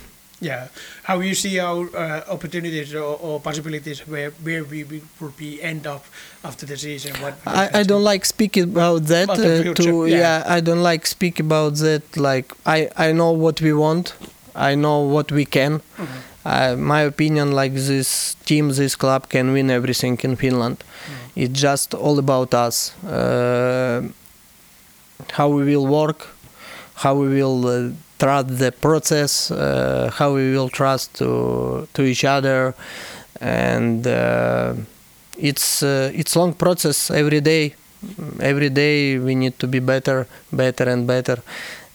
Yeah. 0.41 0.67
How 1.03 1.21
you 1.21 1.35
see 1.35 1.57
our 1.59 1.87
uh, 1.95 2.23
opportunities 2.27 2.93
or, 2.93 3.15
or 3.21 3.39
possibilities 3.39 4.01
where 4.05 4.31
where 4.43 4.63
we 4.65 4.83
will 4.83 5.01
will 5.21 5.33
be 5.37 5.61
end 5.63 5.87
up 5.87 6.03
after 6.43 6.65
the 6.65 6.75
season? 6.75 7.13
What 7.21 7.35
I, 7.47 7.79
I 7.79 7.83
don't 7.83 8.03
like 8.03 8.25
speaking 8.25 8.63
about 8.63 9.03
that. 9.07 9.23
About 9.23 9.39
uh, 9.39 9.73
to 9.73 10.05
yeah. 10.05 10.17
yeah. 10.17 10.43
I 10.45 10.59
don't 10.59 10.83
like 10.83 11.05
speak 11.07 11.39
about 11.39 11.75
that. 11.75 12.03
Like 12.17 12.53
I 12.65 12.89
I 12.97 13.13
know 13.13 13.31
what 13.31 13.61
we 13.61 13.71
want. 13.71 14.15
I 14.53 14.75
know 14.75 14.99
what 14.99 15.31
we 15.31 15.45
can. 15.45 15.79
Mhm. 15.97 16.32
Uh, 16.45 16.75
my 16.77 17.01
opinion, 17.01 17.51
like 17.51 17.73
this 17.73 18.35
team, 18.45 18.69
this 18.69 18.95
club 18.95 19.29
can 19.29 19.53
win 19.53 19.69
everything 19.69 20.19
in 20.23 20.35
Finland. 20.35 20.83
It's 21.35 21.59
just 21.59 21.93
all 21.93 22.19
about 22.19 22.53
us. 22.53 22.93
Uh, 23.05 24.03
how 25.31 25.47
we 25.49 25.63
will 25.63 25.87
work, 25.87 26.27
how 26.95 27.15
we 27.15 27.27
will 27.27 27.65
uh, 27.67 27.91
trust 28.19 28.57
the 28.59 28.71
process, 28.71 29.51
uh, 29.51 30.11
how 30.13 30.33
we 30.33 30.51
will 30.55 30.69
trust 30.69 31.15
to 31.15 31.87
to 31.93 32.03
each 32.03 32.23
other, 32.25 32.73
and 33.39 34.05
uh, 34.07 34.73
it's 35.37 35.81
uh, 35.83 36.11
it's 36.13 36.35
long 36.35 36.53
process 36.53 37.09
every 37.11 37.41
day. 37.41 37.75
Every 38.41 38.69
day 38.69 39.17
we 39.17 39.33
need 39.35 39.57
to 39.59 39.67
be 39.67 39.79
better, 39.79 40.27
better 40.51 40.89
and 40.89 41.07
better, 41.07 41.41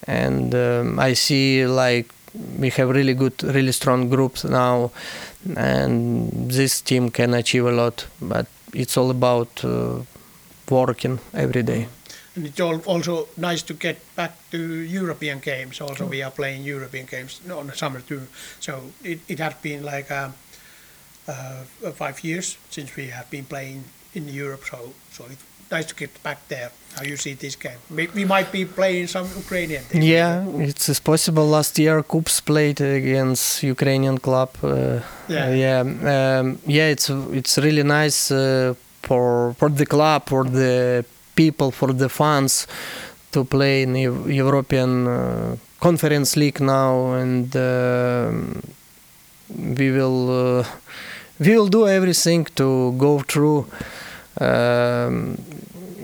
and 0.06 0.54
um, 0.54 0.98
I 0.98 1.12
see 1.12 1.66
like 1.66 2.08
we 2.58 2.70
have 2.70 2.88
really 2.88 3.14
good, 3.14 3.42
really 3.42 3.72
strong 3.72 4.08
groups 4.08 4.44
now, 4.44 4.90
and 5.56 6.30
this 6.50 6.80
team 6.80 7.10
can 7.10 7.34
achieve 7.34 7.66
a 7.66 7.72
lot. 7.72 8.06
But 8.20 8.46
it's 8.72 8.96
all 8.96 9.10
about 9.10 9.64
uh, 9.64 10.00
working 10.70 11.18
every 11.34 11.62
day. 11.62 11.88
And 12.36 12.46
it's 12.46 12.60
al- 12.60 12.82
also 12.86 13.28
nice 13.36 13.62
to 13.62 13.74
get 13.74 13.96
back 14.14 14.36
to 14.50 14.58
European 14.58 15.40
games. 15.40 15.80
Also, 15.80 16.06
we 16.06 16.22
are 16.22 16.30
playing 16.30 16.62
European 16.62 17.06
games 17.06 17.40
on 17.50 17.66
the 17.66 17.76
summer 17.76 18.00
too. 18.00 18.26
So 18.60 18.92
it, 19.02 19.20
it 19.28 19.38
has 19.38 19.54
been 19.62 19.82
like 19.82 20.10
um, 20.10 20.34
uh, 21.26 21.64
five 21.94 22.22
years 22.22 22.56
since 22.70 22.94
we 22.96 23.08
have 23.08 23.28
been 23.30 23.44
playing 23.44 23.84
in 24.14 24.28
Europe. 24.28 24.64
So 24.64 24.92
so 25.10 25.24
it's 25.24 25.42
nice 25.70 25.86
to 25.86 25.94
get 25.94 26.10
back 26.22 26.38
there. 26.48 26.70
How 26.96 27.04
you 27.04 27.16
see 27.16 27.34
this 27.34 27.54
game? 27.56 27.78
We, 28.14 28.24
might 28.24 28.50
be 28.50 28.64
playing 28.64 29.06
some 29.08 29.28
Ukrainian 29.36 29.84
team. 29.84 30.02
Yeah, 30.02 30.44
it's 30.68 30.88
it's 30.88 31.00
possible. 31.00 31.46
Last 31.46 31.78
year, 31.78 32.02
KuPS 32.02 32.40
played 32.44 32.80
against 32.80 33.62
Ukrainian 33.62 34.18
club. 34.18 34.50
Uh, 34.62 35.00
Yeah. 35.28 35.46
uh, 35.46 35.50
yeah, 35.64 35.80
um, 36.40 36.58
yeah. 36.66 36.88
It's 36.94 37.08
it's 37.40 37.54
really 37.66 37.84
nice 37.98 38.20
uh, 38.34 38.74
for 39.06 39.54
for 39.58 39.68
the 39.80 39.86
club, 39.94 40.22
for 40.32 40.44
the 40.44 41.04
people, 41.40 41.70
for 41.70 41.92
the 41.92 42.08
fans 42.08 42.66
to 43.34 43.44
play 43.44 43.82
in 43.82 43.94
Eu- 43.94 44.26
European 44.46 44.90
uh, 45.06 45.56
Conference 45.86 46.30
League 46.42 46.60
now, 46.60 47.12
and 47.22 47.54
um 47.54 48.62
we 49.78 49.86
will 49.96 50.20
uh, 50.30 50.64
we 51.38 51.50
will 51.56 51.68
do 51.78 51.82
everything 51.86 52.42
to 52.60 52.92
go 53.06 53.12
through. 53.30 53.60
Um, 54.40 55.36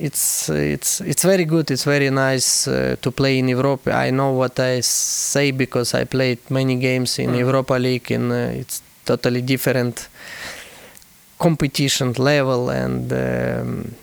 it's 0.00 0.48
it's 0.48 1.00
it's 1.00 1.22
very 1.24 1.44
good. 1.44 1.70
It's 1.70 1.84
very 1.84 2.10
nice 2.10 2.66
uh, 2.68 2.96
to 3.02 3.10
play 3.10 3.38
in 3.38 3.48
Europe. 3.48 3.86
I 3.88 4.10
know 4.10 4.32
what 4.32 4.58
I 4.58 4.80
say 4.82 5.50
because 5.52 5.94
I 5.94 6.04
played 6.04 6.38
many 6.50 6.76
games 6.76 7.18
in 7.18 7.30
Mm. 7.30 7.38
Europa 7.38 7.74
League, 7.74 8.10
and 8.10 8.32
uh, 8.32 8.60
it's 8.60 8.82
totally 9.04 9.42
different 9.42 10.08
competition 11.38 12.12
level, 12.18 12.70
and 12.70 13.12
um, 13.12 13.94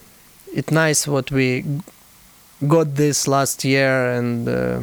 it's 0.54 0.72
nice 0.72 1.08
what 1.08 1.32
we 1.32 1.64
got 2.68 2.96
this 2.96 3.28
last 3.28 3.64
year, 3.64 4.12
and 4.18 4.48
uh, 4.48 4.80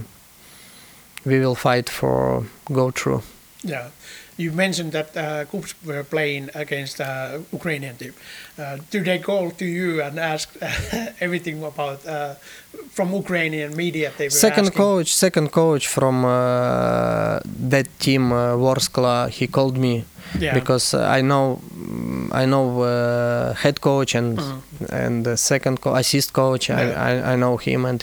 we 1.24 1.38
will 1.38 1.54
fight 1.54 1.88
for 1.90 2.44
go 2.72 2.90
through. 2.90 3.22
Yeah. 3.64 3.88
You 4.44 4.52
mentioned 4.52 4.92
that 4.92 5.08
uh, 5.16 5.22
KuPS 5.52 5.74
were 5.84 6.04
playing 6.14 6.44
against 6.64 6.96
uh, 7.00 7.06
Ukrainian 7.58 7.96
team. 8.00 8.14
Uh, 8.58 8.78
do 8.92 8.98
they 9.08 9.18
call 9.18 9.50
to 9.60 9.64
you 9.78 9.88
and 10.06 10.14
ask 10.34 10.46
everything 11.26 11.56
about 11.72 11.98
uh, 12.06 12.34
from 12.96 13.08
Ukrainian 13.24 13.70
media? 13.84 14.08
They 14.18 14.26
were 14.26 14.40
second 14.48 14.66
asking? 14.68 14.82
coach 14.84 15.08
second 15.26 15.48
coach 15.62 15.84
from 15.96 16.16
uh, 16.24 17.40
that 17.74 17.86
team 18.04 18.24
uh, 18.32 18.38
Vorskla 18.64 19.14
he 19.38 19.46
called 19.56 19.76
me 19.86 19.94
Yeah. 20.44 20.54
because 20.60 20.86
I 21.18 21.20
know 21.30 21.44
I 22.42 22.44
know 22.52 22.64
uh, 22.82 23.54
head 23.62 23.76
coach 23.88 24.10
and 24.20 24.38
Mhm. 24.38 24.58
and 25.02 25.14
the 25.28 25.36
second 25.50 25.76
co- 25.84 25.94
assist 26.02 26.28
coach 26.42 26.64
Yeah. 26.68 26.80
I, 27.08 27.10
I 27.10 27.32
I 27.32 27.34
know 27.42 27.54
him 27.66 27.80
and 27.90 28.00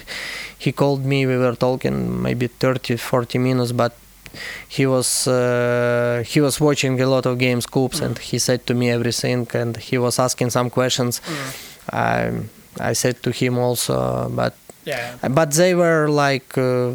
he 0.63 0.69
called 0.81 1.01
me 1.11 1.19
we 1.31 1.38
were 1.45 1.55
talking 1.67 1.95
maybe 2.27 2.45
30 2.47 2.97
40 2.97 3.38
minutes 3.47 3.71
but 3.83 3.93
he 4.77 4.86
was 4.86 5.27
uh, 5.27 6.23
he 6.31 6.39
was 6.41 6.59
watching 6.59 6.99
a 7.01 7.07
lot 7.15 7.25
of 7.25 7.38
games 7.38 7.65
KuPS 7.65 7.99
Mm. 8.01 8.05
and 8.05 8.15
he 8.29 8.38
said 8.39 8.59
to 8.67 8.73
me 8.73 8.86
everything 8.97 9.47
and 9.61 9.77
he 9.77 9.97
was 9.97 10.19
asking 10.19 10.49
some 10.57 10.69
questions 10.69 11.21
Mm. 11.21 11.33
I 12.07 12.89
I 12.91 12.93
said 12.93 13.15
to 13.23 13.31
him 13.31 13.53
also 13.67 13.95
but 14.41 14.53
Yeah. 14.86 15.17
but 15.39 15.49
they 15.61 15.73
were 15.83 16.05
like 16.25 16.49
uh, 16.57 16.91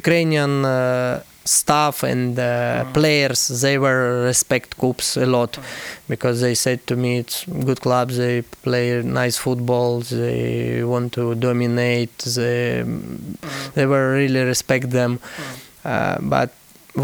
Ukrainian 0.00 0.64
uh, 0.64 1.20
staff 1.44 2.02
and 2.12 2.38
uh, 2.38 2.44
Mhm. 2.84 2.92
players. 2.98 3.40
They 3.64 3.76
were 3.78 4.02
respect 4.30 4.68
KuPS 4.82 5.16
a 5.16 5.26
lot 5.36 5.52
Mhm. 5.56 5.62
because 6.12 6.36
they 6.44 6.54
said 6.64 6.78
to 6.90 6.94
me 7.02 7.10
it's 7.22 7.38
good 7.68 7.80
clubs. 7.86 8.16
They 8.24 8.42
play 8.66 8.86
nice 9.02 9.36
football. 9.44 9.90
They 10.00 10.82
want 10.92 11.08
to 11.18 11.34
dominate. 11.48 12.16
They 12.38 12.82
Mm. 12.84 13.38
they 13.76 13.86
were 13.92 14.06
really 14.20 14.42
respect 14.54 14.86
them. 15.00 15.12
Mm. 15.88 15.92
Uh, 15.92 16.16
but 16.34 16.48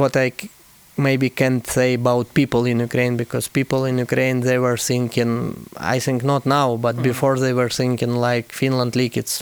what 0.00 0.14
I 0.16 0.28
c- 0.38 0.50
maybe 0.96 1.28
can't 1.40 1.66
say 1.66 1.90
about 1.94 2.24
people 2.34 2.62
in 2.72 2.76
Ukraine 2.88 3.14
because 3.16 3.44
people 3.48 3.80
in 3.90 3.98
Ukraine 4.06 4.36
they 4.48 4.58
were 4.66 4.78
thinking 4.90 5.30
I 5.96 5.98
think 6.04 6.18
not 6.32 6.42
now 6.46 6.68
but 6.86 6.94
Mhm. 6.96 7.02
before 7.10 7.34
they 7.44 7.52
were 7.60 7.72
thinking 7.82 8.12
like 8.28 8.46
Finland 8.60 8.92
league 9.00 9.16
it's 9.22 9.36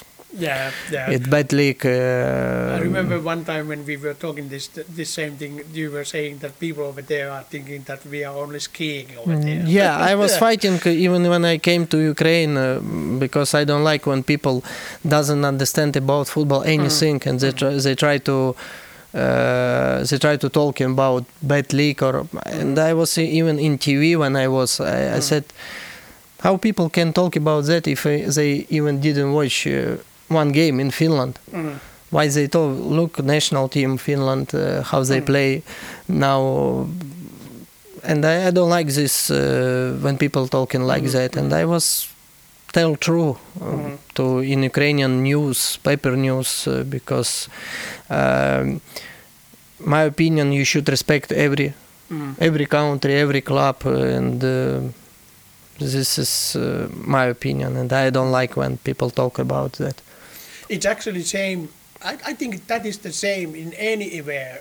Yeah. 0.49 0.71
Yeah. 0.97 1.13
it's 1.15 1.29
bad 1.37 1.49
league. 1.61 1.85
Uh, 1.85 2.77
I 2.77 2.81
remember 2.89 3.17
one 3.33 3.43
time 3.53 3.65
when 3.73 3.81
we 3.91 3.97
were 4.05 4.17
talking 4.27 4.47
this 4.55 4.65
this 4.99 5.11
same 5.21 5.35
thing. 5.41 5.53
You 5.79 5.87
were 5.97 6.07
saying 6.15 6.35
that 6.43 6.53
people 6.65 6.85
over 6.91 7.03
there 7.15 7.29
are 7.37 7.45
thinking 7.55 7.81
that 7.91 8.01
we 8.13 8.21
are 8.29 8.37
only 8.45 8.61
skiing 8.69 9.09
over 9.21 9.35
Mm, 9.37 9.43
there. 9.49 9.63
Yeah, 9.81 9.93
I 10.11 10.13
was 10.23 10.33
fighting 10.47 10.77
uh, 10.89 11.05
even 11.07 11.23
when 11.33 11.45
I 11.55 11.57
came 11.69 11.83
to 11.93 11.99
Ukraine 12.15 12.53
uh, 12.57 12.67
because 13.25 13.51
I 13.61 13.63
don't 13.71 13.85
like 13.93 14.03
when 14.11 14.21
people 14.33 14.57
doesn't 15.17 15.45
understand 15.53 15.91
about 16.05 16.25
football 16.35 16.63
anything 16.77 17.17
and 17.29 17.37
they 17.43 17.53
try, 17.61 17.73
they 17.85 17.95
try 18.07 18.17
to 18.31 18.37
uh, 19.15 20.03
they 20.05 20.19
try 20.19 20.37
to 20.37 20.49
talk 20.49 20.81
about 20.81 21.25
bad 21.43 21.73
league 21.73 22.03
or 22.03 22.27
and 22.47 22.79
I 22.79 22.95
was 22.95 23.19
even 23.19 23.59
in 23.59 23.79
TV 23.79 24.17
when 24.17 24.37
I 24.37 24.49
was 24.49 24.81
I, 24.81 25.17
I 25.17 25.19
Mm. 25.19 25.23
said 25.23 25.45
how 26.41 26.57
people 26.57 26.89
can 26.91 27.13
talk 27.13 27.37
about 27.37 27.65
that 27.67 27.87
if 27.87 28.07
uh, 28.07 28.11
they 28.35 28.67
even 28.71 29.01
didn't 29.01 29.33
watch 29.33 29.67
uh, 29.67 29.97
one 30.29 30.53
game 30.53 30.81
in 30.81 30.91
Finland 30.91 31.39
Mm. 31.53 31.79
why 32.11 32.29
they 32.29 32.47
talk 32.49 32.77
look 32.79 33.19
national 33.23 33.69
team 33.69 33.99
Finland 33.99 34.55
uh, 34.55 34.83
how 34.83 35.03
they 35.05 35.21
Mm. 35.21 35.27
play 35.27 35.63
now 36.09 36.87
and 38.05 38.25
I, 38.25 38.49
I 38.49 38.51
don't 38.51 38.71
like 38.71 38.91
this 38.93 39.31
uh, 39.31 39.97
when 40.03 40.17
people 40.19 40.49
talking 40.49 40.83
like 40.87 41.05
Mhm, 41.05 41.13
that 41.13 41.37
and 41.37 41.53
I 41.53 41.65
was 41.65 42.09
tell 42.73 42.97
true 43.07 43.33
Mhm. 43.61 43.99
to 44.17 44.25
in 44.53 44.63
Ukrainian 44.73 45.13
news 45.23 45.79
paper 45.89 46.13
news 46.27 46.51
uh, 46.67 46.83
because 46.97 47.33
um, 48.19 48.81
my 49.95 50.03
opinion 50.13 50.53
you 50.53 50.65
should 50.65 50.89
respect 50.89 51.29
every 51.33 51.69
Mm. 52.11 52.35
every 52.49 52.67
country 52.67 53.13
every 53.25 53.41
club 53.41 53.77
uh, 53.87 54.17
and 54.19 54.39
uh, 54.45 54.81
this 55.79 56.19
is 56.25 56.33
uh, 56.57 56.87
my 57.17 57.25
opinion 57.37 57.71
and 57.81 57.91
I 57.93 58.11
don't 58.11 58.31
like 58.41 58.53
when 58.61 58.77
people 58.89 59.09
talk 59.11 59.39
about 59.39 59.73
that 59.85 59.97
It's 60.69 60.87
actually 60.87 61.23
same. 61.25 61.61
I, 62.11 62.13
I 62.31 62.33
think 62.41 62.67
that 62.73 62.83
is 62.91 62.99
the 62.99 63.13
same 63.13 63.51
in 63.63 63.73
anywhere 63.95 64.55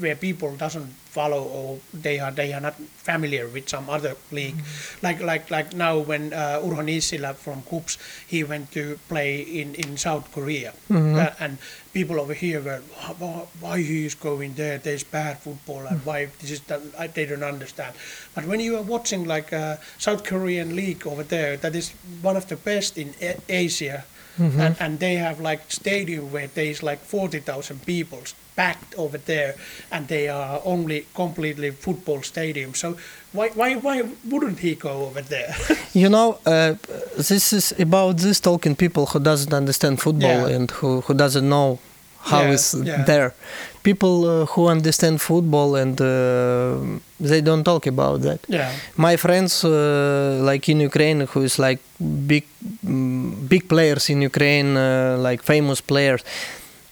where 0.00 0.16
people 0.16 0.50
doesn't 0.64 0.90
follow 1.16 1.42
or 1.58 1.68
they 2.06 2.16
are 2.24 2.32
they 2.40 2.50
are 2.56 2.60
not 2.68 2.74
familiar 3.08 3.44
with 3.54 3.66
some 3.74 3.86
other 3.96 4.14
league. 4.38 4.58
Like 5.06 5.18
like 5.32 5.44
like 5.56 5.68
now 5.86 5.94
when 6.10 6.22
uh, 6.42 6.60
Urho 6.66 6.82
Nissilä 6.90 7.32
from 7.44 7.58
Kups 7.70 7.94
he 8.32 8.38
went 8.52 8.66
to 8.76 8.82
play 9.12 9.30
in 9.60 9.68
in 9.82 9.96
South 10.06 10.26
Korea 10.36 10.72
Mhm. 10.90 11.14
Uh, 11.16 11.32
and 11.44 11.52
people 11.98 12.16
over 12.24 12.34
here 12.44 12.60
were 12.68 12.80
why, 13.20 13.30
why 13.62 13.76
he 13.90 13.98
is 14.10 14.14
going 14.28 14.52
there? 14.62 14.76
There's 14.86 15.04
bad 15.20 15.34
football 15.44 15.82
and 15.90 15.98
why 16.08 16.18
this 16.40 16.50
is 16.56 16.60
that 16.70 16.80
I, 17.02 17.06
they 17.16 17.24
don't 17.30 17.48
understand. 17.54 17.92
But 18.34 18.44
when 18.50 18.60
you 18.66 18.72
are 18.80 18.86
watching 18.96 19.22
like 19.34 19.48
uh, 19.62 19.76
South 20.06 20.22
Korean 20.30 20.68
league 20.80 21.02
over 21.12 21.24
there, 21.36 21.56
that 21.64 21.74
is 21.80 21.86
one 22.28 22.36
of 22.36 22.46
the 22.52 22.56
best 22.70 22.98
in 23.02 23.08
A- 23.28 23.40
Asia 23.64 23.98
Mhm. 24.38 24.60
and, 24.64 24.76
and 24.84 24.98
they 24.98 25.14
have 25.26 25.40
like 25.50 25.62
stadium 25.68 26.24
where 26.32 26.48
there's 26.54 26.82
like 26.82 27.00
40,000 27.04 27.78
people 27.86 28.18
packed 28.56 28.94
over 28.96 29.18
there 29.18 29.54
and 29.90 30.08
they 30.08 30.28
are 30.28 30.60
only 30.64 30.98
completely 31.14 31.70
football 31.70 32.22
stadium 32.22 32.74
so 32.74 32.96
why 33.36 33.48
why 33.60 33.70
why 33.86 33.96
wouldn't 34.30 34.58
he 34.66 34.74
go 34.74 34.94
over 35.08 35.22
there 35.34 35.54
You 36.02 36.08
know, 36.16 36.28
uh, 36.46 36.74
this 37.28 37.52
is 37.52 37.72
about 37.78 38.16
this 38.18 38.38
talking 38.40 38.74
people 38.76 39.04
who 39.06 39.18
doesn't 39.30 39.52
understand 39.62 39.94
football 40.06 40.40
Yeah. 40.48 40.56
and 40.56 40.70
who, 40.70 41.00
who 41.04 41.14
doesn't 41.14 41.48
know 41.48 41.78
how 42.32 42.42
Yeah, 42.42 42.52
is 42.56 42.74
yeah. 42.74 43.04
there. 43.04 43.30
People 43.82 44.14
uh, 44.26 44.46
who 44.52 44.66
understand 44.76 45.20
football 45.20 45.76
and 45.82 45.96
uh, 46.00 46.06
they 47.30 47.40
don't 47.40 47.64
talk 47.64 47.86
about 47.86 48.16
that. 48.26 48.40
yeah 48.48 48.70
My 48.96 49.16
friends, 49.16 49.64
uh, 49.64 49.70
like 50.50 50.68
in 50.72 50.80
Ukraine, 50.80 51.20
who 51.32 51.40
is 51.48 51.58
like 51.66 51.80
big, 52.26 52.44
big 53.48 53.68
players 53.68 54.08
in 54.10 54.22
Ukraine, 54.22 54.76
uh, 54.76 55.16
like 55.18 55.42
famous 55.42 55.80
players, 55.80 56.22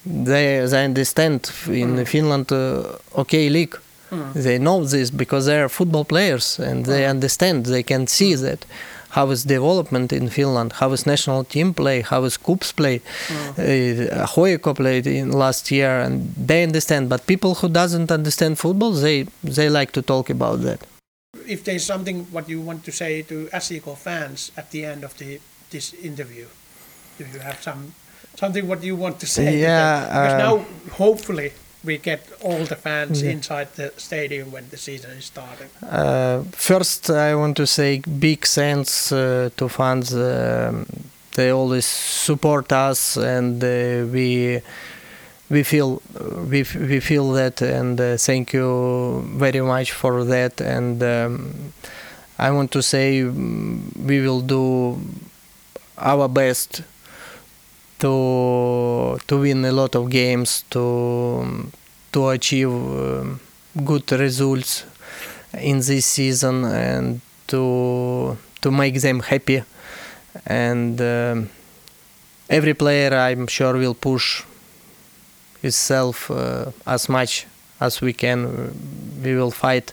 they 0.05 0.67
they 0.67 0.85
understand 0.85 1.51
in 1.69 1.97
Mm. 1.97 2.07
Finland, 2.07 2.53
uh, 2.53 3.21
okay 3.23 3.49
league 3.49 3.77
Mm. 4.11 4.33
they 4.47 4.59
know 4.59 4.85
this 4.85 5.11
because 5.11 5.47
they 5.47 5.59
are 5.65 5.69
football 5.69 6.05
players 6.05 6.59
and 6.69 6.85
they 6.85 7.03
Mm. 7.05 7.11
understand 7.17 7.57
they 7.67 7.83
can 7.83 8.07
see 8.07 8.35
that 8.47 8.61
how 9.17 9.31
is 9.31 9.45
development 9.45 10.13
in 10.13 10.29
finland 10.29 10.71
how 10.81 10.93
is 10.93 11.03
national 11.07 11.43
team 11.55 11.73
play 11.81 11.99
how 12.03 12.21
is 12.29 12.37
KuPS 12.47 12.71
play 12.81 12.97
Mm. 13.01 13.59
uh, 13.59 14.27
HJK 14.35 14.75
played 14.75 15.07
in 15.07 15.31
last 15.45 15.71
year 15.71 15.93
and 16.05 16.15
they 16.51 16.61
understand 16.69 17.09
but 17.09 17.21
people 17.33 17.53
who 17.61 17.69
doesn't 17.69 18.11
understand 18.19 18.53
football 18.65 18.93
they 19.05 19.19
they 19.57 19.69
like 19.79 19.91
to 19.93 20.03
talk 20.03 20.27
about 20.31 20.59
that 20.67 20.81
if 21.55 21.61
there's 21.67 21.87
something 21.93 22.17
what 22.35 22.45
you 22.53 22.61
want 22.69 22.81
to 22.89 22.93
say 23.03 23.13
to 23.31 23.37
SJK 23.63 23.89
fans 24.07 24.39
at 24.61 24.67
the 24.71 24.81
end 24.93 25.03
of 25.09 25.13
the 25.21 25.31
this 25.75 25.95
interview 26.11 26.47
do 27.19 27.25
you 27.35 27.41
have 27.49 27.59
some 27.63 27.83
something 28.41 28.67
what 28.71 28.83
you 28.83 28.97
want 29.05 29.17
to 29.21 29.27
say? 29.27 29.49
Yeah, 29.61 30.01
because 30.15 30.35
uh, 30.35 30.47
now 30.49 30.55
hopefully 31.05 31.51
we 31.85 31.99
get 31.99 32.21
all 32.47 32.65
the 32.73 32.77
fans 32.77 33.23
Yeah. 33.23 33.33
inside 33.37 33.69
the 33.77 33.89
stadium 33.97 34.47
when 34.55 34.65
the 34.71 34.77
season 34.77 35.11
is 35.19 35.25
starting 35.35 35.69
Uh, 35.83 36.37
first, 36.69 37.11
I 37.11 37.35
want 37.35 37.57
to 37.57 37.67
say 37.67 38.01
big 38.29 38.41
thanks 38.47 39.13
uh, 39.13 39.51
to 39.57 39.69
fans. 39.69 40.13
Um 40.15 40.87
they 41.37 41.51
always 41.53 41.87
support 42.27 42.73
us, 42.73 43.17
and 43.17 43.63
uh, 43.65 44.07
we 44.15 44.61
we 45.51 45.63
feel 45.65 46.01
we 46.53 46.61
we 46.91 47.01
feel 47.01 47.27
that, 47.41 47.61
and 47.63 48.01
uh, 48.01 48.17
thank 48.29 48.53
you 48.53 48.69
very 49.39 49.61
much 49.61 49.93
for 49.93 50.25
that. 50.25 50.61
And 50.61 51.03
um, 51.03 51.73
I 52.39 52.51
want 52.51 52.71
to 52.73 52.83
say 52.83 53.23
mm, 53.23 53.81
we 54.09 54.21
will 54.27 54.41
do 54.57 54.97
our 55.99 56.29
best 56.29 56.83
to 57.99 59.19
to 59.27 59.39
win 59.39 59.65
a 59.65 59.73
lot 59.73 59.95
of 59.95 60.11
games 60.11 60.65
to 60.71 61.71
to 62.13 62.29
achieve 62.29 62.69
um, 62.69 63.41
good 63.85 64.11
results 64.13 64.85
in 65.59 65.79
this 65.81 66.07
season 66.07 66.65
and 66.65 67.21
to 67.47 68.37
to 68.61 68.71
make 68.71 69.01
them 69.01 69.21
happy. 69.21 69.63
And 70.47 71.01
um, 71.01 71.51
every 72.51 72.75
player 72.75 73.15
i'm 73.17 73.47
sure 73.47 73.75
will 73.75 73.95
push 73.95 74.43
himself 75.63 76.31
uh, 76.31 76.71
as 76.87 77.09
much 77.09 77.47
as 77.81 78.01
we 78.01 78.13
can. 78.13 78.73
We 79.23 79.35
will 79.35 79.51
fight 79.51 79.93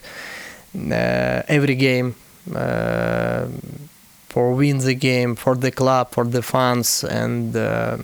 uh, 0.76 1.42
every 1.48 1.74
game 1.74 2.14
uh, 2.54 3.46
for 4.32 4.54
win 4.54 4.78
the 4.78 4.94
game 4.94 5.34
for 5.36 5.54
the 5.54 5.70
club 5.70 6.10
for 6.10 6.24
the 6.24 6.40
fans 6.42 7.04
and 7.04 7.54
uh, 7.54 7.98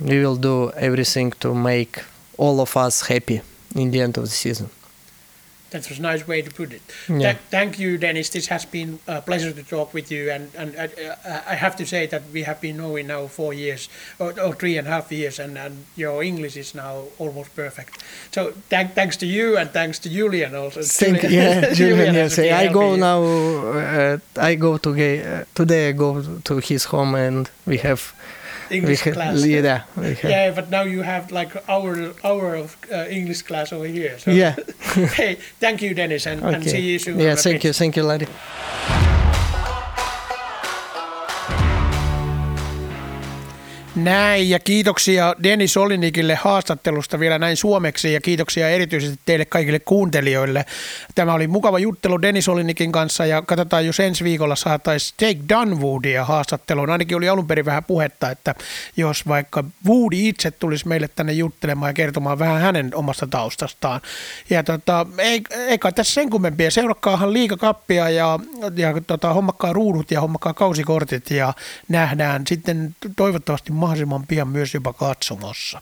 we 0.00 0.18
will 0.22 0.34
do 0.34 0.72
everything 0.72 1.30
to 1.38 1.54
make 1.54 2.02
all 2.36 2.60
of 2.60 2.76
us 2.76 3.06
happy 3.06 3.40
in 3.76 3.92
the 3.92 4.00
end 4.00 4.18
of 4.18 4.24
the 4.24 4.30
season. 4.44 4.68
That 5.72 5.88
was 5.88 5.98
a 5.98 6.02
nice 6.02 6.26
way 6.28 6.42
to 6.42 6.50
put 6.50 6.72
it. 6.72 6.82
Yeah. 7.08 7.18
Th- 7.18 7.36
thank 7.50 7.78
you, 7.78 7.98
Dennis. 7.98 8.28
This 8.28 8.46
has 8.48 8.64
been 8.66 8.98
a 9.06 9.20
pleasure 9.22 9.52
to 9.52 9.62
talk 9.62 9.94
with 9.94 10.10
you. 10.10 10.30
And, 10.30 10.50
and 10.54 10.76
uh, 10.76 11.40
I 11.48 11.54
have 11.54 11.76
to 11.76 11.86
say 11.86 12.06
that 12.06 12.22
we 12.32 12.42
have 12.44 12.60
been 12.60 12.76
knowing 12.76 13.06
now 13.06 13.26
four 13.26 13.54
years, 13.54 13.88
or, 14.18 14.38
or 14.38 14.54
three 14.54 14.76
and 14.78 14.86
a 14.86 14.90
half 14.90 15.10
years, 15.10 15.38
and, 15.38 15.56
and 15.58 15.84
your 15.96 16.22
English 16.22 16.56
is 16.56 16.74
now 16.74 17.04
almost 17.18 17.56
perfect. 17.56 18.02
So 18.32 18.52
thank, 18.68 18.92
thanks 18.94 19.16
to 19.18 19.26
you 19.26 19.56
and 19.56 19.70
thanks 19.70 19.98
to 20.00 20.08
Julian 20.10 20.54
also. 20.54 20.82
Thank 20.82 21.22
yeah, 21.22 21.72
Julian. 21.80 22.14
has 22.14 22.36
Yes, 22.38 22.68
I 22.68 22.72
go 22.72 22.92
you. 22.92 23.00
now. 23.00 23.22
Uh, 23.22 24.18
I 24.36 24.54
go 24.56 24.76
to 24.78 24.90
uh, 24.90 25.44
today. 25.54 25.88
I 25.88 25.92
go 25.92 26.22
to 26.44 26.58
his 26.58 26.84
home 26.84 27.14
and 27.14 27.50
we 27.66 27.78
have 27.78 28.12
English 28.72 29.00
have, 29.00 29.14
class. 29.14 29.44
Yeah, 29.44 29.84
Yeah, 30.24 30.50
but 30.54 30.70
now 30.70 30.82
you 30.82 31.02
have 31.02 31.30
like 31.30 31.50
hour 31.68 32.14
hour 32.24 32.54
of 32.56 32.76
uh, 32.90 33.06
English 33.08 33.42
class 33.42 33.72
over 33.72 33.86
here. 33.86 34.18
So 34.18 34.30
yeah. 34.30 34.56
hey, 35.16 35.36
thank 35.60 35.82
you, 35.82 35.94
Dennis, 35.94 36.26
and, 36.26 36.42
and 36.42 36.64
see 36.64 36.80
you 36.80 36.98
soon. 36.98 37.18
Yeah, 37.18 37.36
thank 37.36 37.64
you, 37.64 37.72
thank 37.72 37.96
you, 37.96 38.02
Larry. 38.04 38.26
Näin, 43.96 44.50
ja 44.50 44.58
kiitoksia 44.58 45.34
Dennis 45.42 45.76
Olinikille 45.76 46.34
haastattelusta 46.34 47.18
vielä 47.18 47.38
näin 47.38 47.56
suomeksi, 47.56 48.12
ja 48.12 48.20
kiitoksia 48.20 48.68
erityisesti 48.68 49.18
teille 49.26 49.44
kaikille 49.44 49.78
kuuntelijoille. 49.78 50.64
Tämä 51.14 51.34
oli 51.34 51.46
mukava 51.46 51.78
juttelu 51.78 52.22
Dennis 52.22 52.48
Olinikin 52.48 52.92
kanssa, 52.92 53.26
ja 53.26 53.42
katsotaan, 53.42 53.86
jos 53.86 54.00
ensi 54.00 54.24
viikolla 54.24 54.56
saataisiin 54.56 55.16
Jake 55.20 55.40
Dunwoodia 55.48 56.24
haastatteluun. 56.24 56.90
Ainakin 56.90 57.16
oli 57.16 57.28
alun 57.28 57.46
perin 57.46 57.64
vähän 57.64 57.84
puhetta, 57.84 58.30
että 58.30 58.54
jos 58.96 59.28
vaikka 59.28 59.64
Woody 59.88 60.16
itse 60.18 60.50
tulisi 60.50 60.88
meille 60.88 61.08
tänne 61.08 61.32
juttelemaan 61.32 61.90
ja 61.90 61.94
kertomaan 61.94 62.38
vähän 62.38 62.60
hänen 62.60 62.90
omasta 62.94 63.26
taustastaan. 63.26 64.00
Ja 64.50 64.62
tota, 64.62 65.06
ei, 65.18 65.42
ei 65.54 65.78
kai 65.78 65.92
tässä 65.92 66.14
sen 66.14 66.30
kummempia. 66.30 66.70
Seurakkaahan 66.70 67.32
liikakappia 67.32 68.10
ja, 68.10 68.38
ja 68.76 68.94
tota, 69.06 69.34
hommakkaa 69.34 69.72
ruudut 69.72 70.10
ja 70.10 70.20
hommakkaa 70.20 70.54
kausikortit 70.54 71.30
ja 71.30 71.54
nähdään 71.88 72.46
sitten 72.46 72.96
toivottavasti 73.16 73.72
mahdollisimman 73.82 74.26
pian 74.26 74.48
myös 74.48 74.74
jopa 74.74 74.92
katsomassa. 74.92 75.80